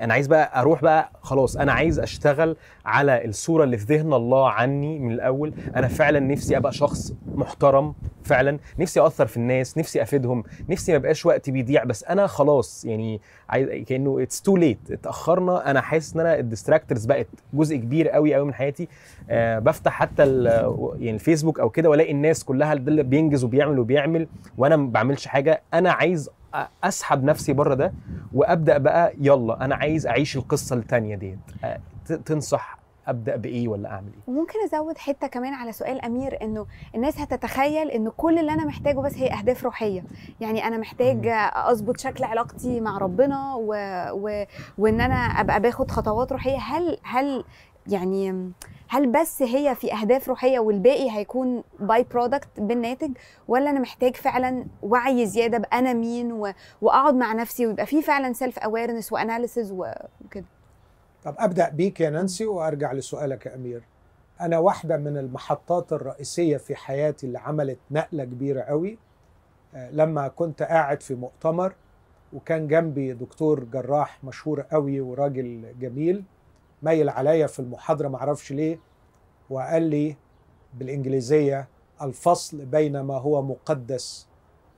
أنا 0.00 0.14
عايز 0.14 0.26
بقى 0.26 0.60
أروح 0.60 0.82
بقى 0.82 1.10
خلاص 1.22 1.56
أنا 1.56 1.72
عايز 1.72 1.98
اشتغل 1.98 2.56
على 2.84 3.24
الصورة 3.24 3.64
اللي 3.64 3.78
في 3.78 3.84
ذهن 3.96 4.12
الله 4.12 4.50
عني 4.50 4.98
من 4.98 5.12
الأول. 5.12 5.52
أنا 5.76 5.88
فعلا 5.88 6.20
نفسي 6.20 6.56
أبقى 6.56 6.72
شخص 6.72 7.12
محترم 7.34 7.94
فعلا 8.22 8.58
نفسي 8.78 9.06
أثر 9.06 9.26
في 9.26 9.36
الناس 9.36 9.78
نفسي 9.78 10.02
أفيدهم 10.02 10.44
نفسي 10.68 10.92
ما 10.92 10.96
يبقاش 10.96 11.26
وقتي 11.26 11.50
بيضيع. 11.50 11.84
بس 11.84 12.04
أنا 12.04 12.26
خلاص 12.26 12.84
يعني 12.84 13.20
عايز 13.48 13.68
كأنه 13.68 14.22
it's 14.22 14.42
too 14.42 14.56
late 14.56 14.78
اتأخرنا. 14.90 15.70
أنا 15.70 15.80
حاسس 15.80 16.14
إن 16.14 16.20
أنا 16.20 16.38
ال 16.38 16.43
distractors 16.43 17.04
بقت 17.04 17.26
جزء 17.52 17.76
كبير 17.76 18.08
قوي 18.08 18.34
قوي 18.34 18.44
من 18.44 18.54
حياتي. 18.54 18.88
آه 19.30 19.58
بفتح 19.58 19.92
حتى 19.92 20.22
يعني 20.98 21.10
الفيسبوك 21.10 21.60
أو 21.60 21.70
كده 21.70 21.90
وألاقي 21.90 22.12
الناس 22.12 22.44
كلها 22.44 22.72
اللي 22.72 23.02
بينجز 23.02 23.44
وبيعمل 23.44 23.78
وبيعمل 23.78 24.28
وأنا 24.58 24.76
ما 24.76 24.90
بعملش 24.90 25.26
حاجة. 25.26 25.62
أنا 25.74 25.92
عايز 25.92 26.30
أسحب 26.84 27.24
نفسي 27.24 27.52
بره 27.52 27.74
ده 27.74 27.92
وأبدأ 28.34 28.78
بقى 28.78 29.12
يلا 29.20 29.64
أنا 29.64 29.74
عايز 29.74 30.06
أعيش 30.06 30.36
القصة 30.36 30.76
التانية 30.76 31.16
ديت 31.16 31.38
آه، 31.64 31.80
تنصح 32.24 32.78
أبدأ 33.08 33.36
بإيه 33.36 33.68
ولا 33.68 33.90
أعمل 33.90 34.06
إيه؟ 34.06 34.34
وممكن 34.34 34.54
أزود 34.64 34.98
حتة 34.98 35.26
كمان 35.26 35.54
على 35.54 35.72
سؤال 35.72 36.04
أمير 36.04 36.42
إنه 36.42 36.66
الناس 36.94 37.18
هتتخيل 37.20 37.90
إن 37.90 38.08
كل 38.16 38.38
اللي 38.38 38.52
أنا 38.52 38.64
محتاجه 38.64 38.98
بس 38.98 39.14
هي 39.16 39.32
أهداف 39.32 39.64
روحية. 39.64 40.04
يعني 40.40 40.66
أنا 40.66 40.78
محتاج 40.78 41.26
أظبط 41.54 42.00
شكل 42.00 42.24
علاقتي 42.24 42.80
مع 42.80 42.98
ربنا 42.98 43.54
و... 43.54 43.74
و... 44.12 44.44
وإن 44.78 45.00
أنا 45.00 45.14
أبقى 45.14 45.60
باخد 45.60 45.90
خطوات 45.90 46.32
روحية. 46.32 46.58
هل 46.58 46.98
هل 47.02 47.44
يعني 47.88 48.50
هل 48.88 49.12
بس 49.12 49.42
هي 49.42 49.74
في 49.74 49.92
أهداف 49.94 50.28
روحية 50.28 50.58
والباقي 50.58 51.10
هيكون 51.10 51.62
by-product 51.80 52.48
بالناتج 52.58 53.10
ولا 53.48 53.70
أنا 53.70 53.80
محتاج 53.80 54.16
فعلا 54.16 54.66
وعي 54.82 55.26
زيادة 55.26 55.58
بأنا 55.58 55.92
مين 55.92 56.32
و... 56.32 56.52
وأقعد 56.82 57.14
مع 57.14 57.32
نفسي 57.32 57.66
ويبقى 57.66 57.86
في 57.86 58.02
فعلا 58.02 58.32
self 58.32 58.58
awareness 58.58 59.12
و 59.12 59.19
analysis 59.19 59.72
وكده؟ 59.72 60.44
طب 61.24 61.34
أبدأ 61.38 61.68
بيك 61.68 62.00
يا 62.00 62.10
نانسي 62.10 62.46
وأرجع 62.46 62.92
لسؤالك 62.92 63.46
يا 63.46 63.54
أمير. 63.54 63.82
أنا 64.40 64.58
واحدة 64.58 64.96
من 64.96 65.16
المحطات 65.16 65.92
الرئيسية 65.92 66.56
في 66.56 66.76
حياتي 66.76 67.26
اللي 67.26 67.38
عملت 67.38 67.78
نقلة 67.90 68.24
كبيرة 68.24 68.60
قوي. 68.60 68.98
آه، 69.74 69.90
لما 69.90 70.28
كنت 70.28 70.62
قاعد 70.62 71.02
في 71.02 71.14
مؤتمر 71.14 71.72
وكان 72.32 72.68
جنبي 72.68 73.12
دكتور 73.12 73.64
جراح 73.64 74.24
مشهور 74.24 74.60
قوي 74.60 75.00
وراجل 75.00 75.74
جميل. 75.80 76.24
ميل 76.82 77.08
عليا 77.08 77.46
في 77.46 77.58
المحاضرة 77.58 78.08
معرفش 78.08 78.52
ليه 78.52 78.80
وقال 79.50 79.82
لي 79.82 80.16
بالإنجليزية 80.74 81.68
الفصل 82.02 82.64
بين 82.64 83.00
ما 83.00 83.18
هو 83.18 83.42
مقدس 83.42 84.28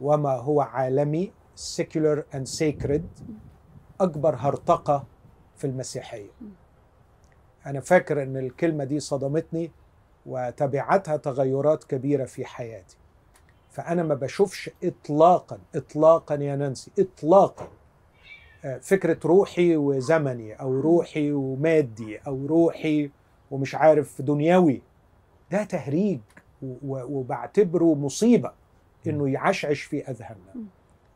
وما 0.01 0.33
هو 0.33 0.61
عالمي 0.61 1.33
secular 1.57 2.23
and 2.35 2.59
sacred 2.61 3.03
أكبر 4.01 4.35
هرطقة 4.39 5.05
في 5.57 5.67
المسيحية. 5.67 6.31
أنا 7.67 7.81
فاكر 7.81 8.23
إن 8.23 8.37
الكلمة 8.37 8.85
دي 8.85 9.01
صدمتني 9.01 9.71
وتبعتها 10.27 11.17
تغيرات 11.17 11.85
كبيرة 11.85 12.25
في 12.25 12.45
حياتي. 12.45 12.97
فأنا 13.71 14.03
ما 14.03 14.15
بشوفش 14.15 14.71
اطلاقا 14.85 15.59
اطلاقا 15.75 16.35
يا 16.35 16.57
نانسي 16.57 16.91
اطلاقا. 16.99 17.69
فكرة 18.81 19.19
روحي 19.25 19.77
وزمني 19.77 20.55
أو 20.55 20.81
روحي 20.81 21.33
ومادي 21.33 22.19
أو 22.19 22.47
روحي 22.47 23.11
ومش 23.51 23.75
عارف 23.75 24.23
دنيوي 24.23 24.83
ده 25.51 25.65
تهريج 25.65 26.21
وبعتبره 26.87 27.95
مصيبة 27.95 28.53
إنه 29.07 29.29
يعشعش 29.29 29.81
في 29.83 30.11
أذهاننا. 30.11 30.55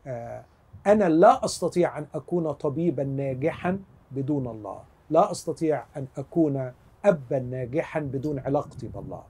آه، 0.07 0.43
أنا 0.87 1.09
لا 1.09 1.45
أستطيع 1.45 1.97
أن 1.97 2.05
أكون 2.13 2.51
طبيبا 2.51 3.03
ناجحا 3.03 3.79
بدون 4.11 4.47
الله. 4.47 4.79
لا 5.09 5.31
أستطيع 5.31 5.85
أن 5.97 6.07
أكون 6.17 6.71
ابا 7.05 7.39
ناجحا 7.39 7.99
بدون 7.99 8.39
علاقتي 8.39 8.87
بالله. 8.87 9.23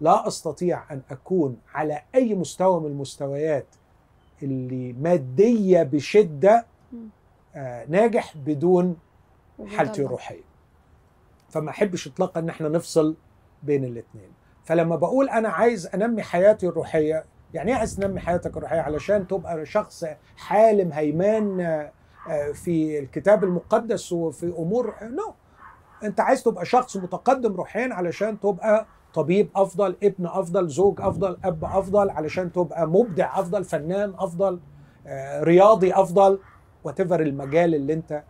لا 0.00 0.28
أستطيع 0.28 0.92
أن 0.92 1.02
أكون 1.10 1.56
على 1.74 2.02
أي 2.14 2.34
مستوى 2.34 2.80
من 2.80 2.86
المستويات 2.86 3.66
اللي 4.42 4.92
مادية 4.92 5.82
بشدة 5.82 6.66
ناجح 7.88 8.36
بدون 8.36 8.96
حالتي. 9.76 10.02
الروحية. 10.02 10.50
فما 11.48 11.70
أحبش 11.70 12.06
اطلاقا 12.08 12.40
إن 12.40 12.48
إحنا 12.48 12.68
نفصل 12.68 13.16
بين 13.62 13.84
الاثنين 13.84 14.32
فلما 14.64 14.96
بقول 14.96 15.28
أنا 15.28 15.48
عايز 15.48 15.86
أنمي 15.86 16.22
حياتي 16.22 16.68
الروحية 16.68 17.24
يعني 17.54 17.70
إيه 17.72 17.78
عايز 17.78 17.96
تنمي 17.96 18.20
حياتك 18.20 18.56
الروحية؟ 18.56 18.80
علشان 18.80 19.26
تبقى 19.26 19.66
شخص 19.66 20.04
حالم 20.36 20.92
هيمان 20.92 21.60
آه، 21.60 21.92
آه، 22.28 22.52
في 22.52 22.98
الكتاب 22.98 23.44
المقدس 23.44 24.12
وفي 24.12 24.46
أمور 24.46 24.94
نو 25.02 25.34
أنت 26.04 26.20
عايز 26.20 26.42
تبقى 26.42 26.64
شخص 26.64 26.96
متقدم 26.96 27.54
روحيا 27.54 27.94
علشان 27.94 28.40
تبقى 28.40 28.86
طبيب 29.14 29.48
أفضل 29.56 29.96
ابن 30.02 30.26
أفضل 30.26 30.68
زوج 30.68 31.00
أفضل 31.00 31.38
أب 31.44 31.64
أفضل 31.64 32.10
علشان 32.10 32.52
تبقى 32.52 32.86
مبدع 32.88 33.38
أفضل 33.40 33.64
فنان 33.64 34.14
أفضل 34.18 34.60
آه، 35.06 35.42
رياضي 35.42 35.92
أفضل. 35.94 36.38
وتفر 36.84 37.20
المجال 37.20 37.74
اللي 37.74 37.92
انت 37.92 38.22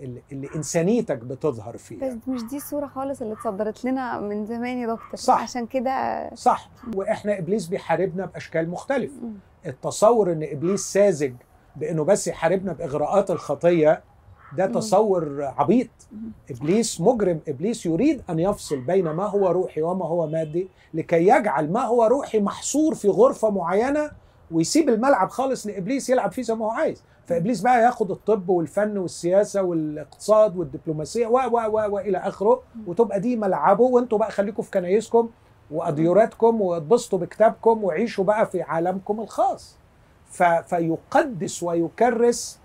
اللي, 0.00 0.48
إنسانيتك 0.56 1.18
بتظهر 1.18 1.76
فيه 1.76 2.00
بس 2.00 2.28
مش 2.28 2.42
دي 2.42 2.56
الصورة 2.56 2.86
خالص 2.86 3.22
اللي 3.22 3.34
اتصدرت 3.34 3.84
لنا 3.84 4.20
من 4.20 4.46
زمان 4.46 4.78
يا 4.78 4.86
دكتور 4.86 5.14
صح. 5.16 5.42
عشان 5.42 5.66
كده 5.66 6.30
صح 6.34 6.70
وإحنا 6.96 7.38
إبليس 7.38 7.66
بيحاربنا 7.66 8.26
بأشكال 8.26 8.70
مختلفة. 8.70 9.14
التصور 9.66 10.32
إن 10.32 10.42
إبليس 10.42 10.80
ساذج 10.80 11.32
بإنه 11.76 12.04
بس 12.04 12.28
يحاربنا 12.28 12.72
بإغراءات 12.72 13.30
الخطية 13.30 14.02
ده. 14.56 14.66
تصور 14.66 15.42
عبيط. 15.44 15.88
إبليس 16.50 17.00
مجرم 17.00 17.40
إبليس 17.48 17.86
يريد 17.86 18.22
أن 18.30 18.38
يفصل 18.38 18.80
بين 18.80 19.04
ما 19.10 19.26
هو 19.26 19.48
روحي 19.48 19.82
وما 19.82 20.06
هو 20.06 20.26
مادي 20.26 20.68
لكي 20.94 21.26
يجعل 21.28 21.72
ما 21.72 21.80
هو 21.84 22.04
روحي 22.04 22.40
محصور 22.40 22.94
في 22.94 23.08
غرفة 23.08 23.50
معينة 23.50 24.10
ويسيب 24.50 24.88
الملعب 24.88 25.28
خالص 25.30 25.66
لإبليس 25.66 26.10
يلعب 26.10 26.32
فيه 26.32 26.42
زي 26.42 26.54
ما 26.54 26.64
هو 26.66 26.70
عايز. 26.70 27.02
فإبليس 27.26 27.60
بقى 27.60 27.82
ياخد 27.82 28.10
الطب 28.10 28.48
والفن 28.48 28.98
والسياسة 28.98 29.62
والاقتصاد 29.62 30.56
والدبلوماسية 30.56 31.26
و 31.26 31.32
و 31.38 31.56
و 31.58 31.94
وإلى 31.94 32.18
آخره 32.18 32.62
وتبقى 32.86 33.20
دي 33.20 33.36
ملعبه. 33.36 33.84
وأنتوا 33.84 34.18
بقى 34.18 34.30
خليكم 34.30 34.62
في 34.62 34.70
كنايسكم 34.70 35.28
وأديوراتكم 35.70 36.60
واتبسطوا 36.60 37.18
بكتابكم 37.18 37.84
وعيشوا 37.84 38.24
بقى 38.24 38.46
في 38.46 38.62
عالمكم 38.62 39.20
الخاص. 39.20 39.76
ف 40.26 40.42
فيقدس 40.42 41.62
ويكرس 41.62 42.58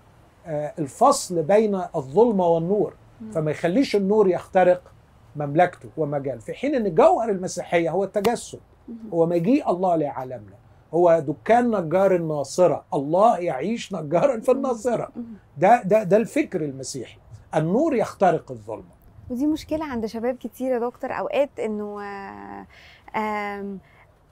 آه، 0.46 0.72
الفصل 0.78 1.42
بين 1.42 1.80
الظلمه 1.96 2.46
والنور. 2.46 2.94
فما 3.32 3.50
يخليش 3.50 3.96
النور 3.96 4.28
يخترق 4.28 4.82
مملكته 5.36 5.88
ومجال 5.96 6.40
في 6.40 6.52
حين 6.54 6.74
إن 6.74 6.94
جوهر 6.94 7.30
المسيحية 7.30 7.90
هو 7.90 8.04
التجسد. 8.04 8.60
هو 9.12 9.26
مجيء 9.26 9.70
الله 9.70 9.96
لعالمنا. 9.96 10.63
هو 10.94 11.18
دكان 11.28 11.70
نجار 11.70 12.14
الناصرة. 12.14 12.84
الله 12.94 13.38
يعيش 13.38 13.92
نجارا 13.94 14.40
في 14.40 14.50
الناصرة. 14.50 15.08
مم. 15.16 15.24
ده 15.58 15.82
ده 15.82 16.02
ده 16.02 16.16
الفكر 16.16 16.60
المسيحي. 16.64 17.18
النور 17.54 17.94
يخترق 17.94 18.50
الظلمة. 18.50 18.94
ودي 19.30 19.46
مشكلة 19.46 19.84
عند 19.84 20.06
شباب 20.06 20.36
كتير 20.36 20.72
يا 20.72 20.78
دكتور. 20.78 21.12
أوقات 21.12 21.50
إنه 21.60 22.02
آه، 22.02 22.66
آم، 23.16 23.78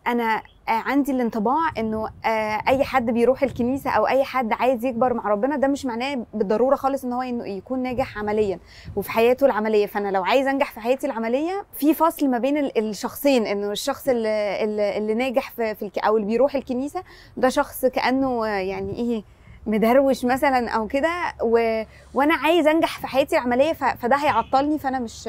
أنا 0.07 0.43
آه، 0.69 0.71
عندي 0.71 1.13
الانطباع 1.13 1.71
إنه 1.79 2.09
آه، 2.25 2.63
أي 2.69 2.85
حد 2.85 3.11
بيروح 3.11 3.43
الكنيسة 3.43 3.91
أو 3.91 4.07
أي 4.07 4.25
حد 4.25 4.53
عايز 4.53 4.85
يكبر 4.85 5.15
مع 5.15 5.29
ربنا 5.29 5.57
ده 5.57 5.69
مش 5.69 5.87
معناه 5.87 6.27
بالضرورة 6.35 6.77
خالص 6.77 7.05
إن 7.05 7.13
هو 7.13 7.23
إنه 7.23 7.47
يكون 7.49 7.83
ناجح 7.83 8.19
عمليا 8.19 8.59
وفي 8.97 9.11
حياته 9.11 9.47
العملية 9.47 9.87
فأنا 9.87 10.09
لو 10.09 10.25
عايز 10.25 10.47
أنجح 10.47 10.73
في 10.73 10.81
حياتي 10.81 11.07
العملية 11.07 11.65
في 11.73 11.95
فصل 11.95 12.29
ما 12.31 12.39
بين 12.39 12.57
ال- 12.57 12.79
الشخصين 12.89 13.47
إنه 13.47 13.71
الشخص 13.71 14.09
اللي, 14.09 14.65
اللي 14.99 15.15
ناجح 15.15 15.51
في, 15.51 15.75
في 15.75 15.83
الك... 15.85 15.99
أو 15.99 16.17
اللي 16.17 16.27
بيروح 16.27 16.55
الكنيسة 16.55 17.03
ده 17.37 17.49
شخص 17.49 17.87
كأنه 17.87 18.47
آه، 18.47 18.49
يعني 18.49 18.97
إيه 18.97 19.23
مدروش 19.67 20.25
مثلا 20.25 20.71
أو 20.71 20.87
كده 20.87 21.11
و... 21.43 21.83
وأنا 22.15 22.35
عايز 22.35 22.67
أنجح 22.67 22.99
في 23.01 23.07
حياتي 23.07 23.37
العملية 23.37 23.73
ف... 23.73 23.85
فده 23.85 24.17
هيعطلني 24.17 24.79
فأنا 24.79 24.99
مش 24.99 25.29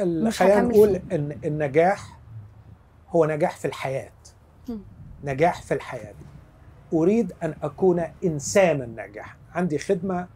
ال- 0.00 0.24
مش 0.24 0.38
خلينا 0.38 0.60
نقول. 0.60 1.00
إن 1.12 1.38
النجاح 1.44 2.15
هو 3.10 3.24
نجاح 3.24 3.56
في 3.56 3.64
الحياة. 3.64 4.10
نجاح 5.24 5.62
في 5.62 5.74
الحياة. 5.74 6.14
أريد 6.92 7.32
أن 7.42 7.54
أكون 7.62 8.02
انسانا 8.24 8.86
ناجحا 8.86 9.36
عندي 9.54 9.78
خدمة 9.78 10.26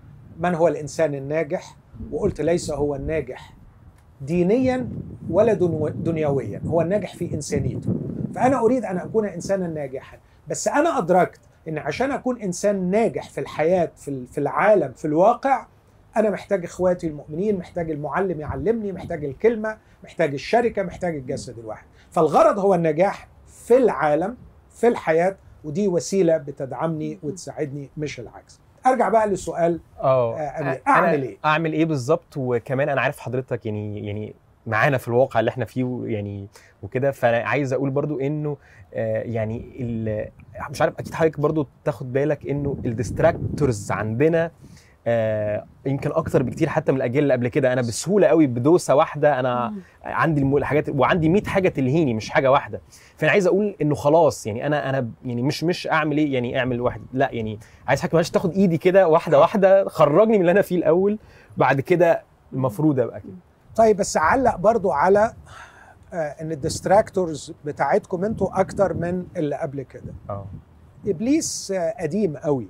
من 0.41 0.55
هو 0.55 0.69
الإنسان 0.69 1.15
الناجح؟ 1.15 1.77
وقلت 2.13 2.41
ليس 2.41 2.71
هو 2.71 2.95
الناجح 2.95 3.55
دينيا 4.21 4.89
ولا 5.31 5.53
دنيويا. 5.95 6.61
هو 6.67 6.81
الناجح 6.81 7.15
في 7.15 7.35
إنسانيته. 7.35 7.95
فأنا 8.35 8.61
أريد 8.61 8.85
أن 8.85 8.99
أكون 8.99 9.27
انسانا 9.27 9.67
ناجحا. 9.67 10.19
بس 10.49 10.69
أنا 10.69 10.99
أدركت 10.99 11.41
إن 11.69 11.79
عشان 11.79 12.11
أكون 12.13 12.41
إنسان 12.43 12.91
ناجح 12.91 13.31
في 13.31 13.41
الحياة 13.41 13.91
في 13.97 14.09
ال- 14.09 14.27
في 14.27 14.39
العالم 14.39 14.93
في 14.93 15.05
الواقع 15.05 15.67
أنا 16.17 16.31
محتاج 16.31 16.65
إخواتي 16.65 17.07
المؤمنين 17.07 17.59
محتاج 17.59 17.91
المعلم 17.91 18.41
يعلمني 18.41 18.93
محتاج 18.93 19.25
الكلمة 19.25 19.79
محتاج 20.05 20.33
الشركة 20.33 20.83
محتاج 20.83 21.15
الجسد 21.17 21.59
الواحد. 21.59 21.87
فالغرض 22.11 22.59
هو 22.59 22.75
النجاح 22.75 23.29
في 23.47 23.77
العالم 23.77 24.37
في 24.71 24.89
الحياة 24.89 25.37
ودي 25.65 25.89
وسيلة 25.89 26.37
بتدعمني 26.37 27.19
وتساعدني 27.23 27.91
مش 27.97 28.21
العكس. 28.21 28.61
أرجع 28.87 29.09
بقى 29.09 29.29
للسؤال 29.29 29.81
آه 30.01 30.39
آه، 30.39 30.81
أعمل 30.89 31.23
إيه؟ 31.23 31.37
أعمل 31.45 31.73
إيه 31.73 31.85
بالظبط؟ 31.85 32.37
وكمان 32.37 32.89
أنا 32.89 33.01
عارف 33.01 33.19
حضرتك 33.19 33.67
يعني 33.67 34.07
يعني 34.07 34.35
معانا 34.67 34.99
في 34.99 35.09
الواقع 35.09 35.41
اللي 35.41 35.49
إحنا 35.49 35.65
فيه 35.65 36.01
يعني 36.05 36.47
وكده. 36.83 37.11
فأنا 37.11 37.49
عايز 37.49 37.73
أقول 37.73 37.91
برضو 37.91 38.21
إنه 38.21 38.57
آه، 38.95 39.23
يعني 39.23 39.65
مش 40.71 40.83
عارف 40.83 40.95
أكيد 40.99 41.15
حضرتك 41.15 41.41
برضو 41.41 41.67
تاخد 41.85 42.13
بالك 42.13 42.47
إنه 42.47 42.77
الديستراكتورز 42.85 43.93
عندنا 43.93 44.51
آه، 45.07 45.65
يمكن 45.87 46.11
أكتر 46.13 46.43
بكتير 46.43 46.69
حتى 46.69 46.93
من 46.93 46.99
الأجيال 46.99 47.23
اللي 47.23 47.35
قبل 47.35 47.49
كده. 47.49 47.73
أنا 47.73 47.81
بسهولة 47.81 48.27
قوي 48.27 48.47
بدوسة 48.47 48.95
واحدة. 48.95 49.41
أنا 49.41 49.75
عندي 50.05 50.43
الحاجات 50.43 50.89
وعندي 50.89 51.29
100 51.29 51.43
حاجة 51.45 51.69
تلهيني 51.69 52.15
مش 52.15 52.31
حاجة 52.31 52.51
واحدة. 52.51 52.81
فأنا 53.17 53.33
عايز 53.33 53.47
أقول 53.47 53.77
إنه 53.83 53.95
خلاص 53.95 54.47
يعني 54.47 54.67
أنا 54.67 54.91
أنا 54.91 55.11
يعني 55.25 55.43
مش 55.43 55.65
مش 55.65 55.89
أعمل 55.89 56.19
إيه؟ 56.19 56.35
يعني 56.35 56.59
أعمل 56.59 56.81
واحد. 56.81 57.01
لا 57.13 57.29
يعني 57.33 57.59
عايز 57.89 58.01
حاجة 58.01 58.11
معلش 58.15 58.31
تاخد 58.31 58.53
إيدي 58.53 58.79
كده 58.79 59.09
واحدة 59.09 59.41
واحدة. 59.41 59.89
خرجني 59.89 60.35
من 60.35 60.41
اللي 60.41 60.53
أنا 60.53 60.63
فيه 60.63 60.77
الأول. 60.77 61.19
بعد 61.57 61.81
كده 61.81 62.23
المفروض 62.53 63.01
أبقى 63.01 63.21
كده. 63.21 63.33
طيب 63.77 63.97
بس 63.97 64.17
علق 64.17 64.57
برضو 64.57 64.91
على 64.91 65.33
آه، 66.13 66.17
إن 66.17 66.53
ال 66.53 66.61
distractors 66.61 67.53
بتاعتكم 67.65 68.25
أنتوا 68.25 68.61
أكتر 68.61 68.95
من 68.95 69.27
اللي 69.37 69.57
قبل 69.57 69.83
كده. 69.83 70.13
آه. 70.31 70.47
إبليس 71.07 71.73
آه، 71.77 71.95
قديم 72.01 72.37
قوي. 72.37 72.69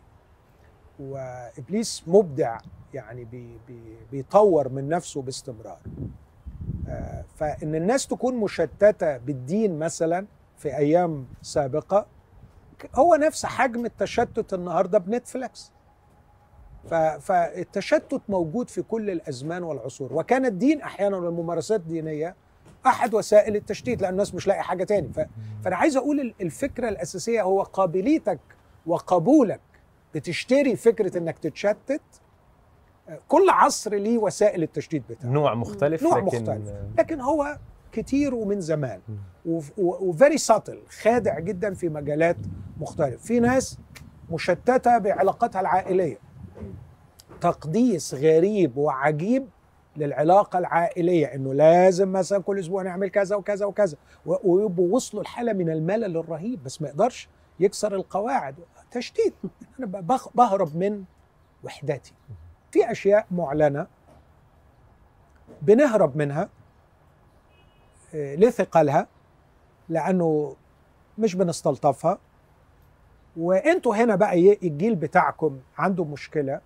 وإبليس 1.01 2.03
مبدع 2.07 2.59
يعني 2.95 3.25
بي 3.25 3.59
بي 3.69 3.81
بيطور 4.13 4.69
من 4.69 4.89
نفسه 4.89 5.23
باستمرار. 5.23 5.79
آه، 6.89 7.25
فإن 7.37 7.75
الناس 7.75 8.07
تكون 8.07 8.35
مشتتة 8.37 9.17
بالدين 9.17 9.79
مثلا 9.79 10.27
في 10.57 10.77
أيام 10.77 11.27
سابقة 11.43 12.07
هو 12.95 13.15
نفس 13.15 13.47
حجم 13.47 13.85
التشتت 13.87 14.55
النهارده 14.55 14.99
بنتفليكس. 14.99 15.73
فالتشتت 17.21 18.21
موجود 18.29 18.71
في 18.71 18.83
كل 18.83 19.11
الأزمان 19.11 19.63
والعصور. 19.63 20.13
وكان 20.13 20.47
الدين 20.47 20.83
أحيانا 20.83 21.17
والممارسات 21.17 21.81
الدينيه 21.81 22.35
أحد 22.87 23.15
وسائل 23.15 23.57
التشتيت 23.57 24.03
لأن 24.03 24.13
الناس 24.13 24.35
مش 24.35 24.47
لاقي 24.47 24.63
حاجة 24.63 24.85
تاني. 24.85 25.11
فأنا 25.65 25.77
عايز 25.77 25.97
أقول 25.97 26.21
ال- 26.21 26.35
الفكرة 26.41 26.89
الأساسية 26.89 27.43
هو 27.43 27.63
قابليتك 27.63 28.39
وقبولك 28.87 29.61
بتشتري 30.15 30.77
فكرة 30.77 31.19
إنك 31.19 31.39
تتشتت 31.39 32.01
كل 33.29 33.51
عصر 33.51 33.95
ليه 33.95 34.19
وسائل 34.19 34.63
التشتيت 34.63 35.03
بتاعه. 35.11 35.31
نوع 35.31 35.55
مختلف 35.55 36.03
نوع 36.03 36.17
لكن 36.19 36.27
مختلف. 36.27 36.73
لكن 36.99 37.21
هو 37.21 37.59
كتير 37.93 38.35
ومن 38.35 38.61
زمان. 38.61 39.01
وفيري 39.79 40.39
ساتل 40.39 40.79
خادع 40.89 41.39
جدا 41.39 41.75
في 41.75 41.89
مجالات 41.89 42.37
مختلفة. 42.81 43.17
في 43.17 43.41
ناس 43.41 43.79
مشتتة 44.31 44.99
بعلاقاتها 44.99 45.61
العائلية. 45.61 46.19
تقديس 47.41 48.15
غريب 48.15 48.77
وعجيب 48.77 49.49
للعلاقة 49.97 50.59
العائلية 50.59 51.27
إنه 51.27 51.55
لازم 51.55 52.13
مثلا 52.13 52.43
كل 52.43 52.59
أسبوع 52.59 52.83
نعمل 52.83 53.09
كذا 53.09 53.37
وكذا 53.37 53.67
وكذا. 53.67 53.97
ويبقوا 54.25 54.95
وصلوا 54.95 55.23
لحالة 55.23 55.53
من 55.53 55.71
الملل 55.71 56.17
الرهيب 56.17 56.65
بس 56.65 56.83
ما 56.83 56.89
يقدرش 56.89 57.29
يكسر 57.61 57.95
القواعد. 57.95 58.55
تشتيت. 58.91 59.35
أنا 59.79 59.87
بهرب 60.35 60.77
من 60.77 61.05
وحدتي 61.65 62.13
في 62.73 62.91
أشياء 62.91 63.27
معلنة 63.31 63.87
بنهرب 65.63 66.17
منها 66.17 66.49
آه، 68.15 68.35
لثقلها 68.35 69.07
لأنه 69.89 70.57
مش 71.19 71.35
بنستلطفها. 71.35 72.19
وأنتوا 73.37 73.95
هنا 73.97 74.17
بقى 74.17 74.41
ي- 74.41 74.59
الجيل 74.63 74.95
بتاعكم 74.95 75.59
عنده 75.79 76.05
مشكلة 76.05 76.61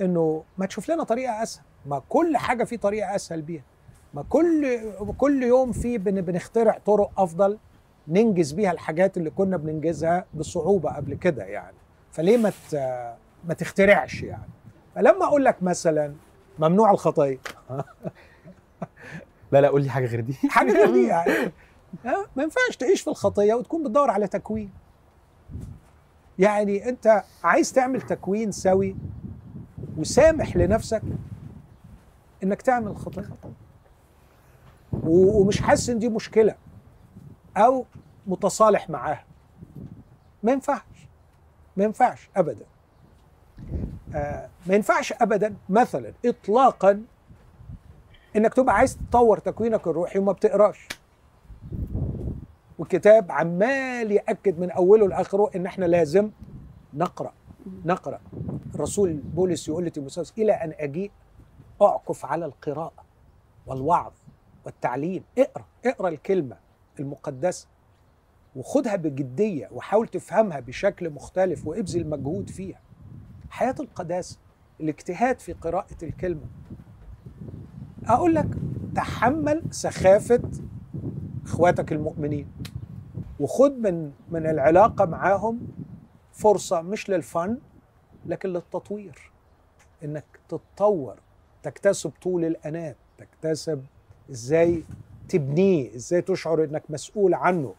إنه 0.00 0.44
ما 0.58 0.66
تشوف 0.66 0.90
لنا 0.90 1.04
طريقة 1.04 1.42
أسهل. 1.42 1.64
ما 1.86 2.02
كل 2.08 2.36
حاجة 2.36 2.64
في 2.64 2.76
طريقة 2.76 3.14
أسهل 3.14 3.42
بيها. 3.42 3.62
ما 4.14 4.22
كل 4.28 4.80
كل 5.18 5.42
يوم 5.42 5.72
في 5.72 5.98
بن 5.98 6.20
بنخترع 6.20 6.78
طرق 6.86 7.20
أفضل. 7.20 7.58
ننجز 8.08 8.52
بيها 8.52 8.72
الحاجات 8.72 9.16
اللي 9.16 9.30
كنا 9.30 9.56
بننجزها 9.56 10.24
بصعوبة 10.34 10.90
قبل 10.90 11.14
كده 11.14 11.44
يعني. 11.44 11.76
فليه 12.12 12.36
ما 12.36 12.52
ما 13.48 13.54
تخترعش 13.54 14.22
يعني؟ 14.22 14.50
فلما 14.94 15.24
أقول 15.24 15.44
لك 15.44 15.62
مثلا 15.62 16.14
ممنوع 16.58 16.90
الخطيه 16.90 17.38
لا 19.52 19.60
لا 19.60 19.68
قول 19.68 19.82
لي 19.82 19.90
حاجة 19.90 20.06
غير 20.06 20.20
دي. 20.20 20.32
حاجة 20.50 20.72
غير 20.72 20.90
دي 20.90 21.06
يعني؟ 21.06 21.52
ما 22.36 22.42
ينفعش 22.42 22.76
تعيش 22.78 23.00
في 23.00 23.08
الخطية 23.08 23.54
وتكون 23.54 23.82
بتدور 23.82 24.10
على 24.10 24.26
تكوين. 24.28 24.70
يعني 26.38 26.88
أنت 26.88 27.22
عايز 27.44 27.72
تعمل 27.72 28.02
تكوين 28.02 28.52
سوي 28.52 28.96
وسامح 29.96 30.56
لنفسك 30.56 31.02
إنك 32.42 32.62
تعمل 32.62 32.96
خطية. 32.96 33.30
ومش 35.02 35.60
حاسس 35.62 35.90
إن 35.90 35.98
دي 35.98 36.08
مشكلة. 36.08 36.54
أو 37.56 37.84
متصالح 38.26 38.90
معاها. 38.90 39.24
ما 40.42 40.52
ينفعش. 40.52 41.08
ما 41.76 41.84
ينفعش 41.84 42.30
ابدا. 42.36 42.66
آه 44.14 44.48
ما 44.66 44.74
ينفعش 44.74 45.12
ابدا 45.12 45.54
مثلا 45.68 46.12
اطلاقا 46.24 47.02
إنك 48.36 48.54
تبقى 48.54 48.74
عايز 48.74 48.98
تطور 49.10 49.38
تكوينك 49.38 49.86
الروحي 49.86 50.18
وما 50.18 50.32
بتقراش. 50.32 50.88
والكتاب 52.78 53.32
عمال 53.32 54.12
يأكد 54.12 54.58
من 54.58 54.70
أوله 54.70 55.08
لآخره 55.08 55.50
إن 55.56 55.66
إحنا 55.66 55.84
لازم 55.84 56.30
نقرأ. 56.94 57.32
نقرأ. 57.84 58.20
الرسول 58.74 59.12
بولس 59.12 59.68
يقول 59.68 59.84
لتيموثاوس 59.84 60.32
إلى 60.38 60.52
أن 60.52 60.72
أجيء 60.78 61.10
أعكف 61.82 62.24
على 62.26 62.44
القراءة 62.44 63.04
والوعظ 63.66 64.12
والتعليم. 64.66 65.24
اقرأ. 65.38 65.64
اقرأ 65.86 66.08
الكلمة. 66.08 66.56
المقدسه 67.00 67.68
وخدها 68.56 68.96
بجدية 68.96 69.68
وحاول 69.72 70.08
تفهمها 70.08 70.60
بشكل 70.60 71.10
مختلف 71.10 71.66
وابذل 71.66 72.08
مجهود 72.10 72.50
فيها. 72.50 72.80
حياة 73.50 73.74
القداسه 73.80 74.38
الاجتهاد 74.80 75.38
في 75.38 75.52
قراءة 75.52 75.96
الكلمة. 76.04 76.46
أقول 78.06 78.34
لك 78.34 78.48
تحمل 78.94 79.62
سخافة 79.70 80.42
إخواتك 81.44 81.92
المؤمنين 81.92 82.46
وخد 83.40 83.72
من 83.72 84.12
من 84.30 84.46
العلاقة 84.46 85.04
معاهم 85.04 85.60
فرصة 86.32 86.80
مش 86.80 87.10
للفن 87.10 87.58
لكن 88.26 88.48
للتطوير. 88.48 89.30
إنك 90.04 90.24
تتطور 90.48 91.16
تكتسب 91.62 92.12
طول 92.22 92.44
الأنات 92.44 92.96
تكتسب 93.18 93.84
إزاي 94.30 94.84
تبنيه 95.30 95.94
إزاي 95.94 96.22
تشعر 96.22 96.64
إنك 96.64 96.82
مسؤول 96.90 97.34
عنه؟ 97.34 97.74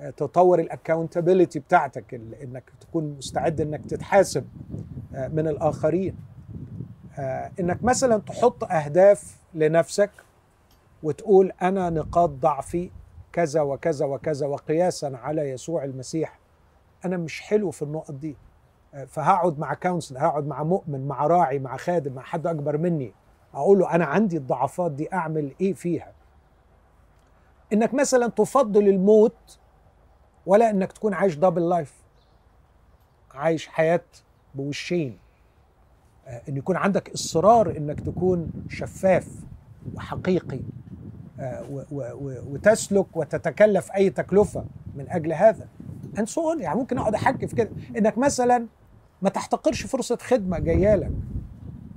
آه، 0.00 0.10
تطور 0.10 0.60
الاكاونتابيلتي 0.60 1.58
بتاعتك 1.58 2.14
إنك 2.14 2.62
تكون 2.80 3.16
مستعد 3.18 3.60
إنك 3.60 3.86
تتحاسب 3.88 4.44
آه، 5.14 5.28
من 5.28 5.48
الآخرين. 5.48 6.16
آه، 7.18 7.50
إنك 7.60 7.84
مثلا 7.84 8.16
تحط 8.18 8.64
أهداف 8.64 9.36
لنفسك 9.54 10.10
وتقول 11.02 11.52
أنا 11.62 11.90
نقاط 11.90 12.30
ضعفي 12.30 12.90
كذا 13.32 13.60
وكذا 13.60 14.06
وكذا 14.06 14.46
وقياسا 14.46 15.12
على 15.22 15.50
يسوع 15.50 15.84
المسيح. 15.84 16.38
أنا 17.04 17.16
مش 17.16 17.40
حلو 17.40 17.70
في 17.70 17.82
النقط 17.82 18.10
دي. 18.14 18.36
فهقعد 19.06 19.58
مع 19.58 19.74
counselor 19.74 20.16
هقعد 20.16 20.46
مع 20.46 20.62
مؤمن 20.62 21.08
مع 21.08 21.26
راعي 21.26 21.58
مع 21.58 21.76
خادم 21.76 22.12
مع 22.12 22.22
حد 22.22 22.46
أكبر 22.46 22.78
مني. 22.78 23.12
أقول 23.54 23.78
له 23.78 23.94
أنا 23.94 24.04
عندي 24.04 24.36
الضعفات 24.36 24.92
دي 24.92 25.12
أعمل 25.12 25.54
إيه 25.60 25.72
فيها؟ 25.72 26.12
إنك 27.72 27.94
مثلا 27.94 28.26
تفضل 28.26 28.88
الموت 28.88 29.58
ولا 30.46 30.70
إنك 30.70 30.92
تكون 30.92 31.14
عايش 31.14 31.34
double 31.34 31.68
life 31.68 31.92
عايش 33.34 33.66
حياة 33.66 34.04
بوشين. 34.54 35.18
آه، 36.26 36.42
إن 36.48 36.56
يكون 36.56 36.76
عندك 36.76 37.10
إصرار 37.10 37.76
إنك 37.76 38.00
تكون 38.00 38.50
شفاف 38.68 39.28
وحقيقي 39.94 40.60
آه، 41.40 41.84
وتسلك 42.50 43.16
وتتكلف 43.16 43.92
أي 43.92 44.10
تكلفة 44.10 44.64
من 44.94 45.06
أجل 45.10 45.32
هذا. 45.32 45.68
On. 46.16 46.60
يعني 46.60 46.78
ممكن 46.78 46.98
أقعد 46.98 47.14
احكي 47.14 47.46
في 47.46 47.56
كده. 47.56 47.70
إنك 47.96 48.18
مثلا 48.18 48.66
ما 49.22 49.30
تحتقرش 49.30 49.86
فرصة 49.86 50.16
خدمة 50.16 50.58
جاية 50.58 50.94
لك. 50.94 51.12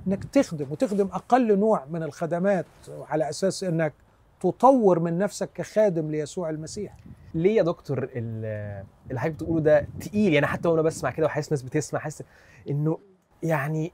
إنك 0.06 0.24
تخدم 0.24 0.66
وتخدم 0.70 1.06
أقل 1.06 1.58
نوع 1.58 1.84
من 1.90 2.02
الخدمات 2.02 2.66
على 3.08 3.28
أساس 3.28 3.64
إنك 3.64 3.92
تطور 4.40 4.98
من 5.00 5.18
نفسك 5.18 5.50
كخادم 5.54 6.10
ليسوع 6.10 6.50
المسيح. 6.50 6.96
ليه 7.34 7.56
يا 7.56 7.62
دكتور 7.62 7.98
ال- 8.14 8.84
اللي 9.10 9.20
حضرتك 9.20 9.34
بتقوله 9.36 9.60
ده 9.60 9.86
تقيل؟ 10.00 10.32
يعني 10.32 10.46
حتى 10.46 10.68
وأنا 10.68 10.82
بسمع 10.82 11.10
كده 11.10 11.26
وحاسس 11.26 11.50
ناس 11.52 11.62
بتسمع 11.62 12.00
حاسس 12.00 12.22
إنه 12.70 12.98
يعني 13.42 13.92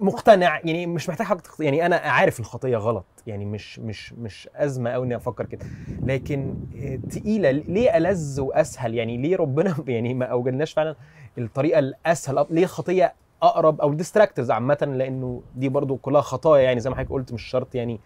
مقتنع 0.00 0.60
يعني 0.64 0.86
مش 0.86 1.08
محتاج 1.08 1.26
حاجة. 1.26 1.42
يعني 1.60 1.86
أنا 1.86 1.96
عارف 1.96 2.40
الخطية 2.40 2.76
غلط 2.76 3.04
يعني 3.26 3.44
مش 3.44 3.78
مش 3.78 4.12
مش 4.12 4.48
أزمة 4.54 4.90
قوي 4.90 5.06
إني 5.06 5.16
أفكر 5.16 5.46
كده. 5.46 5.66
لكن 6.02 6.54
آه، 6.76 6.98
تقيلة 7.10 7.50
ليه 7.50 7.96
ألذ 7.96 8.40
وأسهل؟ 8.40 8.94
يعني 8.94 9.16
ليه 9.16 9.36
ربنا 9.36 9.76
يعني 9.88 10.14
ما 10.14 10.24
أوجدناش 10.26 10.72
فعلا 10.72 10.96
الطريقة 11.38 11.78
الأسهل؟ 11.78 12.46
ليه 12.50 12.62
الخطيه 12.64 13.14
أقرب 13.42 13.80
أو 13.80 13.90
الديستراكتورز 13.90 14.50
عامة؟ 14.50 14.78
لأنه 14.96 15.42
دي 15.56 15.68
برضو 15.68 15.96
كلها 15.96 16.20
خطايا 16.20 16.62
يعني 16.62 16.80
زي 16.80 16.90
ما 16.90 16.96
حضرتك 16.96 17.12
قلت 17.12 17.32
مش 17.32 17.42
شرط 17.42 17.74
يعني 17.74 18.00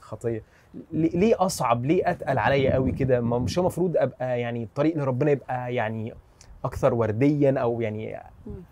خطية. 0.00 0.42
ليه 0.92 1.34
أصعب؟ 1.46 1.84
ليه 1.84 2.10
أتقل 2.10 2.38
عليا 2.38 2.74
قوي 2.74 2.92
كده؟ 2.92 3.20
ما 3.20 3.38
مش 3.38 3.58
المفروض 3.58 3.96
أبقى 3.96 4.40
يعني 4.40 4.62
الطريق 4.62 4.96
لربنا 4.96 5.30
يبقى 5.30 5.74
يعني 5.74 6.14
أكثر 6.64 6.94
ورديا 6.94 7.58
أو 7.60 7.80
يعني 7.80 8.22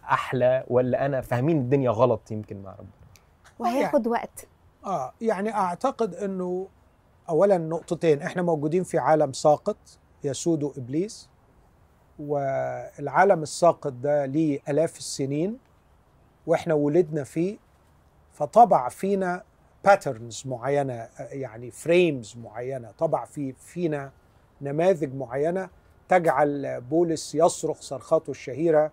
أحلى 0.04 0.64
ولا 0.68 1.06
أنا 1.06 1.20
فاهمين 1.20 1.58
الدنيا 1.58 1.90
غلط 1.90 2.30
يمكن 2.30 2.62
مع 2.62 2.70
ربنا؟ 2.72 2.88
وهياخد 3.58 4.06
وقت. 4.06 4.46
آه 4.86 5.12
يعني 5.20 5.54
أعتقد 5.54 6.14
إنه 6.14 6.68
اولا 7.28 7.58
نقطتين 7.58 8.22
إحنا 8.22 8.42
موجودين 8.42 8.82
في 8.84 8.98
عالم 8.98 9.32
ساقط 9.32 9.76
يسوده 10.24 10.72
ابليس 10.78 11.28
والعالم 12.18 13.42
الساقط 13.42 13.92
ده 13.92 14.26
ليه 14.26 14.60
آلاف 14.68 14.98
السنين 14.98 15.58
وإحنا 16.46 16.74
ولدنا 16.74 17.24
فيه 17.24 17.56
فطبع 18.32 18.88
فينا 18.88 19.42
patterns 19.84 20.42
معينة 20.46 21.08
يعني 21.18 21.70
frames 21.70 22.36
معينة. 22.36 22.90
طبع 22.98 23.24
في 23.24 23.52
فينا 23.52 24.12
نماذج 24.60 25.14
معينة 25.14 25.68
تجعل 26.08 26.80
بولس 26.80 27.34
يصرخ 27.34 27.80
صرخاته 27.80 28.30
الشهيرة 28.30 28.92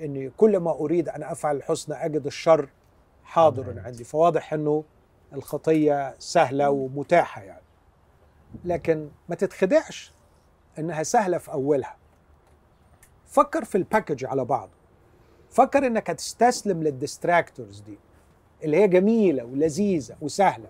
اني 0.00 0.30
كل 0.30 0.56
ما 0.56 0.70
أريد 0.70 1.08
أن 1.08 1.22
أفعل 1.22 1.56
الحسنى 1.56 1.94
أجد 1.94 2.26
الشر 2.26 2.68
حاضر 3.24 3.80
عندي. 3.80 4.04
فواضح 4.04 4.52
إنه 4.52 4.84
الخطية 5.32 6.14
سهلة 6.18 6.70
ومتاحة 6.70 7.42
يعني. 7.42 7.62
لكن 8.64 9.08
ما 9.28 9.34
تتخدعش 9.34 10.12
إنها 10.78 11.02
سهلة 11.02 11.38
في 11.38 11.52
أولها. 11.52 11.96
فكر 13.26 13.64
في 13.64 13.78
ال 13.78 13.84
package 13.84 14.24
على 14.24 14.44
بعضه. 14.44 14.72
فكر 15.50 15.86
إنك 15.86 16.10
هتستسلم 16.10 16.82
لل 16.82 16.97
distractors 16.97 17.80
دي. 17.80 17.98
اللي 18.64 18.76
هي 18.76 18.88
جميلة 18.88 19.44
ولذيذة 19.44 20.16
وسهلة. 20.20 20.68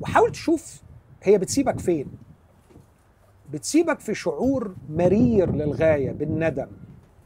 وحاول 0.00 0.32
تشوف 0.32 0.82
هي 1.22 1.38
بتسيبك 1.38 1.80
فين. 1.80 2.06
بتسيبك 3.52 4.00
في 4.00 4.14
شعور 4.14 4.74
مرير 4.90 5.50
للغاية 5.52 6.12
بالندم 6.12 6.68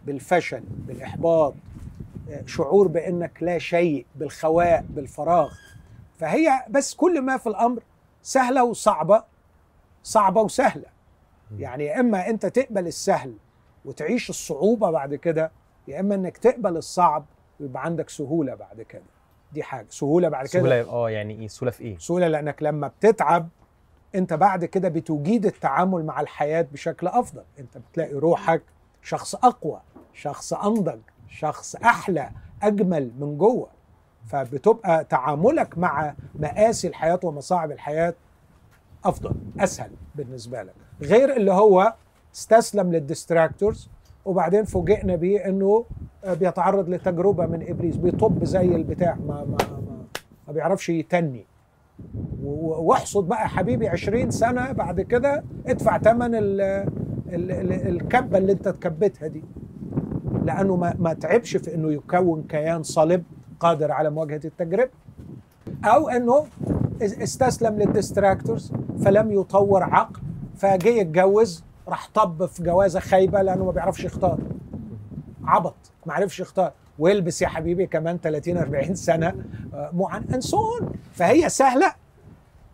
بالفشل 0.07 0.61
بالإحباط 0.61 1.55
شعور 2.47 2.89
بأنك 2.89 3.43
لا 3.43 3.59
شيء 3.59 4.07
بالخواء 4.17 4.85
بالفراغ. 4.91 5.53
فهي 6.19 6.49
بس 6.71 6.95
كل 6.95 7.21
ما 7.21 7.37
في 7.37 7.47
الأمر 7.47 7.83
سهلة 8.23 8.65
وصعبة 8.65 9.25
صعبة 10.03 10.41
وسهلة. 10.43 10.87
يعني 11.59 11.85
يا 11.85 12.01
إما 12.01 12.31
أنت 12.31 12.47
تقبل 12.47 12.87
السهل 12.87 13.35
وتعيش 13.85 14.31
الصعوبة 14.31 14.91
بعد 14.91 15.15
كده 15.15 15.51
يا 15.89 16.01
إما 16.01 16.15
إنك 16.15 16.37
تقبل 16.39 16.77
الصعب 16.77 17.25
ويبقى 17.61 17.85
عندك 17.85 18.11
سهولة 18.11 18.55
بعد 18.55 18.83
كده. 18.83 19.03
دي 19.55 19.63
حاجة. 19.63 19.87
سهولة 19.91 20.29
بعد 20.29 20.47
كده؟ 20.47 20.63
سهولة 20.63 20.81
آه 20.91 21.11
يعني 21.11 21.41
إيه؟ 21.41 21.49
سهولة 21.49 21.71
في 21.71 21.85
إيه؟ 21.85 21.99
سهولة 21.99 22.29
لأنك 22.29 22.63
لما 22.63 22.89
بتتعب 22.89 23.49
أنت 24.15 24.33
بعد 24.35 24.65
كده 24.65 24.89
بتجيد 24.89 25.47
التعامل 25.47 26.05
مع 26.05 26.21
الحياة 26.21 26.67
بشكل 26.73 27.07
أفضل. 27.07 27.43
أنت 27.59 27.79
بتلاقي 27.79 28.15
روحك 28.15 28.63
شخص 29.03 29.35
أقوى 29.35 29.81
شخص 30.13 30.53
أنضج 30.53 30.99
شخص 31.29 31.77
أحلى 31.77 32.31
أجمل 32.63 33.11
من 33.19 33.39
جوه. 33.39 33.69
فبتبقى 34.27 35.05
تعاملك 35.05 35.79
مع 35.79 36.15
مآسي 36.35 36.89
الحياة 36.89 37.21
ومصاعب 37.25 37.71
الحياة 37.73 38.15
أفضل 39.05 39.35
أسهل 39.61 39.91
بالنسبة 40.15 40.63
لك. 40.63 40.75
غير 41.03 41.37
اللي 41.37 41.53
هو 41.53 41.95
استسلم 42.35 42.93
للديستراكتورز 42.93 43.89
وبعدين 44.25 44.65
فوجئنا 44.65 45.17
بيه 45.17 45.39
إنه 45.49 45.85
بيتعرض 46.41 46.89
لتجربة 46.89 47.47
من 47.47 47.69
إبليس 47.69 47.97
بيطب 47.97 48.45
زي 48.45 48.75
البتاع 48.77 49.15
ما 49.27 49.35
ما 49.45 49.45
ما, 49.47 50.05
ما 50.47 50.53
بيعرفش 50.53 50.89
يتني. 50.89 51.45
واحصد 52.43 53.29
بقى 53.29 53.49
حبيبي 53.49 53.89
20 53.89 54.31
سنة 54.31 54.73
بعد 54.73 55.01
كده 55.01 55.45
ادفع 55.67 55.99
ثمن 55.99 56.35
ال- 56.35 56.61
ال- 57.29 57.51
ال- 57.51 57.89
الكبة 57.89 58.39
اللي 58.39 58.53
انت 58.53 58.67
اتكبتها 58.67 59.27
دي. 59.29 59.43
لأنه 60.45 60.77
ما, 60.77 60.95
ما 60.99 61.13
تعبش 61.15 61.57
في 61.57 61.75
إنه 61.75 61.93
يكون 61.93 62.43
كيان 62.49 62.83
صلب 62.83 63.23
قادر 63.61 63.93
على 63.93 64.11
مواجهة 64.11 64.41
التجربة. 64.45 64.91
أو 65.85 66.09
إنه 66.09 66.45
اس- 67.03 67.19
استسلم 67.19 67.79
للديستراكتورز 67.79 68.73
فلم 69.05 69.31
يطور 69.33 69.83
عقل 69.83 70.21
فجه 70.57 70.89
يتجوز 70.89 71.65
راح 71.89 72.09
طب 72.15 72.47
في 72.47 72.63
جوازة 72.63 73.01
خايبة 73.01 73.43
لأنه 73.43 73.65
ما 73.65 73.71
بيعرفش 73.71 74.05
يختار. 74.05 74.39
عبط 75.45 75.75
ما 76.07 76.15
عرفش 76.15 76.41
يختار. 76.41 76.73
والبس 76.99 77.43
يا 77.43 77.49
حبيبي 77.49 77.87
كمان 77.87 78.19
30 78.19 78.57
40 78.59 78.95
سنة 78.95 79.35
آه، 79.75 79.91
مو 79.93 80.09
عن 80.09 80.25
انسون 80.35 80.93
فهي 81.13 81.49
سهلة 81.49 81.93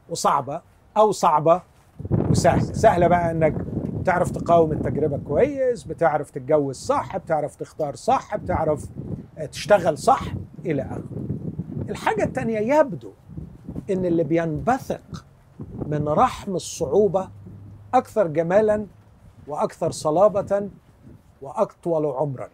وصعبة 0.08 0.60
أو 0.96 1.12
صعبة 1.12 1.62
وسهلة. 2.30 2.60
سهلة 2.62 3.06
بقى 3.08 3.30
إنك 3.30 3.52
بتعرف 4.00 4.30
تقاوم 4.30 4.72
التجربة 4.72 5.18
كويس 5.18 5.84
بتعرف 5.84 6.30
تتجوز 6.30 6.76
صح 6.76 7.16
بتعرف 7.16 7.56
تختار 7.56 7.94
صح 7.94 8.36
بتعرف 8.36 8.86
آه، 9.38 9.46
تشتغل 9.46 9.98
صح 9.98 10.22
إلى 10.66 10.82
آخره. 10.82 11.02
الحاجة 11.88 12.24
الثانية 12.24 12.58
يبدو 12.78 13.10
إن 13.90 14.04
اللي 14.04 14.24
بينبثق 14.24 15.24
من 15.86 16.08
رحم 16.08 16.54
الصعوبة 16.54 17.28
أكثر 17.94 18.26
جمالا 18.26 18.86
وأكثر 19.50 19.90
صلابة 19.90 20.68
وأطول 21.42 22.06
عمرا. 22.06 22.48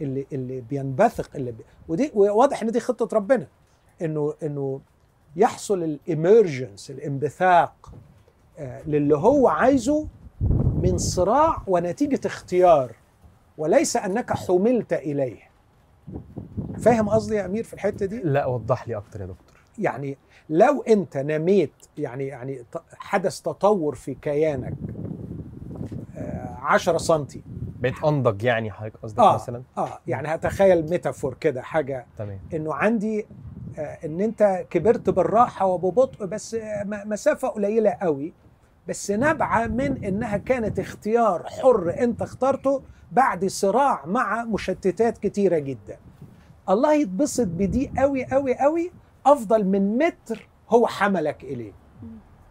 اللي 0.00 0.26
اللي 0.32 0.60
بينبثق 0.60 1.30
اللي 1.34 1.52
بي 1.52 1.64
ودي 1.88 2.10
واضح 2.14 2.62
إن 2.62 2.70
دي 2.70 2.80
خطة 2.80 3.16
ربنا 3.16 3.46
انه 4.02 4.34
إنه 4.42 4.80
يحصل 5.36 5.82
الاميرجنس 5.82 6.90
الانبثاق 6.90 7.92
آه، 8.58 8.82
للي 8.86 9.16
هو 9.16 9.48
عايزه 9.48 10.06
من 10.82 10.98
صراع 10.98 11.62
ونتيجة 11.66 12.20
اختيار 12.26 12.92
وليس 13.58 13.96
أنك 13.96 14.32
حملت 14.32 14.92
إليه. 14.92 15.50
فاهم 16.78 17.08
قصدي 17.08 17.34
يا 17.34 17.46
أمير 17.46 17.64
في 17.64 17.74
الحتة 17.74 18.06
دي؟ 18.06 18.18
لا 18.18 18.46
وضح 18.46 18.88
لي 18.88 18.96
أكتر 18.96 19.20
يا 19.20 19.26
دكتور. 19.26 19.56
يعني 19.78 20.16
لو 20.48 20.82
أنت 20.82 21.16
نميت 21.16 21.72
يعني 21.98 22.26
يعني 22.26 22.64
حدث 22.98 23.40
تطور 23.40 23.94
في 23.94 24.14
كيانك 24.14 24.74
10 26.66 26.98
سنتي. 26.98 27.42
بقيت 27.80 28.04
أنضج 28.04 28.42
يعني 28.42 28.70
حضرتك 28.70 28.96
قصدك 29.02 29.18
آه. 29.18 29.34
مثلا؟ 29.34 29.62
آه 29.78 29.98
يعني 30.06 30.28
هتخيل 30.34 30.90
ميتافور 30.90 31.34
كده 31.34 31.62
حاجة 31.62 32.06
تمام. 32.18 32.38
إنه 32.54 32.74
عندي 32.74 33.26
آه، 33.78 33.98
إن 34.06 34.20
أنت 34.20 34.66
كبرت 34.70 35.10
بالراحة 35.10 35.66
وببطء 35.66 36.24
بس 36.26 36.54
آه، 36.54 36.84
مسافة 36.84 37.48
قليلة 37.48 37.90
قوي 37.90 38.32
بس 38.88 39.10
نابعة 39.10 39.66
من 39.66 40.04
إنها 40.04 40.36
كانت 40.36 40.78
اختيار 40.78 41.42
حر 41.46 41.94
أنت 42.00 42.22
اخترته 42.22 42.82
بعد 43.12 43.44
صراع 43.46 44.06
مع 44.06 44.44
مشتتات 44.44 45.18
كتيرة 45.18 45.58
جدا. 45.58 45.96
الله 46.68 46.94
يتبسط 46.94 47.46
بدي 47.46 47.90
قوي 47.98 48.24
قوي 48.24 48.54
قوي 48.58 48.90
أفضل 49.26 49.64
من 49.64 49.98
متر 49.98 50.48
هو 50.70 50.86
حملك 50.86 51.44
إليه. 51.44 51.72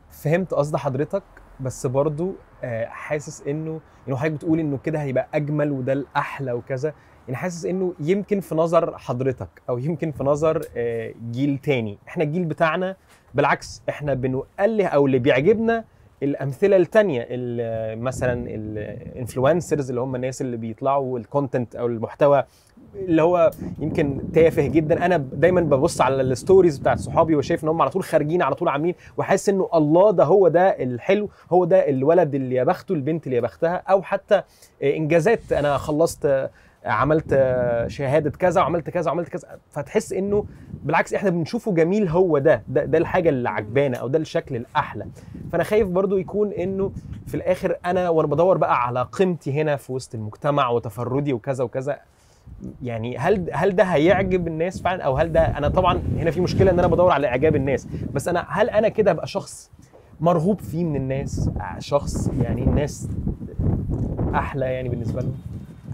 فهمت 0.09 0.53
قصد 0.53 0.75
حضرتك؟ 0.75 1.23
بس 1.59 1.87
برضو 1.87 2.33
آه، 2.63 2.85
حاسس 2.85 3.47
إنه 3.47 3.79
يعني 4.07 4.19
حضرتك 4.19 4.33
بتقول 4.35 4.59
إنه 4.59 4.77
كده 4.77 5.01
هيبقى 5.01 5.27
أجمل 5.33 5.71
وده 5.71 5.93
الأحلى 5.93 6.51
وكذا 6.51 6.93
يعني 7.27 7.37
حاسس 7.37 7.65
إنه 7.65 7.93
يمكن 7.99 8.39
في 8.39 8.55
نظر 8.55 8.97
حضرتك 8.97 9.61
أو 9.69 9.77
يمكن 9.77 10.11
في 10.11 10.23
نظر 10.23 10.61
آه، 10.77 11.13
جيل 11.31 11.57
تاني. 11.57 11.97
إحنا 12.07 12.23
الجيل 12.23 12.45
بتاعنا 12.45 12.95
بالعكس 13.33 13.81
إحنا 13.89 14.13
بنقله 14.13 14.87
أو 14.87 15.05
اللي 15.05 15.19
بيعجبنا 15.19 15.83
الأمثلة 16.23 16.75
التانية 16.77 17.25
ال- 17.29 17.99
مثلا 18.01 18.47
ال 18.49 18.61
influencers 18.61 19.89
اللي 19.89 20.01
هم 20.01 20.15
الناس 20.15 20.41
اللي 20.41 20.57
بيطلعوا 20.57 21.19
ال 21.19 21.26
content 21.26 21.75
أو 21.75 21.87
المحتوى 21.87 22.43
اللي 22.95 23.21
هو 23.21 23.51
يمكن 23.79 24.21
تافه 24.33 24.67
جدا. 24.67 25.05
أنا 25.05 25.17
دايما 25.17 25.61
ببص 25.61 26.01
على 26.01 26.21
ال 26.21 26.28
stories 26.28 26.77
بتاعت 26.77 26.99
صحابي 26.99 27.35
وشايف 27.35 27.63
إن 27.63 27.69
هم 27.69 27.81
على 27.81 27.91
طول 27.91 28.03
خارجين 28.03 28.41
على 28.41 28.55
طول 28.55 28.69
عاملين 28.69 28.95
وحاسس 29.17 29.49
إنه 29.49 29.69
الله 29.73 30.11
ده 30.11 30.23
هو 30.23 30.47
ده 30.47 30.69
الحلو 30.69 31.29
هو 31.51 31.65
ده 31.65 31.89
الولد 31.89 32.35
اللي 32.35 32.55
يا 32.55 32.63
بخته 32.63 32.93
البنت 32.93 33.25
اللي 33.25 33.35
يا 33.35 33.41
بختها 33.41 33.75
أو 33.75 34.01
حتى 34.01 34.41
إنجازات. 34.83 35.51
أنا 35.51 35.77
خلصت 35.77 36.49
عملت 36.85 37.29
شهادة 37.87 38.29
كذا 38.29 38.61
وعملت 38.61 38.89
كذا 38.89 39.11
وعملت 39.11 39.29
كذا. 39.29 39.47
فتحس 39.71 40.13
إنه 40.13 40.45
بالعكس 40.83 41.13
إحنا 41.13 41.29
بنشوفه 41.29 41.71
جميل 41.73 42.07
هو 42.07 42.37
ده. 42.37 42.63
ده, 42.67 42.85
ده 42.85 42.97
الحاجة 42.97 43.29
اللي 43.29 43.49
عجبانا 43.49 43.97
أو 43.97 44.07
ده 44.07 44.19
الشكل 44.19 44.55
الأحلى. 44.55 45.05
فأنا 45.51 45.63
خايف 45.63 45.87
برضو 45.87 46.17
يكون 46.17 46.51
إنه 46.51 46.91
في 47.27 47.35
الآخر 47.35 47.77
أنا 47.85 48.09
وأنا 48.09 48.27
بدور 48.27 48.57
بقى 48.57 48.85
على 48.87 49.07
قيمتي 49.11 49.61
هنا 49.61 49.75
في 49.75 49.91
وسط 49.91 50.15
المجتمع 50.15 50.69
وتفردي 50.69 51.33
وكذا 51.33 51.63
وكذا. 51.63 51.99
يعني 52.83 53.17
هل 53.17 53.49
هل 53.53 53.75
ده 53.75 53.83
هيعجب 53.83 54.47
الناس 54.47 54.81
فعلا؟ 54.81 55.03
أو 55.03 55.17
هل 55.17 55.31
ده 55.31 55.41
أنا 55.57 55.67
طبعا 55.69 56.01
هنا 56.17 56.31
في 56.31 56.41
مشكلة 56.41 56.71
إن 56.71 56.79
أنا 56.79 56.87
بدور 56.87 57.11
على 57.11 57.27
إعجاب 57.27 57.55
الناس 57.55 57.87
بس 58.13 58.27
أنا 58.27 58.45
هل 58.49 58.69
أنا 58.69 58.89
كده 58.89 59.11
أبقى 59.11 59.27
شخص 59.27 59.71
مرغوب 60.19 60.61
فيه 60.61 60.83
من 60.83 60.95
الناس؟ 60.95 61.49
شخص 61.79 62.31
يعني 62.41 62.63
الناس 62.63 63.07
أحلى 64.35 64.65
يعني 64.65 64.89
بالنسبة 64.89 65.21
لهم؟ 65.21 65.35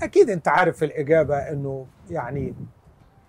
أكيد 0.03 0.29
أنت 0.29 0.47
عارف 0.47 0.83
الإجابة 0.83 1.35
إنه 1.35 1.85
يعني 2.09 2.53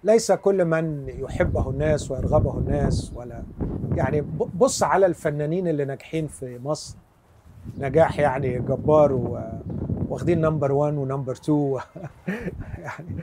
ليس 0.05 0.33
كل 0.33 0.65
من 0.65 1.09
يحبه 1.09 1.71
الناس 1.71 2.11
ويرغبه 2.11 2.59
الناس 2.59 3.13
ولا 3.15 3.43
يعني 3.97 4.25
بص 4.55 4.83
على 4.83 5.07
الفنانين 5.07 5.69
اللي 5.69 5.85
ناجحين 5.85 6.27
في 6.27 6.59
مصر. 6.65 6.97
نجاح 7.79 8.19
يعني 8.19 8.59
جبار 8.59 9.13
و 9.13 9.41
واخدين 10.13 10.41
number 10.41 10.73
1 10.73 10.95
و 10.95 11.00
number 11.00 11.33
2 11.33 11.79
يعني 12.79 13.17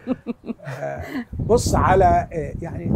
آه، 0.65 1.03
بص 1.39 1.75
على 1.75 2.27
آه، 2.33 2.53
يعني 2.61 2.91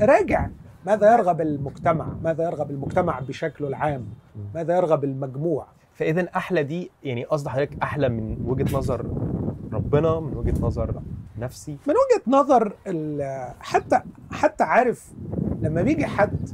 راجع 0.00 0.48
ماذا 0.86 1.12
يرغب 1.12 1.40
المجتمع 1.40 2.06
ماذا 2.22 2.44
يرغب 2.44 2.70
المجتمع 2.70 3.20
بشكله 3.20 3.68
العام 3.68 4.06
ماذا 4.54 4.76
يرغب 4.76 5.04
المجموع. 5.04 5.66
فإذا 5.92 6.28
أحلى 6.36 6.62
دي 6.62 6.90
يعني 7.02 7.24
قصد 7.24 7.48
حضرتك 7.48 7.82
أحلى 7.82 8.08
من 8.08 8.36
وجهة 8.44 8.76
نظر 8.76 9.06
ربنا 9.72 10.20
من 10.20 10.36
وجهة 10.36 10.60
نظر 10.60 11.02
نفسي؟ 11.38 11.78
من 11.88 11.94
وجهة 11.94 12.38
نظر 12.38 12.72
حتى 13.60 14.00
حتى 14.32 14.64
عارف 14.64 15.12
لما 15.60 15.82
بيجي 15.82 16.06
حد 16.06 16.48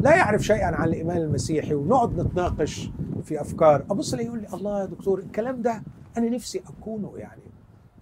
لا 0.00 0.16
يعرف 0.16 0.42
شيئا 0.42 0.76
عن 0.76 0.88
الإيمان 0.88 1.16
المسيحي 1.16 1.74
ونقعد 1.74 2.20
نتناقش 2.20 2.90
في 3.22 3.40
أفكار 3.40 3.84
أبص 3.90 4.12
الاقيه 4.12 4.28
يقول 4.28 4.40
لي 4.40 4.46
الله 4.54 4.80
يا 4.80 4.86
دكتور 4.86 5.18
الكلام 5.18 5.62
ده 5.62 5.82
أنا 6.18 6.28
نفسي 6.28 6.62
اكونه 6.68 7.12
يعني. 7.16 7.42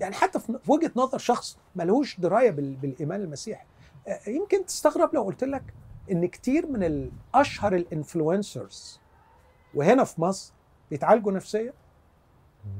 يعني 0.00 0.14
حتى 0.14 0.40
في 0.40 0.58
وجهة 0.68 0.90
نظر 0.96 1.18
شخص 1.18 1.58
ملهوش 1.76 2.20
دراية 2.20 2.50
بال- 2.50 2.76
بالإيمان 2.76 3.20
المسيحي. 3.20 3.66
آه، 4.08 4.30
يمكن 4.30 4.66
تستغرب 4.66 5.14
لو 5.14 5.22
قلت 5.22 5.44
لك 5.44 5.62
إن 6.10 6.26
كتير 6.26 6.66
من 6.66 6.84
الأشهر 6.84 7.74
الانفلونسرز 7.76 9.00
وهنا 9.74 10.04
في 10.04 10.20
مصر 10.20 10.52
بيتعالجوا 10.90 11.32
نفسيا. 11.32 11.72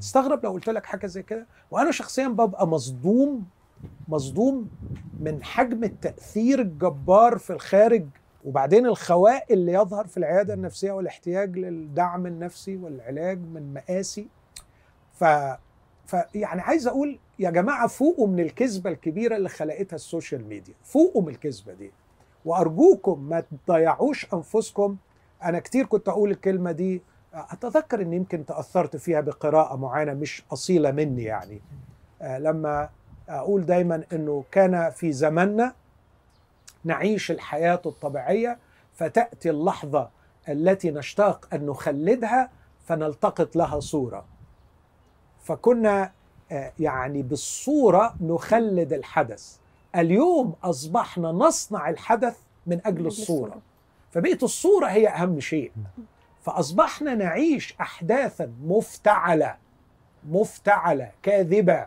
تستغرب 0.01 0.45
لو 0.45 0.51
قلت 0.53 0.68
لك 0.70 0.87
حاجة 0.87 1.07
زي 1.07 1.22
كده. 1.22 1.47
وأنا 1.70 1.91
شخصيا 1.91 2.28
ببقى 2.28 2.66
مصدوم 2.68 3.47
مصدوم 4.09 4.68
من 5.20 5.45
حجم 5.45 5.85
التأثير 5.85 6.61
الجبار 6.61 7.39
في 7.39 7.53
الخارج 7.53 8.07
وبعدين 8.45 8.87
الخواء 8.87 9.53
اللي 9.53 9.72
يظهر 9.72 10.07
في 10.07 10.16
العيادة 10.16 10.55
النفسية 10.55 10.93
والاحتياج 10.93 11.59
للدعم 11.59 12.26
النفسي 12.26 12.76
والعلاج 12.76 13.39
من 13.39 13.74
مآسي. 13.74 14.28
ف 15.21 15.25
ف 16.07 16.16
يعني 16.35 16.61
عايز 16.61 16.87
أقول 16.87 17.18
يا 17.39 17.51
جماعة 17.51 17.87
فوقوا 17.87 18.27
من 18.27 18.41
الكذبة 18.41 18.91
الكبيرة 18.91 19.37
اللي 19.37 19.49
خلقتها 19.49 19.95
السوشيال 19.97 20.49
ميديا 20.49 20.75
فوقوا 20.85 21.23
من 21.23 21.29
الكذبة 21.29 21.73
دي. 21.73 21.93
وأرجوكم 22.45 23.21
ما 23.29 23.43
تضيعوش 23.66 24.27
أنفسكم. 24.35 24.97
أنا 25.45 25.59
كتير 25.59 25.87
كنت 25.87 26.09
أقول 26.09 26.31
الكلمة 26.31 26.73
دي 26.73 27.03
أتذكر 27.35 28.03
إن 28.03 28.12
يمكن 28.12 28.47
تأثرت 28.47 28.97
فيها 28.97 29.21
بقراءة 29.21 29.77
معينة 29.77 30.14
مش 30.14 30.43
أصيلة 30.53 30.91
مني 30.91 31.23
يعني. 31.25 31.61
آه، 32.23 32.39
لما 32.39 32.89
أقول 33.29 33.66
دايما 33.66 34.05
إنه 34.12 34.45
كان 34.51 34.91
في 34.91 35.12
زماننا 35.12 35.75
نعيش 36.85 37.31
الحياة 37.31 37.81
الطبيعية 37.87 38.59
فتأتي 38.95 39.51
اللحظة 39.51 40.11
التي 40.49 40.91
نشتاق 40.91 41.49
أن 41.55 41.66
نخلدها 41.66 42.51
فنلتقط 42.87 43.57
لها 43.57 43.81
صورة. 43.81 44.25
فكنا 45.41 46.12
آه، 46.53 46.72
يعني 46.78 47.22
بالصورة 47.22 48.14
نخلد 48.20 48.93
الحدث. 48.93 49.57
اليوم 49.97 50.55
أصبحنا 50.64 51.32
نصنع 51.32 51.88
الحدث 51.91 52.38
من 52.66 52.80
أجل 52.86 53.07
الصورة. 53.07 53.59
فبقت 54.11 54.43
الصورة 54.43 54.86
هي 54.86 55.09
أهم 55.09 55.41
شيء. 55.41 55.72
فأصبحنا 56.43 57.14
نعيش 57.14 57.74
احداثا 57.80 58.53
مفتعلة 58.62 59.57
مفتعلة 60.28 61.11
كاذبة. 61.22 61.86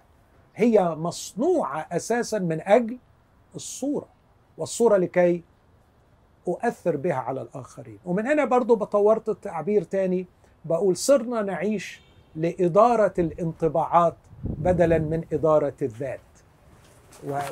هي 0.56 0.84
مصنوعة 0.84 1.88
أساسا 1.92 2.40
من 2.40 2.62
أجل 2.62 2.98
الصورة. 3.56 4.08
والصورة 4.58 4.98
لكي 4.98 5.44
أؤثر 6.48 6.96
بها 6.96 7.16
على 7.16 7.42
الآخرين. 7.42 8.00
ومن 8.06 8.28
هنا 8.28 8.46
برضو 8.46 8.76
بطورت 8.76 9.30
التعبير 9.30 9.84
تاني. 9.84 10.26
بقول 10.66 10.98
صرنا 10.98 11.42
نعيش 11.42 12.02
لإدارة 12.36 13.14
الانطباعات 13.20 14.16
بدلا 14.44 14.98
من 14.98 15.24
إدارة 15.34 15.74
الذات. 15.82 16.20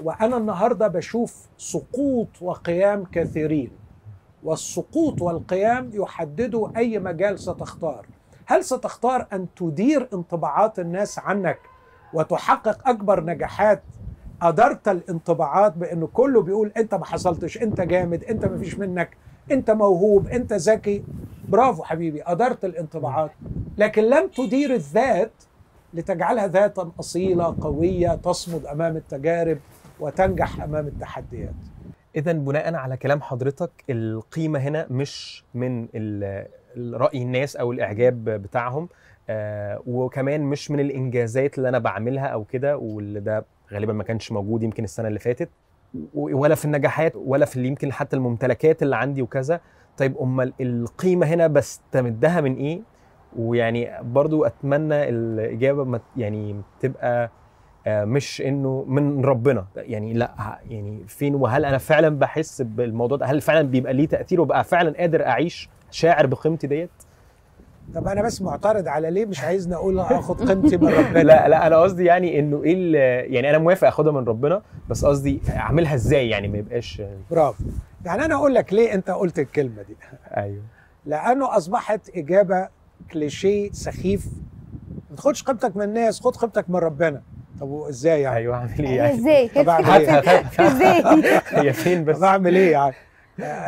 وأنا 0.03 0.37
النهارده 0.37 0.87
بشوف 0.87 1.47
سقوط 1.57 2.27
وقيام 2.41 3.05
كثيرين 3.11 3.71
والسقوط 4.43 5.21
والقيام 5.21 5.89
يحددوا 5.93 6.77
أي 6.77 6.99
مجال 6.99 7.39
ستختار. 7.39 8.05
هل 8.45 8.63
ستختار 8.63 9.27
أن 9.33 9.47
تدير 9.55 10.07
انطباعات 10.13 10.79
الناس 10.79 11.19
عنك 11.19 11.59
وتحقق 12.13 12.89
أكبر 12.89 13.23
نجاحات؟ 13.23 13.83
أدرت 14.41 14.87
الانطباعات 14.87 15.77
بانه 15.77 16.07
كله 16.07 16.41
بيقول 16.41 16.71
أنت 16.77 16.95
ما 16.95 17.05
حصلتش 17.05 17.57
أنت 17.57 17.81
جامد 17.81 18.23
أنت 18.23 18.45
ما 18.45 18.57
فيش 18.57 18.79
منك. 18.79 19.09
انت 19.51 19.71
موهوب 19.71 20.27
انت 20.27 20.53
ذكي. 20.53 21.03
برافو 21.49 21.83
حبيبي 21.83 22.23
ادرت 22.23 22.65
الانطباعات. 22.65 23.31
لكن 23.77 24.03
لم 24.03 24.27
تدير 24.27 24.73
الذات 24.73 25.31
لتجعلها 25.93 26.47
ذاتا 26.47 26.91
أصيلة 26.99 27.55
قوية 27.61 28.15
تصمد 28.15 28.65
أمام 28.65 28.97
التجارب 28.97 29.57
وتنجح 29.99 30.61
أمام 30.61 30.87
التحديات. 30.87 31.53
اذا 32.15 32.31
بناء 32.31 32.73
على 32.75 32.97
كلام 32.97 33.21
حضرتك 33.21 33.71
القيمة 33.89 34.59
هنا 34.59 34.87
مش 34.89 35.43
من 35.53 35.87
رأي 36.93 37.21
الناس 37.21 37.55
أو 37.55 37.71
الإعجاب 37.71 38.23
بتاعهم 38.25 38.89
آه 39.29 39.81
وكمان 39.87 40.41
مش 40.41 40.71
من 40.71 40.79
الإنجازات 40.79 41.57
اللي 41.57 41.69
أنا 41.69 41.79
بعملها 41.79 42.25
أو 42.27 42.43
كده 42.43 42.77
واللي 42.77 43.19
ده 43.19 43.45
غالبا 43.73 43.93
ما 43.93 44.03
كانش 44.03 44.31
موجود 44.31 44.63
يمكن 44.63 44.83
السنة 44.83 45.07
اللي 45.07 45.19
فاتت. 45.19 45.49
ولا 46.13 46.55
في 46.55 46.65
النجاحات 46.65 47.13
ولا 47.15 47.45
في 47.45 47.55
اللي 47.57 47.67
يمكن 47.67 47.91
حتى 47.93 48.15
الممتلكات 48.15 48.83
اللي 48.83 48.95
عندي 48.95 49.21
وكذا. 49.21 49.61
طيب 49.97 50.17
أمال 50.17 50.53
القيمة 50.61 51.25
هنا 51.25 51.47
بستمدها 51.47 52.41
من 52.41 52.55
إيه؟ 52.55 52.81
ويعني 53.37 53.89
برضو 54.01 54.45
أتمنى 54.45 55.09
الإجابة 55.09 55.99
يعني 56.17 56.61
تبقى 56.79 57.31
آه، 57.87 58.05
مش 58.05 58.41
إنه 58.41 58.85
من 58.87 59.25
ربنا. 59.25 59.65
يعني 59.75 60.13
لأ 60.13 60.59
يعني 60.69 61.03
فين 61.07 61.35
وهل 61.35 61.65
أنا 61.65 61.77
فعلا 61.77 62.09
بحس 62.19 62.61
بالموضوع 62.61 63.17
ده؟ 63.17 63.25
هل 63.25 63.41
فعلا 63.41 63.61
بيبقى 63.61 63.93
ليه 63.93 64.07
تأثير 64.07 64.41
وبقى 64.41 64.63
فعلا 64.63 64.97
قادر 64.97 65.25
أعيش 65.27 65.69
شاعر 65.91 66.25
بقيمتي 66.25 66.67
ديت؟ 66.67 66.89
طب 67.95 68.07
أنا 68.07 68.21
بس 68.21 68.41
معترض 68.41 68.87
على 68.87 69.11
ليه 69.11 69.25
مش 69.25 69.41
عايزني 69.43 69.75
أقول 69.75 69.99
آخد 69.99 70.49
قيمتي 70.49 70.77
من 70.77 70.87
ربنا؟ 70.99 71.23
لا 71.23 71.47
لا 71.47 71.67
أنا 71.67 71.77
قصدي 71.77 72.05
يعني 72.05 72.39
إنه 72.39 72.63
إيه 72.63 72.73
ال- 72.77 73.33
يعني 73.33 73.49
أنا 73.49 73.57
موافق 73.57 73.87
أخدها 73.87 74.11
من 74.13 74.25
ربنا 74.25 74.61
بس 74.89 75.05
قصدي 75.05 75.41
أعملها 75.55 75.95
إزاي 75.95 76.29
يعني 76.29 76.47
ما 76.47 76.57
يبقاش 76.57 77.01
برافو. 77.31 77.63
يعني 78.05 78.25
أنا 78.25 78.35
أقول 78.35 78.55
لك 78.55 78.73
ليه 78.73 78.93
أنت 78.93 79.09
قلت 79.11 79.39
الكلمة 79.39 79.81
دي؟ 79.81 79.95
أيوه. 80.37 80.63
لأنه 81.05 81.57
أصبحت 81.57 82.09
إجابة 82.15 82.67
كليشيه 83.13 83.71
سخيف. 83.71 84.25
ما 85.09 85.15
تاخدش 85.15 85.43
قيمتك 85.43 85.75
من 85.77 85.83
الناس 85.83 86.21
خد 86.21 86.35
قيمتك 86.35 86.69
من 86.69 86.75
ربنا. 86.75 87.21
طب 87.61 87.83
إزاي 87.89 88.21
يعني؟ 88.21 88.35
أيوه 88.37 88.55
أعمل 88.55 88.69
إيه 88.79 88.97
يعني؟ 88.97 89.13
إزاي؟ 89.13 89.47
طب 89.47 89.69
أعمل 89.69 89.89
إيه؟ 89.89 90.19
إزاي؟ 90.59 91.03
هي 91.65 91.73
فين 91.73 92.05
بس؟ 92.05 92.17
طب 92.17 92.23
أعمل 92.23 92.55
إيه 92.55 92.71
يعني؟ 92.71 92.95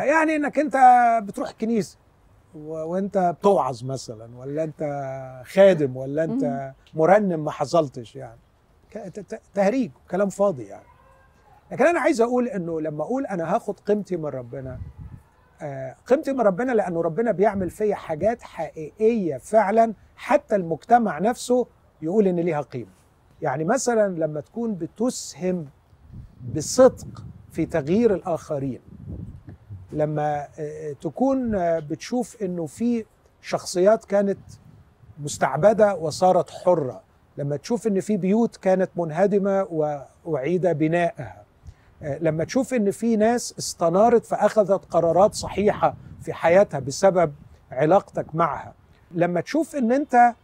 يعني 0.08 0.36
إنك 0.36 0.58
أنت 0.58 0.76
بتروح 1.22 1.48
الكنيسه 1.50 1.98
وانت 2.54 3.34
بتوعظ 3.38 3.84
مثلا 3.84 4.38
ولا 4.38 4.64
انت 4.64 4.82
خادم 5.46 5.96
ولا 5.96 6.24
انت 6.24 6.72
مرنم 6.94 7.44
ما 7.44 7.50
حصلتش 7.50 8.16
يعني. 8.16 8.38
ك- 8.90 8.98
ت- 8.98 9.20
ت- 9.20 9.40
تهريج 9.54 9.90
كلام 10.10 10.28
فاضي 10.28 10.64
يعني. 10.64 10.86
لكن 11.72 11.86
أنا 11.86 12.00
عايز 12.00 12.20
أقول 12.20 12.48
إنه 12.48 12.80
لما 12.80 13.02
أقول 13.02 13.26
أنا 13.26 13.54
هاخد 13.54 13.80
قيمتي 13.80 14.16
من 14.16 14.26
ربنا 14.26 14.78
آه، 15.62 15.96
قيمتي 16.06 16.32
من 16.32 16.40
ربنا 16.40 16.72
لأنه 16.72 17.00
ربنا 17.02 17.30
بيعمل 17.32 17.70
فيا 17.70 17.94
حاجات 17.94 18.42
حقيقية 18.42 19.36
فعلا 19.36 19.94
حتى 20.16 20.56
المجتمع 20.56 21.18
نفسه 21.18 21.66
يقول 22.02 22.26
إن 22.26 22.40
ليها 22.40 22.60
قيمة. 22.60 22.90
يعني 23.42 23.64
مثلا 23.64 24.08
لما 24.18 24.40
تكون 24.40 24.74
بتسهم 24.74 25.66
بصدق 26.56 27.24
في 27.52 27.66
تغيير 27.66 28.14
الآخرين 28.14 28.80
لما 29.94 30.46
آه، 30.58 30.92
تكون 31.00 31.54
آه، 31.54 31.78
بتشوف 31.78 32.42
إنه 32.42 32.66
في 32.66 33.04
شخصيات 33.40 34.04
كانت 34.04 34.38
مستعبدة 35.18 35.94
وصارت 35.94 36.50
حرة 36.50 37.00
لما 37.38 37.56
تشوف 37.56 37.86
إن 37.86 38.00
في 38.00 38.16
بيوت 38.16 38.56
كانت 38.56 38.90
منهدمة 38.96 39.66
واعيد 40.24 40.66
بنائها 40.66 41.44
آه، 42.02 42.18
لما 42.18 42.44
تشوف 42.44 42.74
إن 42.74 42.90
في 42.90 43.16
ناس 43.16 43.54
استنارت 43.58 44.26
فأخذت 44.26 44.84
قرارات 44.84 45.34
صحيحة 45.34 45.94
في 46.22 46.32
حياتها 46.32 46.80
بسبب 46.80 47.32
علاقتك 47.70 48.34
معها 48.34 48.74
لما 49.10 49.40
تشوف 49.40 49.76
إن 49.76 49.92
أنت 49.92 50.34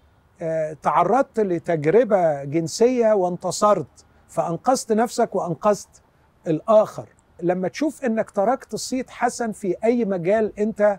آه، 0.43 0.77
تعرضت 0.83 1.41
لتجربة 1.41 2.45
جنسية 2.45 3.13
وانتصرت 3.13 4.05
فأنقذت 4.29 4.93
نفسك 4.93 5.35
وأنقذت 5.35 6.03
الآخر. 6.47 7.09
لما 7.43 7.69
تشوف 7.69 8.05
إنك 8.05 8.31
تركت 8.31 8.77
صيت 8.77 9.11
حسن 9.11 9.53
في 9.53 9.77
أي 9.85 10.05
مجال 10.05 10.59
أنت 10.59 10.99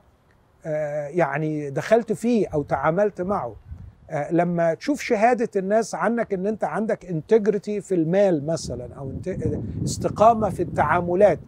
آه، 0.66 1.08
يعني 1.08 1.70
دخلت 1.70 2.14
فيه 2.14 2.48
أو 2.48 2.64
تعاملت 2.64 3.22
معه 3.22 3.56
آه، 4.10 4.32
لما 4.34 4.74
تشوف 4.74 5.02
شهادة 5.02 5.50
الناس 5.56 5.96
عنك 5.96 6.34
إن 6.34 6.48
أنت 6.48 6.64
عندك 6.64 7.06
انتجريتي 7.06 7.82
في 7.82 7.96
المال 7.96 8.46
مثلا 8.46 8.94
أو 8.98 9.12
استقامة 9.84 10.50
في 10.50 10.64
التعاملات 10.64 11.40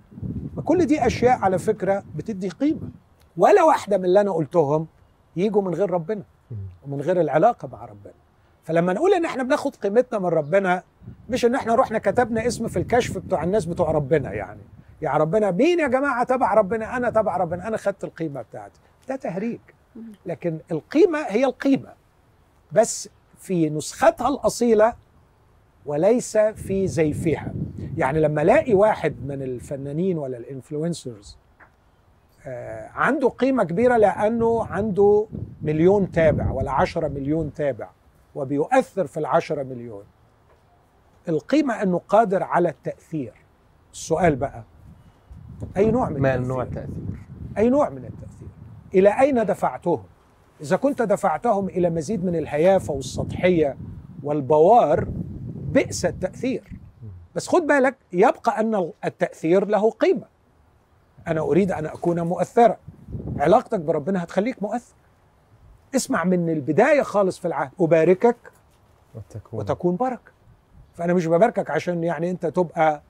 كل 0.66 0.86
دي 0.86 1.06
أشياء 1.08 1.40
على 1.40 1.60
فكرة 1.60 2.04
بتدي 2.16 2.50
قيمة. 2.50 2.90
ولا 3.38 3.64
واحدة 3.64 3.98
من 3.98 4.06
اللي 4.06 4.22
أنا 4.22 4.32
قلتهم 4.32 4.88
يجوا 5.36 5.62
من 5.62 5.74
غير 5.74 5.92
ربنا 5.92 6.24
ومن 6.88 7.02
غير 7.02 7.22
العلاقة 7.22 7.68
مع 7.68 7.86
ربنا. 7.86 8.14
فلما 8.64 8.94
نقول 8.94 9.14
إن 9.14 9.26
إحنا 9.26 9.44
بناخد 9.44 9.76
قيمتنا 9.76 10.20
من 10.20 10.26
ربنا 10.26 10.84
مش 11.30 11.46
إن 11.46 11.56
إحنا 11.56 11.76
رحنا 11.76 12.00
كتبنا 12.00 12.48
اسم 12.48 12.68
في 12.68 12.80
الكشف 12.80 13.18
بتوع 13.18 13.44
الناس 13.44 13.66
بتوع 13.66 13.92
ربنا 13.92 14.34
يعني. 14.34 14.62
يا 15.04 15.12
ربنا 15.12 15.52
مين 15.52 15.80
يا 15.80 15.88
جماعة 15.88 16.24
تبع 16.24 16.54
ربنا؟ 16.54 16.98
أنا 16.98 17.10
تبع 17.10 17.38
ربنا 17.38 17.68
أنا 17.68 17.78
خدت 17.78 18.04
القيمة 18.04 18.42
بتاعتي. 18.42 18.80
ده 19.10 19.16
تهريج. 19.16 19.60
لكن 20.26 20.60
القيمة 20.72 21.20
هي 21.20 21.46
القيمة. 21.46 21.94
بس 22.72 23.10
في 23.38 23.70
نسختها 23.70 24.28
الأصيلة 24.30 24.94
وليس 25.86 26.38
في 26.38 26.88
زيفها. 26.88 27.54
يعني 27.98 28.20
لما 28.22 28.42
ألاقي 28.42 28.74
واحد 28.74 29.16
من 29.26 29.42
الفنانين 29.42 30.18
ولا 30.18 30.38
الإنفلونسرز 30.38 31.38
آه، 32.46 32.88
عنده 32.88 33.30
قيمة 33.30 33.64
كبيرة 33.64 33.98
لأنه 33.98 34.66
عنده 34.66 35.28
مليون 35.62 36.12
تابع 36.12 36.52
ولا 36.52 36.72
عشرة 36.72 37.08
مليون 37.08 37.54
تابع 37.54 37.90
وبيؤثر 38.36 39.08
في 39.08 39.18
العشرة 39.18 39.64
مليون. 39.64 40.04
القيمة 41.30 41.82
أنه 41.84 42.02
قادر 42.08 42.44
على 42.44 42.70
التأثير. 42.70 43.34
السؤال 43.94 44.36
بقى. 44.36 44.64
أي 45.78 45.92
نوع 45.92 46.10
من 46.10 46.22
ما 46.22 46.36
التأثير؟ 46.36 46.48
نوع 46.48 46.64
التأثير؟ 46.64 46.90
أي 47.58 47.70
نوع 47.70 47.90
من 47.90 47.98
التأثير؟ 48.06 48.48
إلى 48.94 49.20
أين 49.20 49.46
دفعتهم؟ 49.46 50.04
إذا 50.62 50.76
كنت 50.76 51.02
دفعتهم 51.02 51.70
إلى 51.70 51.90
مزيد 51.90 52.26
من 52.26 52.36
الهيافة 52.36 52.94
والسطحية 52.94 53.78
والبوار 54.24 55.08
بئس 55.56 56.06
التأثير. 56.06 56.80
بس 57.36 57.48
خد 57.48 57.62
بالك 57.62 57.96
يبقى 58.14 58.60
أن 58.60 58.92
التأثير 59.06 59.66
له 59.66 59.92
قيمة. 59.92 60.26
أنا 61.28 61.42
أريد 61.42 61.72
أن 61.72 61.86
أكون 61.86 62.22
مؤثرا. 62.22 62.78
علاقتك 63.40 63.80
بربنا 63.80 64.24
هتخليك 64.24 64.64
مؤثر. 64.64 64.94
اسمع 65.96 66.24
من 66.24 66.50
البداية 66.50 67.02
خالص 67.02 67.40
في 67.40 67.48
العهد. 67.48 67.72
أباركك 67.80 68.38
وتكون. 69.16 69.60
وتكون 69.60 69.96
بركة. 69.96 70.32
فأنا 70.94 71.14
مش 71.14 71.28
بباركك 71.28 71.72
عشان 71.72 72.04
يعني 72.04 72.30
أنت 72.32 72.46
تبقى 72.46 73.02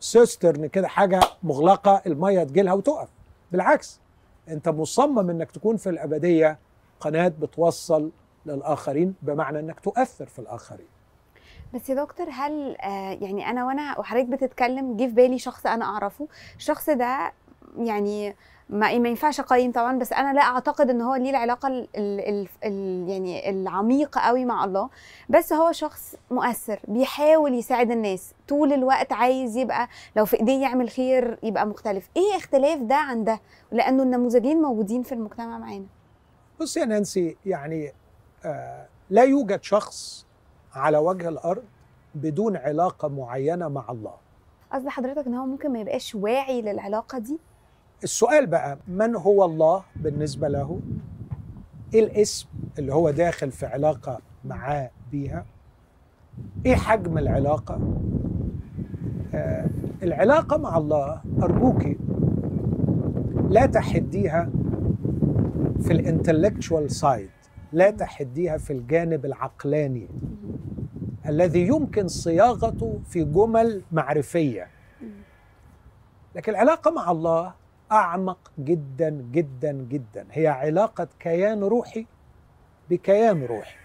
سيسترن 0.00 0.66
كده 0.66 0.88
حاجة 0.88 1.20
مغلقة 1.42 2.02
المية 2.06 2.44
تجيلها 2.44 2.72
وتقف. 2.72 3.08
بالعكس 3.52 4.00
أنت 4.48 4.68
مصمم 4.68 5.30
أنك 5.30 5.50
تكون 5.50 5.76
في 5.76 5.90
الأبدية 5.90 6.58
قناة 7.00 7.28
بتوصل 7.28 8.10
للآخرين 8.46 9.14
بمعنى 9.22 9.58
أنك 9.60 9.80
تؤثر 9.80 10.26
في 10.26 10.38
الآخرين. 10.38 10.86
بس 11.74 11.88
يا 11.88 11.94
دكتور 11.94 12.26
هل 12.30 12.76
آه 12.76 13.18
يعني 13.20 13.50
أنا 13.50 13.66
وأنا 13.66 13.98
وحضرتك 13.98 14.26
بتتكلم 14.28 14.96
جه 14.96 15.06
في 15.06 15.12
بالي 15.12 15.38
شخص 15.38 15.66
أنا 15.66 15.84
أعرفه. 15.84 16.28
الشخص 16.56 16.90
ده 16.90 17.32
يعني 17.78 18.36
ما 18.72 18.98
ما 18.98 19.08
ينفعش 19.08 19.40
أقيم 19.40 19.72
طبعا 19.72 19.98
بس 19.98 20.12
أنا 20.12 20.32
لا 20.32 20.40
أعتقد 20.40 20.90
إن 20.90 21.00
هو 21.00 21.14
ليه 21.14 21.30
العلاقة 21.30 21.68
ال 21.68 21.88
ال 21.96 22.20
ال 22.20 22.48
ال 22.64 23.08
يعني 23.08 23.50
العميقه 23.50 24.20
قوي 24.20 24.44
مع 24.44 24.64
الله. 24.64 24.90
بس 25.28 25.52
هو 25.52 25.72
شخص 25.72 26.14
مؤثر 26.30 26.80
بيحاول 26.88 27.54
يساعد 27.54 27.90
الناس. 27.90 28.34
طول 28.48 28.72
الوقت 28.72 29.12
عايز 29.12 29.56
يبقى 29.56 29.88
لو 30.16 30.24
في 30.24 30.36
إيديه 30.40 30.62
يعمل 30.62 30.90
خير 30.90 31.38
يبقى 31.42 31.66
مختلف. 31.66 32.08
إيه 32.16 32.36
اختلاف 32.36 32.78
ده 32.80 32.94
عن 32.96 33.24
ده؟ 33.24 33.40
لأنه 33.72 34.02
النموذجين 34.02 34.62
موجودين 34.62 35.02
في 35.02 35.12
المجتمع 35.12 35.58
معانا. 35.58 35.86
بص 36.60 36.76
يا 36.76 36.84
نانسي 36.84 37.36
يعني 37.46 37.92
آه 38.44 38.86
لا 39.10 39.22
يوجد 39.22 39.62
شخص 39.62 40.26
على 40.74 40.98
وجه 40.98 41.28
الأرض 41.28 41.64
بدون 42.14 42.56
علاقة 42.56 43.08
معينة 43.08 43.68
مع 43.68 43.84
الله. 43.90 44.14
قصد 44.72 44.88
حضرتك 44.88 45.26
إن 45.26 45.34
هو 45.34 45.46
ممكن 45.46 45.72
ما 45.72 45.78
يبقاش 45.78 46.14
واعي 46.14 46.62
للعلاقة 46.62 47.18
دي؟ 47.18 47.38
السؤال 48.04 48.46
بقى 48.46 48.78
من 48.88 49.16
هو 49.16 49.44
الله 49.44 49.82
بالنسبة 49.96 50.48
له؟ 50.48 50.80
إيه 51.94 52.04
الاسم 52.04 52.46
اللي 52.78 52.94
هو 52.94 53.10
داخل 53.10 53.50
في 53.50 53.66
علاقة 53.66 54.18
معاه 54.44 54.90
بيها؟ 55.12 55.44
إيه 56.66 56.74
حجم 56.74 57.18
العلاقة؟ 57.18 57.80
آه 59.34 59.66
العلاقة 60.02 60.56
مع 60.56 60.76
الله 60.78 61.20
ارجوكي 61.42 61.96
لا 63.50 63.66
تحديها 63.66 64.50
في 65.82 65.92
ال 65.92 65.99
intellectual 65.99 66.90
side 66.90 67.30
لا 67.72 67.90
تحديها 67.90 68.56
في 68.58 68.72
الجانب 68.72 69.24
العقلاني 69.24 70.08
الذي 71.28 71.66
يمكن 71.66 72.08
صياغته 72.08 72.98
في 73.08 73.24
جمل 73.24 73.82
معرفية. 73.92 74.66
لكن 76.36 76.52
العلاقه 76.52 76.90
مع 76.90 77.10
الله 77.10 77.54
أعمق 77.92 78.38
جدا 78.58 79.10
جدا 79.32 79.72
جدا. 79.72 80.26
هي 80.30 80.46
علاقة 80.46 81.08
كيان 81.20 81.60
روحي 81.64 82.06
بكيان 82.90 83.44
روحي. 83.44 83.76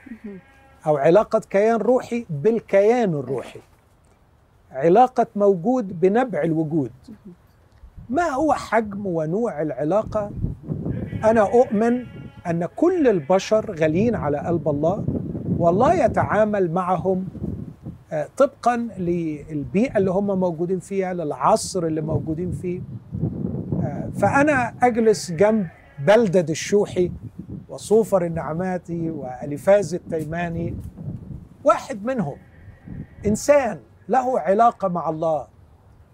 أو 0.88 0.98
علاقة 0.98 1.42
كيان 1.50 1.76
روحي 1.76 2.26
بالكيان 2.30 3.14
الروحي. 3.14 3.60
علاقة 4.72 5.28
موجود 5.36 6.00
بنبع 6.00 6.44
الوجود. 6.44 6.92
ما 8.10 8.24
هو 8.30 8.54
حجم 8.54 9.06
ونوع 9.06 9.62
العلاقة؟ 9.62 10.32
أنا 11.24 11.42
أؤمن 11.42 12.06
أن 12.48 12.66
كل 12.66 13.08
البشر 13.08 13.76
غاليين 13.80 14.16
على 14.16 14.38
قلب 14.38 14.70
الله 14.70 15.06
والله 15.58 15.94
يتعامل 16.06 16.72
معهم 16.72 17.28
طبقا 18.38 18.78
للبيئة 18.98 19.98
اللي 19.98 20.12
هم 20.12 20.40
موجودين 20.40 20.80
فيها 20.80 21.14
للعصر 21.14 21.86
اللي 21.86 22.02
موجودين 22.02 22.52
فيه. 22.52 22.82
فأنا 24.22 24.74
أجلس 24.84 25.32
جنب 25.32 25.68
بلدد 26.00 26.50
الشوحي 26.50 27.12
وصوفر 27.70 28.26
النعماتي 28.26 29.10
وألفاز 29.10 29.94
التيماني 29.94 30.76
واحد 31.64 32.06
منهم 32.06 32.38
إنسان 33.26 33.80
له 34.10 34.40
علاقة 34.40 34.88
مع 34.88 35.10
الله 35.10 35.48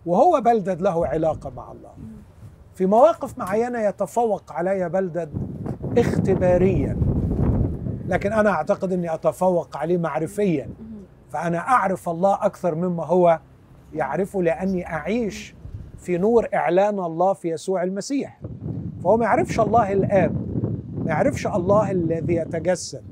وهو 0.06 0.42
بلدد 0.42 0.82
له 0.82 1.08
علاقة 1.08 1.50
مع 1.50 1.72
الله. 1.72 1.92
في 2.76 2.86
مواقف 2.86 3.38
معينة 3.38 3.80
يتفوق 3.80 4.52
علي 4.52 4.90
بلدد 4.90 5.30
اختباريا 5.98 6.98
لكن 8.08 8.34
أنا 8.34 8.50
أعتقد 8.50 8.92
إني 8.94 9.14
أتفوق 9.14 9.78
عليه 9.78 9.98
معرفيا. 9.98 10.70
فأنا 11.30 11.58
أعرف 11.60 12.10
الله 12.10 12.34
أكثر 12.34 12.76
مما 12.76 13.06
هو 13.06 13.40
يعرفه 13.94 14.42
لأني 14.44 14.88
أعيش 14.94 15.56
في 16.04 16.18
نور 16.18 16.48
إعلان 16.54 17.00
الله 17.00 17.34
في 17.34 17.50
يسوع 17.50 17.84
المسيح. 17.84 18.40
فهو 19.04 19.18
ما 19.18 19.26
يعرفش 19.26 19.60
الله 19.60 19.92
الآب 19.94 20.36
ما 20.98 21.10
يعرفش 21.10 21.48
الله 21.48 21.92
الذي 21.92 22.36
يتجسد. 22.36 23.04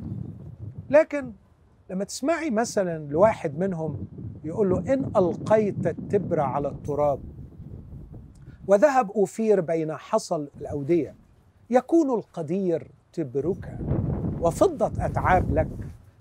لكن 0.89 1.31
لما 1.89 2.03
تسمعي 2.03 2.49
مثلا 2.49 3.07
لواحد 3.11 3.59
منهم 3.59 4.07
يقول 4.43 4.69
له 4.69 4.93
إن 4.93 5.11
ألقيت 5.17 5.87
التبر 5.87 6.39
على 6.39 6.67
التراب 6.67 7.19
وذهب 8.67 9.11
أوفير 9.11 9.61
بين 9.61 9.93
حصل 9.95 10.47
الأودية 10.61 11.15
يكون 11.69 12.09
القدير 12.09 12.87
تبرك 13.13 13.77
وفضة 14.41 15.05
أتعاب 15.05 15.51
لك. 15.53 15.67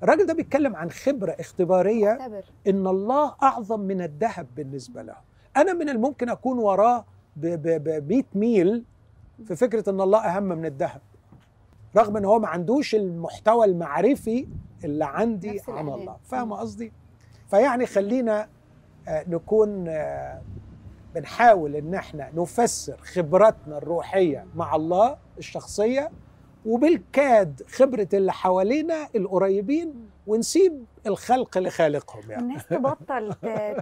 الراجل 0.03 0.27
ده 0.27 0.35
بيتكلم 0.35 0.77
عن 0.77 0.91
خبرة 0.91 1.31
اختبارية 1.31 2.13
اختبر 2.13 2.45
إن 2.67 2.87
الله 2.87 3.35
أعظم 3.43 3.81
من 3.81 4.03
الذهب 4.03 4.47
بالنسبة 4.57 5.03
له. 5.03 5.30
أنا 5.57 5.73
من 5.73 5.89
الممكن 5.89 6.29
أكون 6.29 6.59
وراه 6.59 7.05
ب 7.37 8.09
100 8.09 8.23
ميل 8.35 8.85
في 9.47 9.57
فكرة 9.57 9.91
إن 9.91 10.01
الله 10.01 10.19
أهم 10.19 10.43
من 10.43 10.67
الذهب 10.67 11.01
رغم 11.97 12.17
إن 12.17 12.25
هو 12.25 12.39
ما 12.39 12.49
عندوش 12.49 12.95
المحتوى 12.95 13.67
المعرفي 13.67 14.49
اللي 14.85 15.05
عندي 15.05 15.59
عن. 15.69 16.01
الله 16.01 16.17
فاهم 16.25 16.53
قصدي؟ 16.53 16.93
فيعني 17.49 17.87
خلينا 17.87 18.49
آه، 19.09 19.25
نكون 19.29 19.89
آه، 19.89 20.43
بنحاول 21.15 21.77
إن 21.77 21.95
إحنا 21.95 22.31
نفسر 22.35 22.97
خبراتنا 23.03 23.79
الروحية 23.79 24.47
مع 24.55 24.77
الله 24.77 25.17
الشخصية 25.39 26.11
وبالكاد 26.67 27.63
خبرة 27.69 28.09
اللي 28.15 28.33
حوالينا 28.33 29.09
القريبين 29.17 29.95
ونسيب 30.27 30.85
الخلق 31.07 31.59
لخالقهم 31.59 32.31
يعني. 32.31 32.43
الناس 32.43 32.67
تبطل 32.67 33.33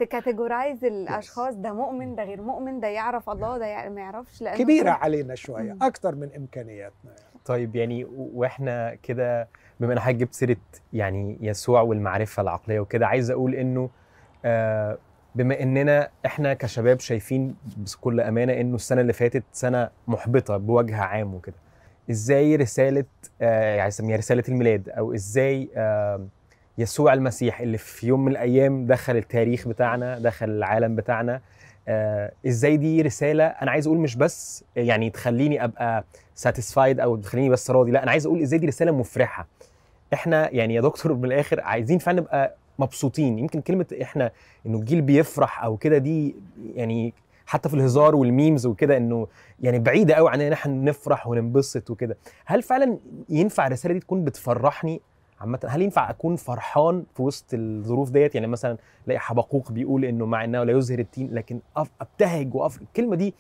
تكاتيجورايز 0.01 0.85
الأشخاص 0.85 1.55
ده 1.55 1.73
مؤمن 1.73 2.15
ده 2.15 2.25
غير 2.25 2.43
مؤمن 2.43 2.81
ده 2.81 2.89
يعرف 2.89 3.31
الله 3.31 3.59
ده 3.59 3.89
ما 3.89 4.01
يعرفش 4.01 4.43
لأنه 4.43 4.59
كبيرة 4.59 4.91
علينا 4.91 5.35
شوية. 5.35 5.77
أكتر 5.83 6.15
من 6.15 6.29
إمكانياتنا 6.37 7.11
طيب 7.45 7.77
يعني 7.77 8.07
وإحنا 8.17 8.95
كده 8.95 9.49
بما 9.81 9.93
إن 9.93 10.01
حضرتك 10.01 10.19
جبت 10.19 10.35
سيرة 10.35 10.57
يعني 10.93 11.39
يسوع 11.41 11.81
والمعرفة 11.81 12.43
العقلية 12.43 12.81
وكده 12.81 13.07
عايز 13.07 13.31
أقول 13.31 13.55
إنه 13.55 13.91
آه 14.45 14.99
بما 15.35 15.63
إننا 15.63 16.09
إحنا 16.27 16.55
كشباب 16.55 17.01
شايفين 17.01 17.55
بكل 17.77 18.21
أمانة 18.21 18.53
إنه 18.53 18.75
السنة 18.75 19.01
اللي 19.01 19.13
فاتت 19.13 19.43
سنة 19.53 19.91
محبطة 20.09 20.57
بوجه 20.57 20.97
عام 21.01 21.35
وكده 21.35 21.57
إزاي 22.11 22.57
رسالة 22.57 23.05
آه 23.43 23.75
يعني 23.77 23.89
اسميها 23.89 24.17
رسالة 24.17 24.43
الميلاد 24.49 24.89
أو 24.89 25.15
إزاي 25.15 25.69
آه 25.77 26.27
يسوع 26.79 27.13
المسيح 27.13 27.61
اللي 27.61 27.79
في 27.79 28.07
يوم 28.07 28.25
من 28.25 28.33
الأيام 28.33 28.87
دخل 28.87 29.17
التاريخ 29.17 29.69
بتاعنا 29.69 30.19
دخل 30.19 30.49
العالم 30.51 30.97
بتاعنا. 30.97 31.41
آه 31.89 32.33
إزاي 32.47 32.77
دي 32.77 33.03
رسالة 33.03 33.45
أنا 33.45 33.71
عايز 33.71 33.87
أقول 33.87 33.99
مش 33.99 34.17
بس 34.17 34.65
يعني 34.77 35.11
تخليني 35.11 35.65
أبقى 35.65 36.05
satisfied 36.35 37.01
أو 37.01 37.17
تخليني 37.17 37.49
بس 37.49 37.71
راضي 37.71 37.91
لا 37.91 38.03
أنا 38.03 38.11
عايز 38.11 38.27
أقول 38.27 38.43
إزاي 38.43 38.59
دي 38.59 38.67
رسالة 38.67 38.93
مفرحة. 38.93 39.49
إحنا 40.13 40.51
يعني 40.55 40.75
يا 40.75 40.81
دكتور 40.81 41.15
من 41.15 41.25
الآخر 41.25 41.61
عايزين 41.61 41.99
فعلا 41.99 42.21
نبقى 42.21 42.55
مبسوطين. 42.79 43.39
يمكن 43.39 43.61
كلمة 43.61 43.87
إحنا 44.03 44.31
إنه 44.67 44.79
الجيل 44.79 45.01
بيفرح 45.01 45.65
أو 45.65 45.77
كده 45.77 45.99
دي 45.99 46.37
يعني 46.75 47.15
حتى 47.49 47.69
في 47.69 47.75
الهزار 47.75 48.17
وال 48.17 48.31
memes 48.31 48.67
وكده 48.67 48.97
انه 48.97 49.29
يعني 49.61 49.79
بعيدة 49.79 50.15
قوي 50.15 50.31
عن 50.31 50.41
إن 50.41 50.53
إحنا 50.53 50.73
نفرح 50.73 51.27
وننبسط 51.27 51.91
وكده. 51.91 52.17
هل 52.47 52.63
فعلا 52.63 52.99
ينفع 53.29 53.67
الرسالة 53.67 53.95
دي 53.95 54.01
تكون 54.01 54.25
بتفرحني 54.25 55.01
عامة؟ 55.41 55.61
هل 55.69 55.83
ينفع 55.83 56.11
أكون 56.11 56.37
فرحان 56.37 57.05
في 57.15 57.23
وسط 57.23 57.45
الظروف 57.53 58.11
ديت؟ 58.11 58.35
يعني 58.35 58.47
مثلا 58.47 58.77
ألاقي 59.07 59.19
حبقوق 59.19 59.73
بيقول 59.73 60.05
إنه 60.05 60.27
مع 60.27 60.45
إنه 60.45 60.65
لا 60.65 60.79
يزهر 60.79 60.99
التين 60.99 61.35
لكن 61.35 61.61
أبتهج 61.77 62.55
وأف... 62.55 62.83
الكلمة 62.83 63.17
دي 63.17 63.35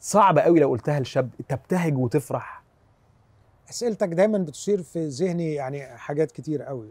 صعبة 0.00 0.40
قوي 0.40 0.60
لو 0.60 0.68
قلتها 0.68 1.00
لشاب. 1.00 1.30
تبتهج 1.48 1.98
وتفرح. 1.98 2.62
أسئلتك 3.70 4.08
دايما 4.08 4.38
بتصير 4.38 4.82
في 4.82 5.06
ذهني 5.08 5.54
يعني 5.54 5.86
حاجات 5.86 6.32
كتير 6.32 6.62
قوي. 6.62 6.88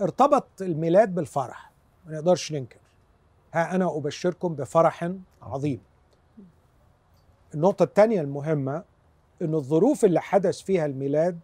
ارتبط 0.00 0.48
الميلاد 0.60 1.14
بالفرح. 1.14 1.72
ما 2.06 2.14
نقدرش 2.14 2.52
ننكر. 2.52 2.78
ها 3.54 3.74
أنا 3.74 3.96
أبشركم 3.96 4.54
بفرح 4.54 5.10
عظيم. 5.42 5.80
النقطة 7.54 7.82
الثانية 7.82 8.20
المهمة 8.20 8.84
إن 9.42 9.54
الظروف 9.54 10.04
اللي 10.04 10.20
حدث 10.20 10.60
فيها 10.60 10.86
الميلاد 10.86 11.38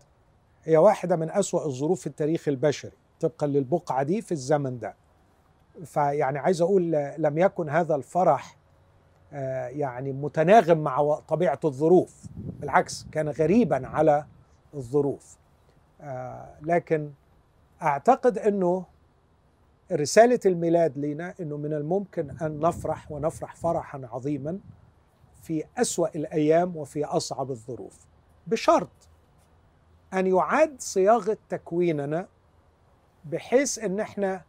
هي 0.65 0.77
واحدة 0.77 1.17
من 1.17 1.31
أسوأ 1.31 1.67
الظروف 1.67 2.01
في 2.01 2.07
التاريخ 2.07 2.49
البشري 2.49 2.93
طبقا 3.21 3.47
للبقعة 3.47 4.03
دي 4.03 4.21
في 4.23 4.33
الزمن 4.33 4.79
ده. 4.79 4.95
فيعني 5.85 6.39
عايز 6.39 6.61
أقول 6.61 6.95
آه، 6.95 7.17
لم 7.19 7.39
يكن 7.39 7.69
هذا 7.69 7.95
الفرح 7.95 8.57
آه، 9.33 9.67
يعني 9.67 10.13
متناغم 10.13 10.79
مع 10.79 11.15
طبيعة 11.29 11.61
الظروف 11.65 12.25
بالعكس 12.61 13.07
كان 13.13 13.29
غريبا 13.29 13.87
على 13.87 14.27
الظروف. 14.75 15.37
آه، 16.01 16.49
لكن 16.63 17.11
أعتقد 17.83 18.39
إنه 18.39 18.85
رسالة 19.93 20.41
الميلاد 20.47 20.99
لنا 20.99 21.35
إنه 21.41 21.57
من 21.57 21.73
الممكن 21.73 22.31
أن 22.31 22.61
نفرح 22.61 23.13
ونفرح 23.13 23.57
فرحا 23.57 24.09
عظيما 24.13 24.59
في 25.43 25.65
أسوأ 25.79 26.09
الأيام 26.15 26.77
وفي 26.77 27.05
أصعب 27.05 27.51
الظروف. 27.51 28.07
بشرط 28.47 29.09
أن 30.15 30.27
يعاد 30.27 30.81
صياغة 30.81 31.37
تكويننا 31.49 32.29
بحيث 33.25 33.79
إن 33.79 34.01
إحنا 34.01 34.43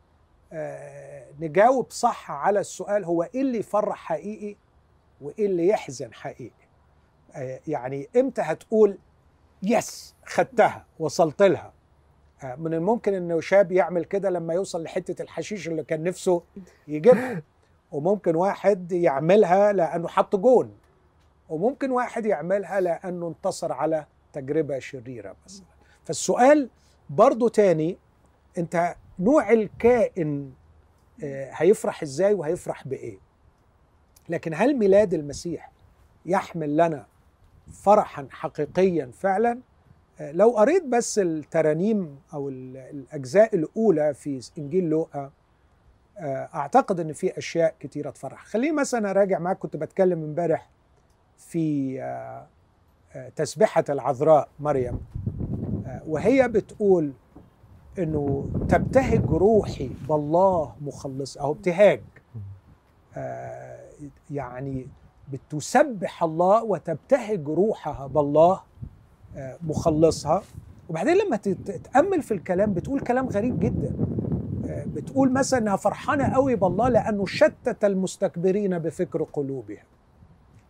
آه، 0.53 1.25
نجاوب 1.39 1.91
صح 1.91 2.31
على 2.31 2.59
السؤال 2.59 3.05
هو 3.05 3.23
إيه 3.23 3.41
اللي 3.41 3.57
يفرح 3.57 3.97
حقيقي 3.97 4.55
وإيه 5.21 5.45
اللي 5.45 5.67
يحزن 5.67 6.13
حقيقي. 6.13 6.67
آه، 7.35 7.59
يعني 7.67 8.07
إمتى 8.15 8.41
هتقول 8.41 8.97
يس 9.63 10.15
خدتها 10.25 10.85
وصلت 10.99 11.41
لها؟ 11.41 11.73
من 12.45 12.73
الممكن 12.73 13.13
إنه 13.13 13.39
شاب 13.39 13.71
يعمل 13.71 14.05
كده 14.05 14.29
لما 14.29 14.53
يوصل 14.53 14.83
لحتة 14.83 15.21
الحشيش 15.21 15.67
اللي 15.67 15.83
كان 15.83 16.03
نفسه 16.03 16.43
يجيبها. 16.87 17.41
وممكن 17.91 18.35
واحد 18.35 18.91
يعملها 18.91 19.73
لأنه 19.73 20.07
حط 20.07 20.35
جون. 20.35 20.77
وممكن 21.49 21.91
واحد 21.91 22.25
يعملها 22.25 22.81
لأنه 22.81 23.27
انتصر 23.27 23.71
على 23.71 24.05
تجربة 24.33 24.79
شريرة 24.79 25.35
مثلا. 25.45 25.65
فالسؤال 26.05 26.69
برضو 27.09 27.47
تاني 27.47 27.97
أنت 28.57 28.95
نوع 29.19 29.51
الكائن 29.51 30.53
آه، 31.23 31.49
هيفرح 31.53 32.01
إزاي 32.03 32.33
وهيفرح 32.33 32.87
بإيه؟ 32.87 33.17
لكن 34.29 34.53
هل 34.53 34.77
ميلاد 34.77 35.13
المسيح 35.13 35.71
يحمل 36.25 36.77
لنا 36.77 37.05
فرحا 37.71 38.27
حقيقيا 38.31 39.11
فعلا؟ 39.13 39.59
لو 40.21 40.49
قريت 40.49 40.83
بس 40.85 41.19
الترانيم 41.19 42.19
أو 42.33 42.49
ال- 42.49 42.77
الأجزاء 42.77 43.55
الأولى 43.55 44.13
في 44.13 44.49
إنجيل 44.57 44.83
لوقا 44.89 45.31
آه، 46.17 46.49
أعتقد 46.55 46.99
إن 46.99 47.13
في 47.13 47.37
أشياء 47.37 47.75
كتيرة 47.79 48.09
تفرح. 48.09 48.45
خليني 48.45 48.71
مثلا 48.75 49.09
أراجع 49.09 49.39
معاك 49.39 49.57
كنت 49.57 49.77
بتكلم 49.77 50.23
امبارح 50.23 50.69
في 51.37 51.97
آه، 52.01 52.47
آه، 53.15 53.29
تسبحه 53.29 53.83
العذراء 53.89 54.49
مريم 54.59 54.99
وهي 56.07 56.47
بتقول 56.47 57.13
إنه 57.99 58.49
تبتهج 58.69 59.25
روحي 59.25 59.89
بالله 60.09 60.75
مخلص 60.81 61.37
أو 61.37 61.51
ابتهاج. 61.51 62.01
يعني 64.31 64.87
بتسبح 65.31 66.23
الله 66.23 66.63
وتبتهج 66.63 67.47
روحها 67.47 68.07
بالله 68.07 68.61
مخلصها. 69.63 70.41
وبعدين 70.89 71.17
لما 71.17 71.37
تت- 71.37 71.71
تتامل 71.71 72.21
في 72.21 72.33
الكلام 72.33 72.73
بتقول 72.73 72.99
كلام 72.99 73.29
غريب 73.29 73.59
جدا. 73.59 73.95
آه، 74.69 74.83
بتقول 74.85 75.31
مثلا 75.33 75.59
إنها 75.59 75.75
فرحانة 75.75 76.33
قوي 76.33 76.55
بالله 76.55 76.89
لأنه 76.89 77.25
شتت 77.25 77.85
المستكبرين 77.85 78.79
بفكر 78.79 79.23
قلوبهم. 79.23 79.83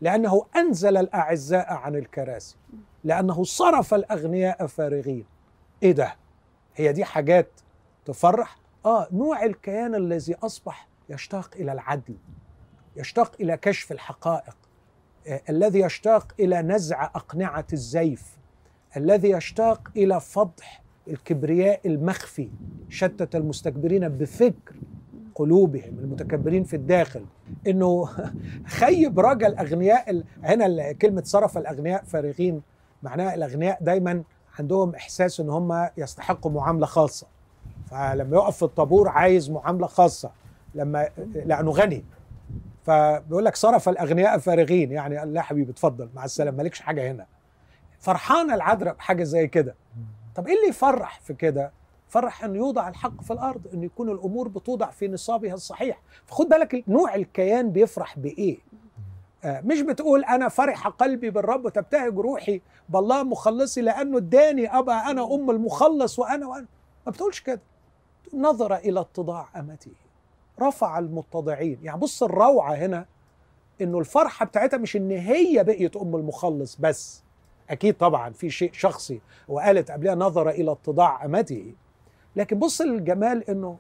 لأنه 0.02 0.46
أنزل 0.56 0.98
الأعزاء 0.98 1.74
عن 1.74 1.96
الكراسي. 1.96 2.56
لأنه 3.04 3.44
صرف 3.44 3.94
الأغنياء 3.94 4.68
فارغين. 4.68 5.26
إيه 5.84 5.92
ده؟ 5.92 6.16
هي 6.76 6.94
دي 6.94 7.06
حاجات 7.06 7.50
تفرح؟ 8.06 8.58
آه 8.86 9.08
نوع 9.12 9.44
الكيان 9.46 9.96
الذي 9.96 10.36
أصبح 10.36 10.88
يشتاق 11.10 11.50
إلى 11.56 11.72
العدل 11.72 12.16
يشتاق 12.96 13.36
إلى 13.42 13.58
كشف 13.58 13.92
الحقائق 13.92 14.56
آه، 15.28 15.42
الذي 15.50 15.80
يشتاق 15.80 16.34
إلى 16.40 16.62
نزع 16.62 17.04
أقنعة 17.04 17.66
الزيف. 17.74 18.38
الذي 18.98 19.30
يشتاق 19.30 19.92
إلى 19.98 20.20
فضح 20.20 20.84
الكبرياء 21.08 21.80
المخفي 21.86 22.50
شتت 22.90 23.36
المستكبرين 23.36 24.08
بفكر 24.10 24.76
قلوبهم 25.36 26.00
المتكبرين 26.00 26.64
في 26.64 26.76
الداخل. 26.76 27.26
إنه 27.68 28.10
خيب 28.80 29.20
رجا 29.20 29.48
الاغنياء 29.48 30.10
ال- 30.10 30.24
هنا 30.44 30.92
كلمة 30.92 31.22
صرف 31.26 31.58
الأغنياء 31.58 32.04
فارغين 32.04 32.62
معناها 33.04 33.36
الأغنياء 33.36 33.78
دايما 33.82 34.24
عندهم 34.60 34.96
إحساس 34.96 35.40
إن 35.40 35.50
هم 35.50 35.90
يستحقوا 35.98 36.52
معاملة 36.52 36.86
خاصة. 36.86 37.28
فلما 37.92 38.38
يقف 38.38 38.58
في 38.58 38.64
الطابور 38.64 39.08
عايز 39.10 39.50
معاملة 39.50 39.88
خاصة 39.88 40.32
لما 40.76 41.10
لأنه 41.46 41.72
غني. 41.72 42.04
فبيقول 42.86 43.46
لك 43.46 43.56
صرف 43.56 43.90
الأغنياء 43.90 44.38
فارغين 44.38 44.92
يعني 44.92 45.26
لا 45.34 45.42
حبيبي 45.42 45.72
اتفضل 45.72 46.10
مع 46.16 46.26
السلامة 46.26 46.58
مالكش 46.58 46.80
حاجة 46.82 47.12
هنا. 47.12 47.26
فرحانه 48.04 48.56
العذراء 48.56 48.94
بحاجة 48.94 49.24
زي 49.24 49.48
كده. 49.48 49.76
طب 50.36 50.48
إيه 50.48 50.56
اللي 50.56 50.68
يفرح 50.68 51.20
في 51.20 51.34
كده؟ 51.34 51.72
فرح 52.08 52.44
إن 52.44 52.56
يوضع 52.56 52.88
الحق 52.88 53.22
في 53.22 53.34
الأرض 53.34 53.62
إن 53.74 53.84
يكون 53.84 54.10
الأمور 54.10 54.48
بتوضع 54.48 54.90
في 54.90 55.08
نصابها 55.08 55.54
الصحيح. 55.54 56.02
فخد 56.26 56.50
بالك 56.50 56.84
نوع 56.88 57.16
الكيان 57.16 57.72
بيفرح 57.72 58.20
بإيه؟ 58.20 58.58
آه، 59.44 59.62
مش 59.62 59.82
بتقول 59.82 60.24
أنا 60.24 60.50
فرح 60.50 60.88
قلبي 60.88 61.30
بالرب 61.30 61.66
وتبتهج 61.66 62.18
روحي 62.20 62.62
بالله 62.90 63.24
مخلصي 63.24 63.82
لأنه 63.82 64.18
اداني 64.18 64.78
أبا 64.80 64.94
أنا 64.94 65.34
أم 65.36 65.50
المخلص 65.52 66.20
وأنا 66.20 66.48
وأنا. 66.48 66.68
ما 67.06 67.12
بتقولش 67.12 67.40
كده. 67.42 67.62
نظر 68.34 68.76
إلى 68.76 69.00
اتضاع 69.00 69.50
أمته. 69.56 69.92
رفع 70.62 71.00
المتضعين. 71.00 71.80
يعني 71.84 72.00
بص 72.00 72.24
الروعة 72.24 72.74
هنا 72.74 73.06
إنه 73.82 74.00
الفرحة 74.00 74.46
بتاعتها 74.46 74.78
مش 74.78 74.96
إن 74.96 75.12
هي 75.12 75.64
بقيت 75.64 75.96
أم 75.96 76.16
المخلص 76.16 76.76
بس. 76.76 77.24
أكيد 77.74 77.98
طبعا 77.98 78.30
في 78.34 78.50
شيء 78.50 78.72
شخصي 78.74 79.22
وقالت 79.48 79.92
قبلها 79.92 80.16
نظر 80.16 80.50
إلى 80.50 80.72
اتضاع 80.72 81.26
أمته. 81.26 81.74
لكن 82.36 82.60
بص 82.60 82.82
الجمال 82.82 83.50
إنه 83.50 83.78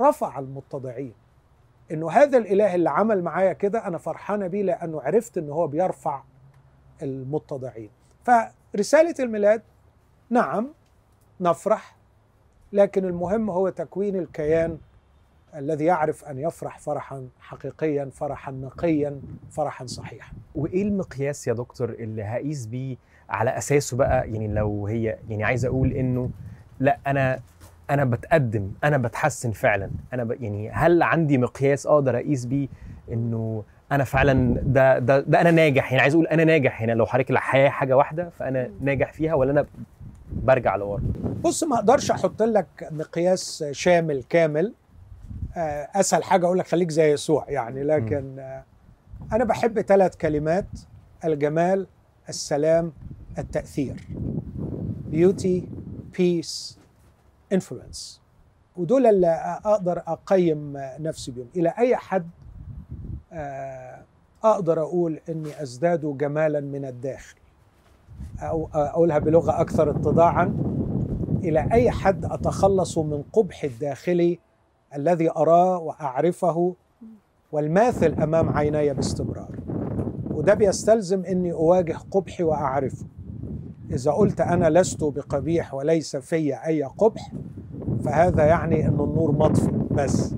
رفع 0.00 0.38
المتضعين. 0.38 1.12
إنه 1.90 2.10
هذا 2.10 2.38
الإله 2.38 2.74
اللي 2.74 2.90
عمل 2.90 3.22
معايا 3.22 3.52
كده 3.52 3.86
أنا 3.86 3.98
فرحانه 3.98 4.46
بيه 4.46 4.62
لأنه 4.62 5.00
عرفت 5.00 5.38
إن 5.38 5.50
هو 5.50 5.66
بيرفع 5.66 6.22
المتضعين. 7.02 7.90
فرسالة 8.24 9.14
الميلاد 9.20 9.62
نعم 10.30 10.68
نفرح 11.40 11.96
لكن 12.72 13.04
المهم 13.04 13.50
هو 13.50 13.68
تكوين 13.68 14.16
الكيان 14.16 14.78
الذي 15.54 15.84
يعرف 15.84 16.24
أن 16.24 16.38
يفرح 16.38 16.78
فرحا 16.78 17.28
حقيقيا 17.40 18.10
فرحا 18.14 18.52
نقيا 18.52 19.20
فرحا 19.50 19.86
صحيحا. 19.86 20.32
وإيه 20.54 20.82
المقياس 20.82 21.48
يا 21.48 21.52
دكتور 21.52 21.90
اللي 21.90 22.22
هقيس 22.22 22.66
بيه 22.66 22.96
على 23.30 23.50
أساسه 23.58 23.96
بقى 23.96 24.30
يعني 24.30 24.48
لو 24.48 24.86
هي 24.86 25.16
يعني 25.28 25.44
عايز 25.44 25.64
أقول 25.64 25.92
إنه 25.92 26.30
لأ 26.80 26.98
أنا 27.06 27.40
أنا 27.90 28.04
بتقدم 28.04 28.70
أنا 28.84 28.96
بتحسن 28.98 29.50
فعلا. 29.50 29.90
أنا 30.12 30.24
ب 30.24 30.42
يعني 30.42 30.70
هل 30.70 31.02
عندي 31.02 31.38
مقياس 31.38 31.86
أقدر 31.86 32.16
أقيس 32.16 32.44
بيه؟ 32.44 32.68
إنه 33.12 33.62
أنا 33.92 34.04
فعلا 34.04 34.60
ده 34.62 34.98
ده 34.98 35.20
ده 35.20 35.40
أنا 35.40 35.50
ناجح. 35.50 35.90
يعني 35.92 36.02
عايز 36.02 36.14
أقول 36.14 36.26
أنا 36.26 36.44
ناجح. 36.44 36.82
هنا 36.82 36.92
لو 36.92 37.06
حضرتك 37.06 37.30
الحياة 37.30 37.68
حاجة 37.68 37.96
واحدة 37.96 38.30
فأنا 38.38 38.70
ناجح 38.80 39.12
فيها 39.12 39.34
ولا 39.34 39.50
أنا 39.50 39.66
برجع 40.32 40.76
لورا؟ 40.76 41.02
بص 41.44 41.64
ما 41.64 41.76
أقدرش 41.76 42.10
أحط 42.10 42.42
لك 42.42 42.66
مقياس 42.90 43.64
شامل 43.70 44.22
كامل. 44.28 44.74
آه، 45.56 45.88
أسهل 45.94 46.24
حاجة 46.24 46.46
أقول 46.46 46.58
لك 46.58 46.66
خليك 46.66 46.90
زي 46.90 47.12
يسوع 47.12 47.44
يعني. 47.48 47.82
لكن 47.82 48.38
آه، 48.38 48.64
أنا 49.32 49.44
بحب 49.44 49.80
ثلاث 49.80 50.16
كلمات 50.16 50.66
الجمال 51.24 51.86
السلام 52.28 52.92
التأثير. 53.38 54.08
beauty 55.10 55.68
peace 56.18 56.78
influence 57.52 58.20
ودول 58.76 59.06
اللي 59.06 59.60
أقدر 59.64 60.02
أقيم 60.06 60.72
نفسي 60.76 61.30
بيهم. 61.32 61.46
إلى 61.56 61.74
أي 61.78 61.96
حد 61.96 62.30
آه، 63.32 64.02
أقدر 64.44 64.80
أقول 64.80 65.20
إني 65.28 65.62
أزداد 65.62 66.18
جمالا 66.18 66.60
من 66.60 66.84
الداخل. 66.84 67.36
أو 68.40 68.68
أقولها 68.74 69.18
بلغة 69.18 69.60
أكثر 69.60 69.90
اتضاعا. 69.90 70.56
إلى 71.44 71.68
أي 71.72 71.90
حد 71.90 72.24
أتخلص 72.24 72.98
من 72.98 73.22
قبح 73.32 73.64
الداخلي 73.64 74.38
الذي 74.96 75.30
أراه 75.30 75.78
وأعرفه 75.78 76.74
والماثل 77.52 78.22
أمام 78.22 78.48
عيني 78.56 78.94
باستمرار. 78.94 79.56
وده 80.30 80.54
بيستلزم 80.54 81.24
إني 81.24 81.52
أواجه 81.52 81.96
قبحي 82.10 82.42
وأعرفه. 82.44 83.06
إذا 83.90 84.10
قلت 84.10 84.40
أنا 84.40 84.70
لست 84.70 85.04
بقبيح 85.04 85.74
وليس 85.74 86.16
في 86.16 86.66
أي 86.66 86.82
قبح 86.82 87.32
فهذا 88.04 88.44
يعني 88.44 88.86
إن 88.88 89.00
النور 89.00 89.32
مطفي 89.32 89.70
بس. 89.90 90.34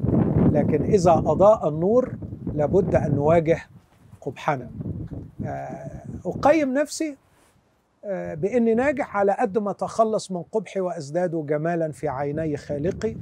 لكن 0.52 0.82
إذا 0.82 1.12
أضاء 1.12 1.68
النور 1.68 2.12
لابد 2.54 2.94
أن 2.94 3.14
نواجه 3.14 3.58
قبحنا. 4.20 4.70
آه، 5.44 6.02
أقيم 6.26 6.74
نفسي 6.74 7.16
آه، 8.04 8.34
بإني 8.34 8.74
ناجح 8.74 9.16
على 9.16 9.32
قد 9.32 9.58
ما 9.58 9.70
اتخلص 9.70 10.30
من 10.30 10.42
قبحي 10.42 10.80
وازداد 10.80 11.46
جمالا 11.46 11.92
في 11.92 12.08
عيني 12.08 12.56
خالقي 12.56 13.16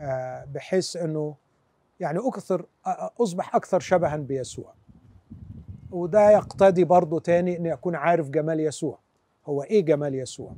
آه، 0.00 0.44
بحيث 0.54 0.96
إنه 0.96 1.34
يعني 2.00 2.18
أكثر 2.18 2.66
آه، 2.86 3.10
أصبح 3.20 3.54
أكثر 3.56 3.80
شبها 3.80 4.16
بيسوع. 4.16 4.74
وده 5.90 6.30
يقتضي 6.30 6.84
برضه 6.84 7.20
تاني 7.20 7.56
إني 7.56 7.72
أكون 7.72 7.94
عارف 7.94 8.30
جمال 8.30 8.60
يسوع. 8.60 8.98
هو 9.48 9.62
إيه 9.62 9.84
جمال 9.84 10.14
يسوع؟ 10.14 10.52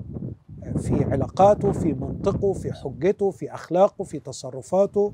في 0.78 1.04
علاقاته 1.04 1.72
في 1.72 1.92
منطقه 1.92 2.52
في 2.52 2.72
حجته 2.72 3.30
في 3.30 3.54
أخلاقه 3.54 4.04
في 4.04 4.18
تصرفاته 4.18 5.12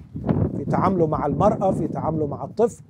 في 0.56 0.64
تعامله 0.64 1.06
مع 1.06 1.26
المرأة 1.26 1.70
في 1.70 1.88
تعامله 1.88 2.26
مع 2.26 2.44
الطفل. 2.44 2.82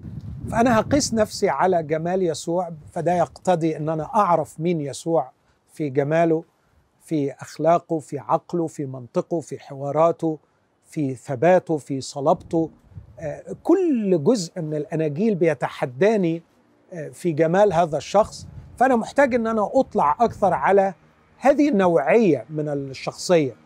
فأنا 0.51 0.81
هقيس 0.81 1.15
نفسي 1.15 1.49
على 1.49 1.83
جمال 1.83 2.23
يسوع 2.23 2.71
فده 2.93 3.13
يقتضي 3.13 3.77
إن 3.77 3.89
أنا 3.89 4.05
أعرف 4.05 4.61
مين 4.61 4.81
يسوع 4.81 5.31
في 5.73 5.89
جماله 5.89 6.45
في 7.01 7.33
أخلاقه 7.33 7.99
في 7.99 8.19
عقله 8.19 8.67
في 8.67 8.87
منطقه 8.87 9.41
في 9.41 9.59
حواراته 9.59 10.39
في 10.85 11.15
ثباته 11.15 11.77
في 11.77 12.01
صلابته. 12.01 12.71
آه، 13.21 13.43
كل 13.63 14.25
جزء 14.25 14.61
من 14.61 14.75
الإناجيل 14.75 15.35
بيتحداني 15.35 16.43
آه، 16.93 17.09
في 17.09 17.33
جمال 17.33 17.73
هذا 17.73 17.97
الشخص. 17.97 18.47
فأنا 18.77 18.97
محتاج 18.97 19.35
إن 19.35 19.47
أنا 19.47 19.71
أطلع 19.75 20.17
أكثر 20.21 20.55
على 20.55 20.95
هذه 21.39 21.69
النوعية 21.69 22.45
من 22.51 22.69
الشخصية. 22.69 23.57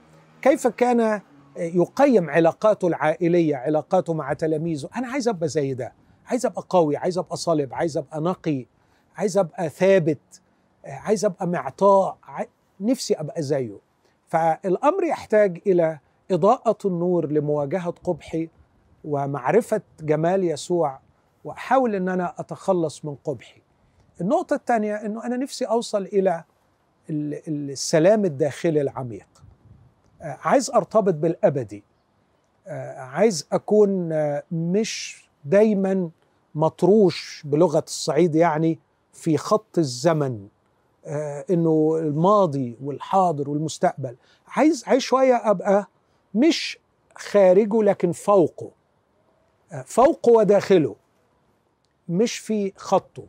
كيف 0.43 0.67
كان 0.67 1.21
يقيم 1.57 2.31
علاقاته 2.31 2.89
العائلية 2.89 3.57
علاقاته 3.57 4.15
مع 4.15 4.33
تلاميذه؟ 4.33 4.89
أنا 4.97 5.09
عايز 5.09 5.29
أبقى 5.29 5.49
زي 5.49 5.75
ده. 5.75 5.93
عايز 6.27 6.47
أبقى 6.47 6.63
قوي 6.69 6.97
عايز 6.97 7.19
أبقى 7.19 7.37
صلب 7.37 7.75
عايز 7.75 7.97
أبقى 7.97 8.21
نقي 8.21 8.67
عايز 9.17 9.39
أبقى 9.39 9.69
ثابت 9.69 10.41
عايز 10.85 11.25
أبقى 11.25 11.47
معطاء 11.47 12.19
نفسي 12.81 13.15
أبقى 13.15 13.43
زيه. 13.43 13.79
فالأمر 14.27 15.05
يحتاج 15.05 15.61
إلى 15.67 15.99
إضاءة 16.31 16.77
النور 16.85 17.27
لمواجهة 17.27 17.95
قبحي 18.05 18.49
ومعرفة 19.05 19.81
جمال 20.01 20.45
يسوع 20.45 21.01
وأحاول 21.45 21.95
إن 21.95 22.09
أنا 22.09 22.35
أتخلص 22.39 23.05
من 23.05 23.15
قبحي. 23.25 23.60
النقطة 24.21 24.55
الثانية 24.55 24.95
إنه 24.95 25.25
أنا 25.27 25.37
نفسي 25.37 25.65
أوصل 25.65 26.03
إلى 26.03 26.45
ال- 27.11 27.71
السلام 27.71 28.25
الداخلي 28.25 28.81
العميق. 28.81 29.27
آه، 30.23 30.39
عايز 30.43 30.71
أرتبط 30.71 31.15
بالأبدي. 31.15 31.85
آه، 32.67 32.99
عايز 33.01 33.47
أكون 33.53 34.13
آه، 34.13 34.43
مش 34.53 35.25
دايما 35.45 36.11
مطروش 36.55 37.43
بلغة 37.47 37.85
الصعيد 37.87 38.35
يعني 38.35 38.79
في 39.13 39.37
خط 39.37 39.79
الزمن 39.79 40.49
إنه 41.51 41.97
الماضي 42.01 42.77
والحاضر 42.83 43.51
والمستقبل. 43.51 44.17
عايز 44.49 44.85
عايز 44.87 45.03
شوية 45.03 45.51
أبقى 45.51 45.87
مش 46.35 46.79
خارجه 47.17 47.83
لكن 47.83 48.13
فوقه. 48.13 48.71
فوقه 49.85 50.33
وداخله 50.33 50.97
مش 52.09 52.39
في 52.39 52.73
خطه. 52.77 53.25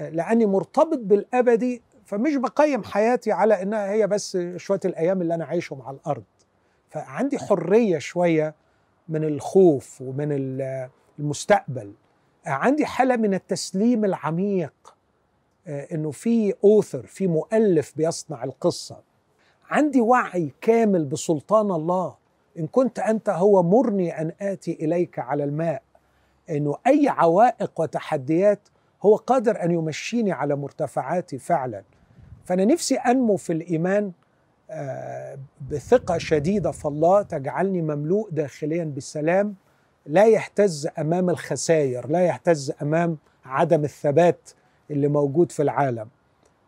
لأني 0.00 0.46
مرتبط 0.46 0.98
بالأبدي 0.98 1.82
فمش 2.04 2.36
بقيم 2.36 2.84
حياتي 2.84 3.32
على 3.32 3.62
إنها 3.62 3.90
هي 3.92 4.06
بس 4.06 4.38
شوية 4.56 4.80
الأيام 4.84 5.22
اللي 5.22 5.34
أنا 5.34 5.44
عايشهم 5.44 5.82
على 5.82 5.96
الأرض. 5.96 6.24
فعندي 6.90 7.38
حرية 7.38 7.98
شوية 7.98 8.54
من 9.08 9.24
الخوف 9.24 10.00
ومن 10.02 10.32
ال- 10.32 10.88
المستقبل. 11.18 11.92
عندي 12.46 12.86
حالة 12.86 13.16
من 13.16 13.34
التسليم 13.34 14.04
العميق 14.04 14.72
آه، 15.66 15.88
إنه 15.94 16.10
في 16.10 16.54
أوثر 16.64 17.06
في 17.06 17.26
مؤلف 17.26 17.92
بيصنع 17.96 18.44
القصة. 18.44 18.96
عندي 19.70 20.00
وعي 20.00 20.52
كامل 20.60 21.04
بسلطان 21.04 21.70
الله. 21.70 22.14
إن 22.58 22.66
كنت 22.66 22.98
أنت 22.98 23.28
هو 23.30 23.62
مرني 23.62 24.20
أن 24.20 24.32
آتي 24.40 24.72
إليك 24.80 25.18
على 25.18 25.44
الماء. 25.44 25.82
إنه 26.50 26.76
أي 26.86 27.08
عوائق 27.08 27.80
وتحديات 27.80 28.68
هو 29.04 29.16
قادر 29.16 29.62
أن 29.62 29.70
يمشيني 29.70 30.32
على 30.32 30.56
مرتفعاتي 30.56 31.38
فعلا. 31.38 31.82
فأنا 32.44 32.64
نفسي 32.64 32.94
أنمو 32.96 33.36
في 33.36 33.52
الإيمان 33.52 34.12
آه، 34.70 35.38
بثقة 35.70 36.18
شديدة 36.18 36.70
في 36.70 36.84
الله 36.88 37.22
تجعلني 37.22 37.82
مملوء 37.82 38.28
داخليا 38.30 38.84
بالسلام 38.84 39.54
لا 40.06 40.26
يهتز 40.26 40.88
أمام 40.98 41.30
الخسائر 41.30 42.08
لا 42.08 42.26
يهتز 42.26 42.72
أمام 42.82 43.18
عدم 43.44 43.84
الثبات 43.84 44.50
اللي 44.90 45.08
موجود 45.08 45.52
في 45.52 45.62
العالم. 45.62 46.08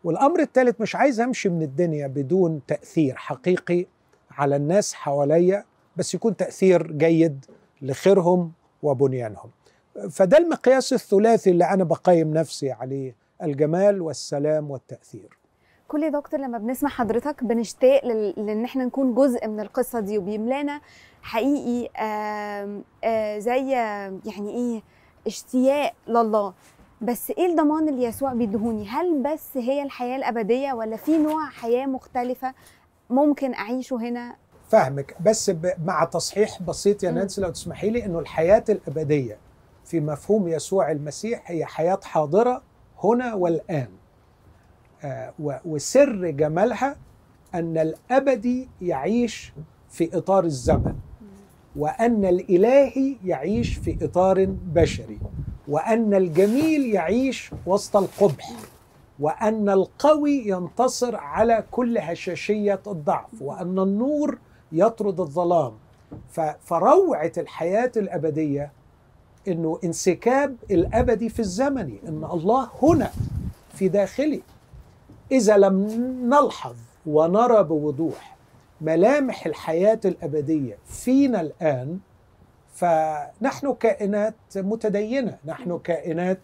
والأمر 0.03 0.39
الثالث 0.39 0.81
مش 0.81 0.95
عايز 0.95 1.19
أمشي 1.19 1.49
من 1.49 1.61
الدنيا 1.61 2.07
بدون 2.07 2.61
تأثير 2.67 3.15
حقيقي 3.15 3.85
على 4.31 4.55
الناس 4.55 4.93
حواليا 4.93 5.63
بس 5.95 6.13
يكون 6.13 6.37
تأثير 6.37 6.91
جيد 6.91 7.45
لخيرهم 7.81 8.51
وبنيانهم. 8.83 9.49
فده 10.09 10.37
المقياس 10.37 10.93
الثلاثي 10.93 11.49
اللي 11.49 11.65
أنا 11.65 11.83
بقيم 11.83 12.33
نفسي 12.33 12.71
عليه 12.71 13.15
الجمال 13.43 14.01
والسلام 14.01 14.71
والتأثير. 14.71 15.37
كل 15.87 16.03
يا 16.03 16.09
دكتور 16.09 16.39
لما 16.39 16.57
بنسمع 16.57 16.89
حضرتك 16.89 17.43
بنشتاق 17.43 18.05
لل- 18.05 18.33
لأن 18.45 18.63
إحنا 18.63 18.85
نكون 18.85 19.15
جزء 19.15 19.47
من 19.47 19.59
القصة 19.59 19.99
دي 19.99 20.17
وبيملانا 20.17 20.81
حقيقي 21.21 21.89
آم، 22.03 22.83
آه، 23.03 23.39
زي 23.39 23.71
يعني 24.25 24.49
إيه 24.49 24.81
اشتياق 25.27 25.93
لله. 26.07 26.53
بس 27.01 27.31
إيه 27.31 27.45
الضمان 27.45 27.89
اللي 27.89 28.03
يسوع 28.03 28.33
بيدهوني؟ 28.33 28.87
هل 28.87 29.23
بس 29.23 29.57
هي 29.57 29.83
الحياة 29.83 30.15
الأبدية 30.17 30.73
ولا 30.73 30.95
في 30.97 31.17
نوع 31.17 31.49
حياة 31.49 31.85
مختلفة 31.85 32.53
ممكن 33.09 33.53
أعيشه 33.53 33.95
هنا؟ 33.95 34.35
فاهمك. 34.69 35.15
بس 35.21 35.49
ب- 35.49 35.73
مع 35.85 36.03
تصحيح 36.03 36.61
بسيط 36.61 37.03
يا. 37.03 37.11
نانسي 37.11 37.41
لو 37.41 37.49
تسمحي 37.49 37.89
لي 37.89 38.05
إنه 38.05 38.19
الحياة 38.19 38.63
الأبدية 38.69 39.37
في 39.87 39.99
مفهوم 39.99 40.47
يسوع 40.47 40.91
المسيح 40.91 41.51
هي 41.51 41.65
حياة 41.65 41.99
حاضرة 42.03 42.61
هنا 43.03 43.33
والآن. 43.33 43.87
آه، 45.03 45.33
وسر 45.65 46.29
جمالها 46.29 46.95
أن 47.55 47.77
الابدي 47.77 48.69
يعيش 48.81 49.53
في 49.89 50.17
إطار 50.17 50.43
الزمن 50.43 50.95
وأن 51.75 52.25
الالهي 52.25 53.15
يعيش 53.25 53.73
في 53.77 53.97
إطار 54.01 54.45
بشري 54.45 55.19
وأن 55.67 56.13
الجميل 56.13 56.85
يعيش 56.95 57.51
وسط 57.65 57.97
القبح 57.97 58.51
وأن 59.19 59.69
القوي 59.69 60.47
ينتصر 60.47 61.15
على 61.15 61.63
كل 61.71 61.97
هشاشية 61.97 62.81
الضعف 62.87 63.41
وأن 63.41 63.79
النور 63.79 64.37
يطرد 64.71 65.19
الظلام. 65.19 65.71
ف- 66.29 66.39
فروعة 66.65 67.31
الحياة 67.37 67.91
الأبدية 67.97 68.71
إنه 69.47 69.79
انسكاب 69.83 70.55
الأبدي 70.71 71.29
في 71.29 71.39
الزمن 71.39 71.97
إن 72.07 72.23
الله 72.33 72.69
هنا 72.81 73.11
في 73.73 73.87
داخلي. 73.87 74.41
إذا 75.31 75.57
لم 75.57 75.87
نلحظ 76.29 76.75
ونرى 77.05 77.63
بوضوح 77.63 78.37
ملامح 78.81 79.45
الحياة 79.45 79.99
الأبدية 80.05 80.77
فينا 80.85 81.41
الآن 81.41 81.99
فنحن 82.73 83.73
كائنات 83.73 84.35
متدينة 84.55 85.37
نحن 85.45 85.79
كائنات 85.79 86.39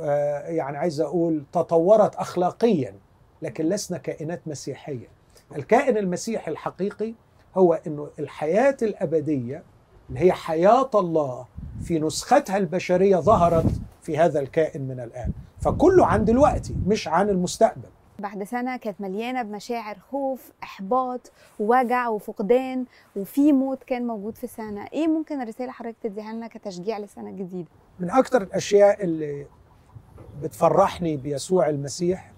آه، 0.00 0.48
يعني 0.48 0.78
عايز 0.78 1.00
أقول 1.00 1.42
تطورت 1.52 2.14
اخلاقيا 2.14 2.94
لكن 3.42 3.68
لسنا 3.68 3.98
كائنات 3.98 4.40
مسيحية. 4.46 5.08
الكائن 5.56 5.96
المسيحي 5.96 6.50
الحقيقي 6.50 7.14
هو 7.56 7.80
إنه 7.86 8.08
الحياة 8.18 8.76
الأبدية 8.82 9.62
اللي 10.10 10.20
هي 10.20 10.32
حياة 10.32 10.90
الله 10.94 11.46
في 11.82 11.98
نسختها 11.98 12.56
البشرية 12.56 13.16
ظهرت 13.16 13.80
في 14.02 14.18
هذا 14.18 14.40
الكائن 14.40 14.82
من 14.88 15.00
الآن. 15.00 15.32
فكله 15.60 16.06
عن 16.06 16.24
دلوقتي 16.24 16.76
مش 16.86 17.08
عن 17.08 17.28
المستقبل. 17.28 17.88
بعد 18.18 18.44
سنة 18.44 18.76
كانت 18.76 19.00
مليانة 19.00 19.42
بمشاعر 19.42 19.96
خوف 20.10 20.52
إحباط 20.62 21.32
ووجع 21.60 22.08
وفقدان 22.08 22.84
وفي 23.16 23.52
موت 23.52 23.82
كان 23.82 24.06
موجود 24.06 24.36
في 24.36 24.44
السنة 24.44 24.86
إيه 24.92 25.06
ممكن 25.08 25.40
الرسالة 25.40 25.72
حضرتك 25.72 25.96
تديها 26.02 26.32
لنا 26.32 26.48
كتشجيع 26.48 26.98
للسنة 26.98 27.30
الجديدة 27.30 27.68
من 28.00 28.10
أكتر 28.10 28.42
الأشياء 28.42 29.04
اللي 29.04 29.46
بتفرحني 30.42 31.16
بيسوع 31.16 31.68
المسيح 31.68 32.32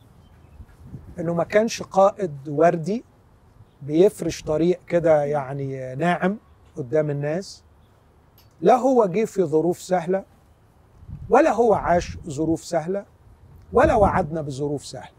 إنه 1.18 1.34
ما 1.34 1.44
كانش 1.44 1.82
قائد 1.82 2.48
وردي 2.48 3.04
بيفرش 3.82 4.42
طريق 4.42 4.80
كده 4.88 5.24
يعني 5.24 5.94
ناعم. 5.94 6.38
قدام 6.76 7.10
الناس 7.10 7.64
لا 8.60 8.76
هو 8.76 9.06
جه 9.06 9.24
في 9.24 9.44
ظروف 9.44 9.78
سهلة 9.82 10.24
ولا 11.30 11.52
هو 11.52 11.74
عاش 11.74 12.18
ظروف 12.28 12.64
سهلة 12.64 13.06
ولا 13.72 13.94
وعدنا 13.94 14.42
بظروف 14.42 14.86
سهلة. 14.86 15.14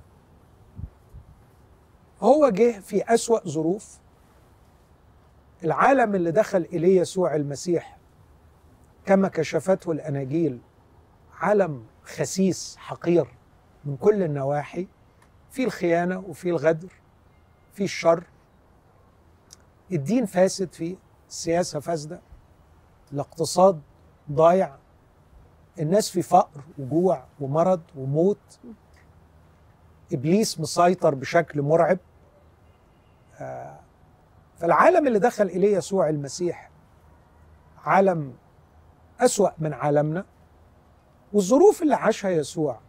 هو 2.22 2.50
جه 2.50 2.80
في 2.80 3.14
أسوأ 3.14 3.48
ظروف. 3.48 4.00
العالم 5.64 6.16
اللي 6.16 6.32
دخل 6.32 6.62
إليه 6.74 7.02
يسوع 7.02 7.36
المسيح 7.36 7.98
كما 9.06 9.28
كشفته 9.28 9.92
الأناجيل 9.92 10.60
عالم 11.40 11.86
خسيس 12.04 12.78
حقير 12.78 13.28
من 13.86 13.98
كل 13.98 14.24
النواحي 14.24 14.88
في 15.52 15.64
الخيانة 15.64 16.20
وفي 16.20 16.50
الغدر 16.50 16.94
في 17.74 17.84
الشر. 17.84 18.24
الدين 19.92 20.26
فاسد 20.26 20.74
فيه. 20.74 20.96
السياسة 21.38 21.80
فاسدة 21.80 22.20
الاقتصاد 23.14 23.82
ضايع 24.32 24.76
الناس 25.80 26.10
في 26.10 26.22
فقر 26.22 26.62
وجوع 26.78 27.24
ومرض 27.40 27.82
وموت 27.98 28.60
إبليس 30.14 30.60
مسيطر 30.60 31.16
بشكل 31.16 31.62
مرعب. 31.62 31.98
آه، 33.40 33.80
فالعالم 34.58 35.08
اللي 35.08 35.20
دخل 35.20 35.46
إليه 35.46 35.78
يسوع 35.78 36.10
المسيح 36.10 36.70
عالم 37.86 38.34
أسوأ 39.20 39.50
من 39.60 39.74
عالمنا 39.74 40.26
والظروف 41.34 41.82
اللي 41.82 41.96
عاشها 41.96 42.30
يسوع 42.32 42.80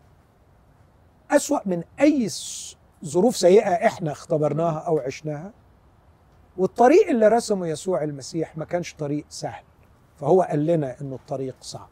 أسوأ 1.31 1.59
من 1.67 1.83
س- 2.29 2.77
ظروف 3.05 3.37
سيئة 3.37 3.87
إحنا 3.87 4.13
اختبرناها 4.13 4.79
أو 4.79 4.99
عشناها. 4.99 5.53
والطريق 6.57 7.09
اللي 7.09 7.29
رسمه 7.29 7.67
يسوع 7.67 8.03
المسيح 8.03 8.57
ما 8.57 8.65
كانش 8.65 8.95
طريق 8.95 9.25
سهل. 9.29 9.65
فهو 10.17 10.43
قال 10.43 10.67
لنا 10.67 11.01
إنه 11.01 11.15
الطريق 11.15 11.57
صعب. 11.61 11.89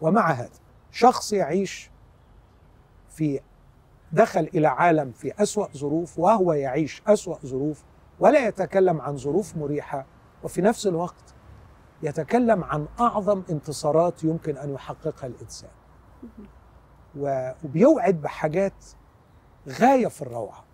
ومع 0.00 0.30
هذا 0.30 0.50
شخص 0.90 1.32
يعيش 1.32 1.90
في 3.08 3.40
دخل 4.12 4.40
إلى 4.54 4.66
عالم 4.68 5.12
في 5.12 5.42
أسوأ 5.42 5.66
ظروف 5.76 6.18
وهو 6.18 6.52
يعيش 6.52 7.02
أسوأ 7.06 7.36
ظروف 7.46 7.84
ولا 8.20 8.46
يتكلم 8.48 9.00
عن 9.00 9.16
ظروف 9.16 9.56
مريحة 9.56 10.06
وفي 10.42 10.62
نفس 10.62 10.86
الوقت 10.86 11.34
يتكلم 12.02 12.64
عن 12.64 12.86
أعظم 13.00 13.42
انتصارات 13.50 14.24
يمكن 14.24 14.56
أن 14.56 14.74
يحققها 14.74 15.26
الإنسان. 15.26 15.70
وبيوعد 17.16 18.20
بحاجات 18.22 18.84
غاية 19.68 20.06
في 20.06 20.22
الروعة. 20.22 20.64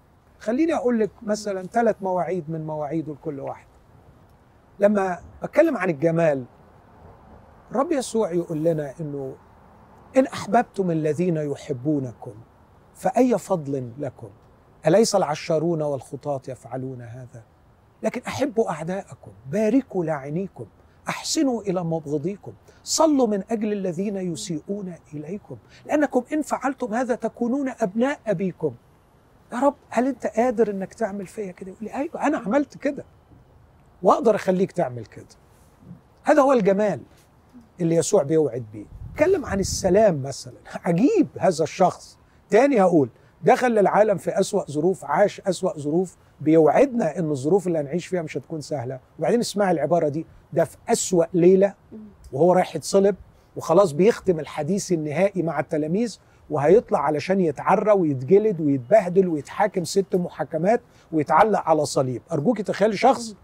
خليني 0.46 0.74
أقول 0.74 1.00
لك 1.00 1.10
مثلا 1.22 1.62
ثلاث 1.62 1.96
مواعيد 2.02 2.50
من 2.50 2.66
مواعيده 2.66 3.12
لكل 3.12 3.40
واحد. 3.40 3.66
لما 4.80 5.18
اتكلم 5.42 5.76
عن 5.76 5.90
الجمال 5.90 6.44
الرب 7.70 7.92
يسوع 7.92 8.32
يقول 8.32 8.64
لنا 8.64 8.94
إنه 9.00 9.36
إن 10.16 10.26
أحببتم 10.26 10.90
الذين 10.90 11.36
يحبونكم 11.36 12.34
فأي 12.94 13.38
فضل 13.38 13.92
لكم؟ 13.98 14.28
أليس 14.86 15.14
العشارون 15.14 15.82
والخطاة 15.82 16.40
يفعلون 16.48 17.02
هذا؟ 17.02 17.42
لكن 18.02 18.20
أحبوا 18.26 18.70
أعداءكم 18.70 19.30
باركوا 19.50 20.04
لاعنيكم 20.04 20.66
أحسنوا 21.08 21.62
إلى 21.62 21.84
مبغضيكم 21.84 22.52
صلوا 22.84 23.26
من 23.26 23.42
أجل 23.50 23.72
الذين 23.72 24.16
يسيئون 24.16 24.94
إليكم 25.14 25.56
لأنكم 25.86 26.24
إن 26.32 26.42
فعلتم 26.42 26.94
هذا 26.94 27.14
تكونون 27.14 27.68
أبناء 27.68 28.20
أبيكم. 28.26 28.74
يا 29.52 29.58
رب 29.58 29.74
هل 29.88 30.06
أنت 30.06 30.26
قادر 30.26 30.70
إنك 30.70 30.94
تعمل 30.94 31.26
فيا 31.26 31.52
كده؟ 31.52 31.70
يقول 31.70 31.84
لي 31.84 31.94
أيوه 31.94 32.26
أنا 32.26 32.38
عملت 32.38 32.76
كده. 32.78 33.04
وأقدر 34.02 34.34
أخليك 34.34 34.72
تعمل 34.72 35.06
كده. 35.06 35.26
هذا 36.24 36.42
هو 36.42 36.52
الجمال 36.52 37.00
اللي 37.80 37.94
يسوع 37.96 38.22
بيوعد 38.22 38.64
بيه. 38.72 38.84
اتكلم 39.12 39.44
عن 39.46 39.60
السلام 39.60 40.22
مثلا. 40.22 40.54
عجيب 40.84 41.28
هذا 41.38 41.64
الشخص. 41.64 42.18
تاني 42.50 42.80
هقول 42.82 43.08
دخل 43.42 43.70
للعالم 43.74 44.18
في 44.18 44.40
أسوأ 44.40 44.70
ظروف 44.70 45.04
عاش 45.04 45.40
أسوأ 45.40 45.78
ظروف. 45.78 46.16
بيوعدنا 46.40 47.18
إن 47.18 47.30
الظروف 47.30 47.66
اللي 47.66 47.78
هنعيش 47.78 48.06
فيها 48.06 48.22
مش 48.22 48.36
هتكون 48.36 48.60
سهلة. 48.60 49.00
وبعدين 49.18 49.40
اسمع 49.40 49.70
العبارة 49.70 50.08
دي 50.08 50.26
ده 50.52 50.64
في 50.64 50.76
أسوأ 50.88 51.24
ليلة 51.34 51.74
وهو 52.32 52.52
رايح 52.52 52.76
يتصلب 52.76 53.16
وخلاص 53.56 53.92
بيختم 53.92 54.40
الحديث 54.40 54.92
النهائي 54.92 55.42
مع 55.42 55.60
التلاميذ. 55.60 56.18
وهيطلع 56.50 56.98
علشان 56.98 57.40
يتعرى 57.40 57.92
ويتجلد 57.92 58.60
ويتبهدل 58.60 59.28
ويتحاكم 59.28 59.84
ست 59.84 60.16
محاكمات 60.16 60.80
ويتعلق 61.12 61.60
على 61.68 61.84
صليب. 61.84 62.22
أرجوك 62.32 62.60
تخيلي 62.60 62.96
شخص 62.96 63.34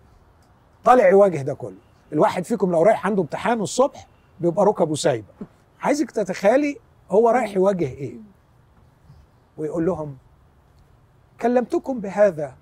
طالع 0.84 1.08
يواجه 1.08 1.42
ده 1.42 1.54
كله. 1.54 1.76
الواحد 2.12 2.44
فيكم 2.44 2.70
لو 2.72 2.82
رايح 2.82 3.06
عنده 3.06 3.22
امتحان 3.22 3.60
الصبح 3.60 4.06
بيبقى 4.40 4.64
ركبه 4.64 4.94
سايبه 4.94 5.26
عايزك 5.80 6.10
تتخيلي 6.10 6.76
هو 7.10 7.28
رايح 7.30 7.56
يواجه 7.56 7.84
إيه؟ 7.84 8.16
ويقول 9.56 9.86
لهم 9.86 10.16
كلمتكم 11.40 12.00
بهذا 12.00 12.54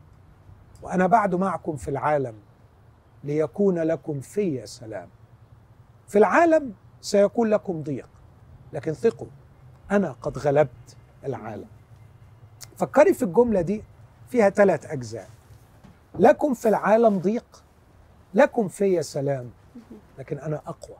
وأنا 0.82 1.06
بعد 1.06 1.34
معكم 1.34 1.76
في 1.76 1.88
العالم 1.88 2.34
ليكون 3.24 3.78
لكم 3.78 4.20
في 4.20 4.66
سلام. 4.66 5.08
في 6.08 6.18
العالم 6.18 6.72
سيكون 7.00 7.48
لكم 7.48 7.82
ضيق 7.82 8.08
لكن 8.72 8.92
ثقوا. 8.92 9.26
أنا 9.90 10.16
قد 10.22 10.38
غلبت 10.38 10.96
العالم. 11.24 11.66
فكري 12.76 13.14
في 13.14 13.22
الجملة 13.22 13.60
دي 13.60 13.84
فيها 14.28 14.50
ثلاث 14.50 14.86
أجزاء. 14.86 15.28
لكم 16.18 16.54
في 16.54 16.68
العالم 16.68 17.18
ضيق 17.18 17.62
لكم 18.34 18.68
في 18.68 19.02
سلام 19.02 19.50
لكن 20.18 20.38
أنا 20.38 20.56
أقوى 20.66 20.96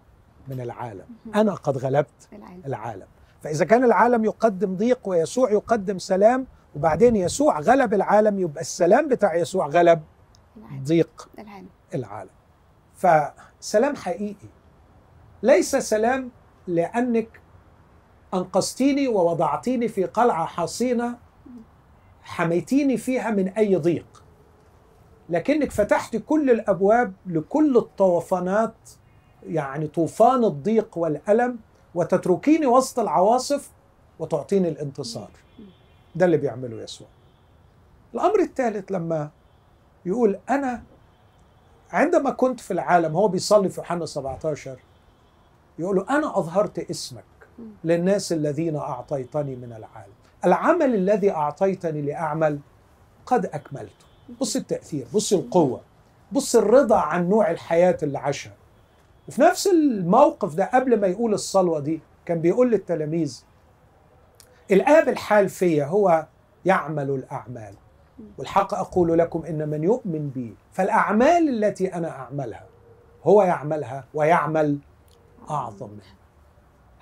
من 0.48 0.60
العالم. 0.60 1.06
أنا 1.34 1.54
قد 1.54 1.78
غلبت 1.78 2.28
العالم. 2.66 3.06
فإذا 3.42 3.64
كان 3.64 3.84
العالم 3.84 4.24
يقدم 4.24 4.76
ضيق 4.76 5.08
ويسوع 5.08 5.50
يقدم 5.50 5.98
سلام 5.98 6.46
وبعدين 6.76 7.16
يسوع 7.16 7.60
غلب 7.60 7.94
العالم 7.94 8.38
يبقى 8.38 8.60
السلام 8.60 9.08
بتاع 9.08 9.34
يسوع 9.34 9.66
غلب 9.66 10.02
ضيق 10.84 11.28
العالم. 11.38 11.68
العالم. 11.94 12.30
فسلام 12.94 13.96
حقيقي. 13.96 14.48
ليس 15.42 15.76
سلام 15.76 16.30
لأنك 16.66 17.39
أنقذتيني 18.34 19.08
ووضعتيني 19.08 19.88
في 19.88 20.04
قلعة 20.04 20.46
حصينة 20.46 21.18
حميتيني 22.22 22.96
فيها 22.96 23.30
من 23.30 23.48
أي 23.48 23.76
ضيق. 23.76 24.22
لكنك 25.28 25.70
فتحت 25.70 26.16
كل 26.16 26.50
الأبواب 26.50 27.12
لكل 27.26 27.76
الطوفانات 27.76 28.74
يعني 29.46 29.86
طوفان 29.86 30.44
الضيق 30.44 30.98
والألم 30.98 31.58
وتتركيني 31.94 32.66
وسط 32.66 32.98
العواصف 32.98 33.70
وتعطيني 34.18 34.68
الانتصار. 34.68 35.30
ده 36.14 36.24
اللي 36.26 36.36
بيعمله 36.36 36.82
يسوع. 36.82 37.08
الأمر 38.14 38.40
الثالث 38.40 38.92
لما 38.92 39.30
يقول 40.06 40.38
أنا 40.50 40.82
عندما 41.90 42.30
كنت 42.30 42.60
في 42.60 42.70
العالم 42.70 43.16
هو 43.16 43.28
بيصلي 43.28 43.68
في 43.68 43.80
يوحنا 43.80 44.06
17 44.06 44.76
يقول 45.78 45.96
له 45.96 46.06
أنا 46.10 46.38
أظهرت 46.38 46.78
اسمك. 46.78 47.24
للناس 47.84 48.32
الذين 48.32 48.76
أعطيتني 48.76 49.56
من 49.56 49.72
العالم 49.72 50.12
العمل 50.44 50.94
الذي 50.94 51.30
أعطيتني 51.30 52.02
لأعمل 52.02 52.58
قد 53.26 53.46
أكملته. 53.46 54.06
بص 54.40 54.56
التأثير 54.56 55.06
بص 55.14 55.32
القوة 55.32 55.80
بص 56.32 56.56
الرضا 56.56 56.96
عن 56.96 57.28
نوع 57.28 57.50
الحياة 57.50 57.98
اللي 58.02 58.18
عاشها. 58.18 58.52
وفي 59.28 59.42
نفس 59.42 59.66
الموقف 59.66 60.54
ده 60.54 60.64
قبل 60.74 61.00
ما 61.00 61.06
يقول 61.06 61.34
الصلوة 61.34 61.80
دي 61.80 62.00
كان 62.26 62.40
بيقول 62.40 62.70
للتلاميذ 62.70 63.44
الآب 64.70 65.08
الحال 65.08 65.48
فيا 65.48 65.84
هو 65.84 66.26
يعمل 66.64 67.10
الأعمال. 67.10 67.74
والحق 68.38 68.74
أقول 68.74 69.18
لكم 69.18 69.42
إن 69.44 69.68
من 69.68 69.84
يؤمن 69.84 70.28
بي 70.28 70.54
فالأعمال 70.72 71.64
التي 71.64 71.94
أنا 71.94 72.10
أعملها 72.10 72.64
هو 73.24 73.42
يعملها 73.42 74.04
ويعمل 74.14 74.78
أعظم. 75.50 75.90
منها 75.90 76.19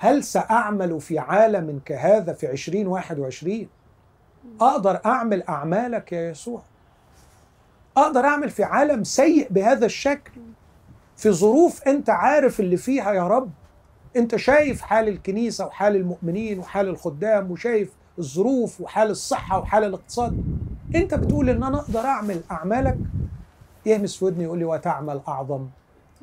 هل 0.01 0.25
سأعمل 0.25 1.01
في 1.01 1.19
عالم 1.19 1.81
كهذا 1.85 2.33
في 2.33 2.51
2021 2.51 3.69
أقدر 4.61 5.01
أعمل 5.07 5.43
أعمالك 5.43 6.12
يا 6.12 6.31
يسوع. 6.31 6.62
أقدر 7.97 8.20
أعمل 8.20 8.51
في 8.51 8.65
عالم 8.65 9.05
سيء 9.05 9.49
بهذا 9.51 9.87
الشكل. 9.87 10.31
في 11.16 11.31
ظروف 11.31 11.83
أنت 11.83 12.11
عارف 12.11 12.61
اللي 12.61 12.77
فيها 12.77 13.12
يا 13.12 13.27
رب. 13.29 13.51
أنت 14.16 14.37
شايف 14.37 14.81
حال 14.81 15.09
الكنيسة 15.09 15.66
وحال 15.66 15.97
المؤمنين 15.97 16.59
وحال 16.59 16.89
الخدام 16.89 17.51
وشايف 17.51 17.93
الظروف 18.19 18.81
وحال 18.81 19.11
الصحة 19.11 19.59
وحال 19.59 19.85
الاقتصاد. 19.85 20.45
أنت 20.95 21.15
بتقول 21.15 21.51
إن 21.51 21.62
أنا 21.62 21.79
أقدر 21.79 22.01
أعمل 22.01 22.41
أعمالك؟ 22.51 22.99
يهمس 23.87 24.16
في 24.16 24.25
ودني 24.25 24.45
يقول 24.45 24.59
لي 24.59 24.65
وتعمل 24.65 25.20
أعظم 25.29 25.66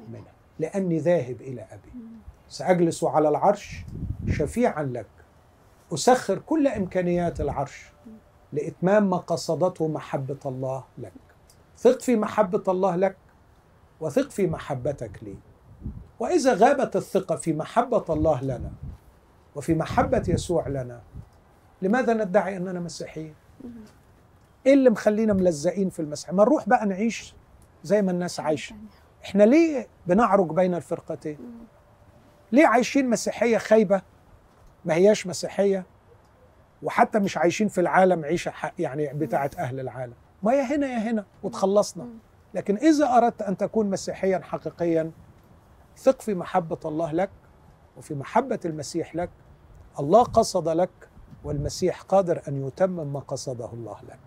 منها 0.09 0.33
لأني 0.59 0.99
ذاهب 0.99 1.41
إلى 1.41 1.61
أبي. 1.61 1.91
سأجلس 2.55 3.03
على 3.03 3.29
العرش 3.29 3.85
شفيعا 4.27 4.83
لك. 4.83 5.07
أسخر 5.93 6.39
كل 6.39 6.67
إمكانيات 6.67 7.41
العرش 7.41 7.91
لإتمام 8.53 9.09
ما 9.09 9.17
قصدته 9.17 9.87
محبة 9.87 10.39
الله 10.45 10.83
لك. 10.97 11.13
ثق 11.77 12.01
في 12.01 12.15
محبة 12.15 12.63
الله 12.67 12.95
لك 12.95 13.17
وثق 13.99 14.29
في 14.29 14.47
محبتك 14.47 15.23
لي. 15.23 15.35
وإذا 16.19 16.53
غابت 16.53 16.95
الثقة 16.95 17.35
في 17.35 17.53
محبة 17.53 18.05
الله 18.09 18.41
لنا 18.43 18.71
وفي 19.55 19.75
محبة 19.75 20.23
يسوع 20.27 20.67
لنا 20.67 21.01
لماذا 21.81 22.13
ندعي 22.13 22.57
أننا 22.57 22.79
مسيحيين؟ 22.79 23.35
إيه 24.65 24.73
اللي 24.73 24.89
مخلينا 24.89 25.33
ملزقين 25.33 25.89
في 25.89 25.99
المسيح؟ 25.99 26.33
ما 26.33 26.43
نروح 26.43 26.69
بقى 26.69 26.85
نعيش 26.85 27.35
زي 27.83 28.01
ما 28.01 28.11
الناس 28.11 28.39
عايشة. 28.39 28.75
إحنا 29.25 29.43
ليه 29.43 29.87
بنعرج 30.07 30.51
بين 30.51 30.75
الفرقتين؟ 30.75 31.37
ليه 32.51 32.67
عايشين 32.67 33.09
مسيحية 33.09 33.57
خايبة؟ 33.57 34.01
ما 34.85 34.93
هياش 34.93 35.27
مسيحية. 35.27 35.85
وحتى 36.83 37.19
مش 37.19 37.37
عايشين 37.37 37.67
في 37.67 37.81
العالم 37.81 38.25
عيشة 38.25 38.51
حق 38.51 38.73
يعني 38.79 39.13
بتاعه 39.13 39.51
أهل 39.57 39.79
العالم. 39.79 40.13
ما 40.43 40.53
يا 40.53 40.63
هنا 40.63 40.87
يا 40.87 40.97
هنا 41.11 41.25
وتخلصنا. 41.43 42.07
لكن 42.53 42.77
إذا 42.77 43.05
أردت 43.17 43.41
أن 43.41 43.57
تكون 43.57 43.89
مسيحيا 43.89 44.39
حقيقيا 44.43 45.11
ثق 45.97 46.21
في 46.21 46.33
محبة 46.33 46.79
الله 46.85 47.11
لك 47.11 47.29
وفي 47.97 48.13
محبة 48.15 48.59
المسيح 48.65 49.15
لك. 49.15 49.29
الله 49.99 50.23
قصد 50.23 50.69
لك 50.69 50.89
والمسيح 51.43 52.01
قادر 52.01 52.41
أن 52.47 52.67
يتمم 52.67 53.13
ما 53.13 53.19
قصده 53.19 53.69
الله 53.73 53.97
لك. 54.09 54.19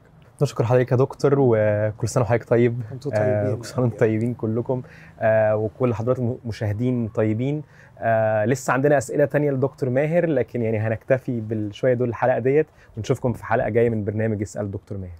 نشكر 0.43 0.65
حضرتك 0.65 0.93
يا 0.93 0.97
دكتور 0.97 1.35
وكل 1.39 2.09
سنة 2.09 2.23
وحضرتك 2.24 2.49
طيب. 2.49 2.82
أنتم 2.93 3.11
آه، 3.15 3.45
طيبين 3.45 3.57
كل 3.57 3.65
سنه 3.65 3.81
وأنتم 3.81 3.97
طيبين 3.99 4.35
كلكم. 4.35 4.82
آه، 5.20 5.57
وكل 5.57 5.95
حضرات 5.95 6.19
المشاهدين 6.19 7.09
طيبين. 7.09 7.62
آه، 8.01 8.45
لسه 8.45 8.73
عندنا 8.73 8.99
أسئلة 8.99 9.25
تانية 9.25 9.51
لدكتور 9.51 9.89
ماهر 9.91 10.27
لكن 10.27 10.62
يعني 10.62 10.79
هنكتفي 10.79 11.41
بالشوية 11.41 11.95
دول 11.95 12.09
الحلقة 12.09 12.39
ديت 12.39 12.66
ونشوفكم 12.97 13.33
في 13.33 13.45
حلقة 13.45 13.69
جاية 13.69 13.91
من 13.91 14.05
برنامج 14.05 14.43
اسال 14.43 14.70
دكتور 14.70 14.99
ماهر. 14.99 15.19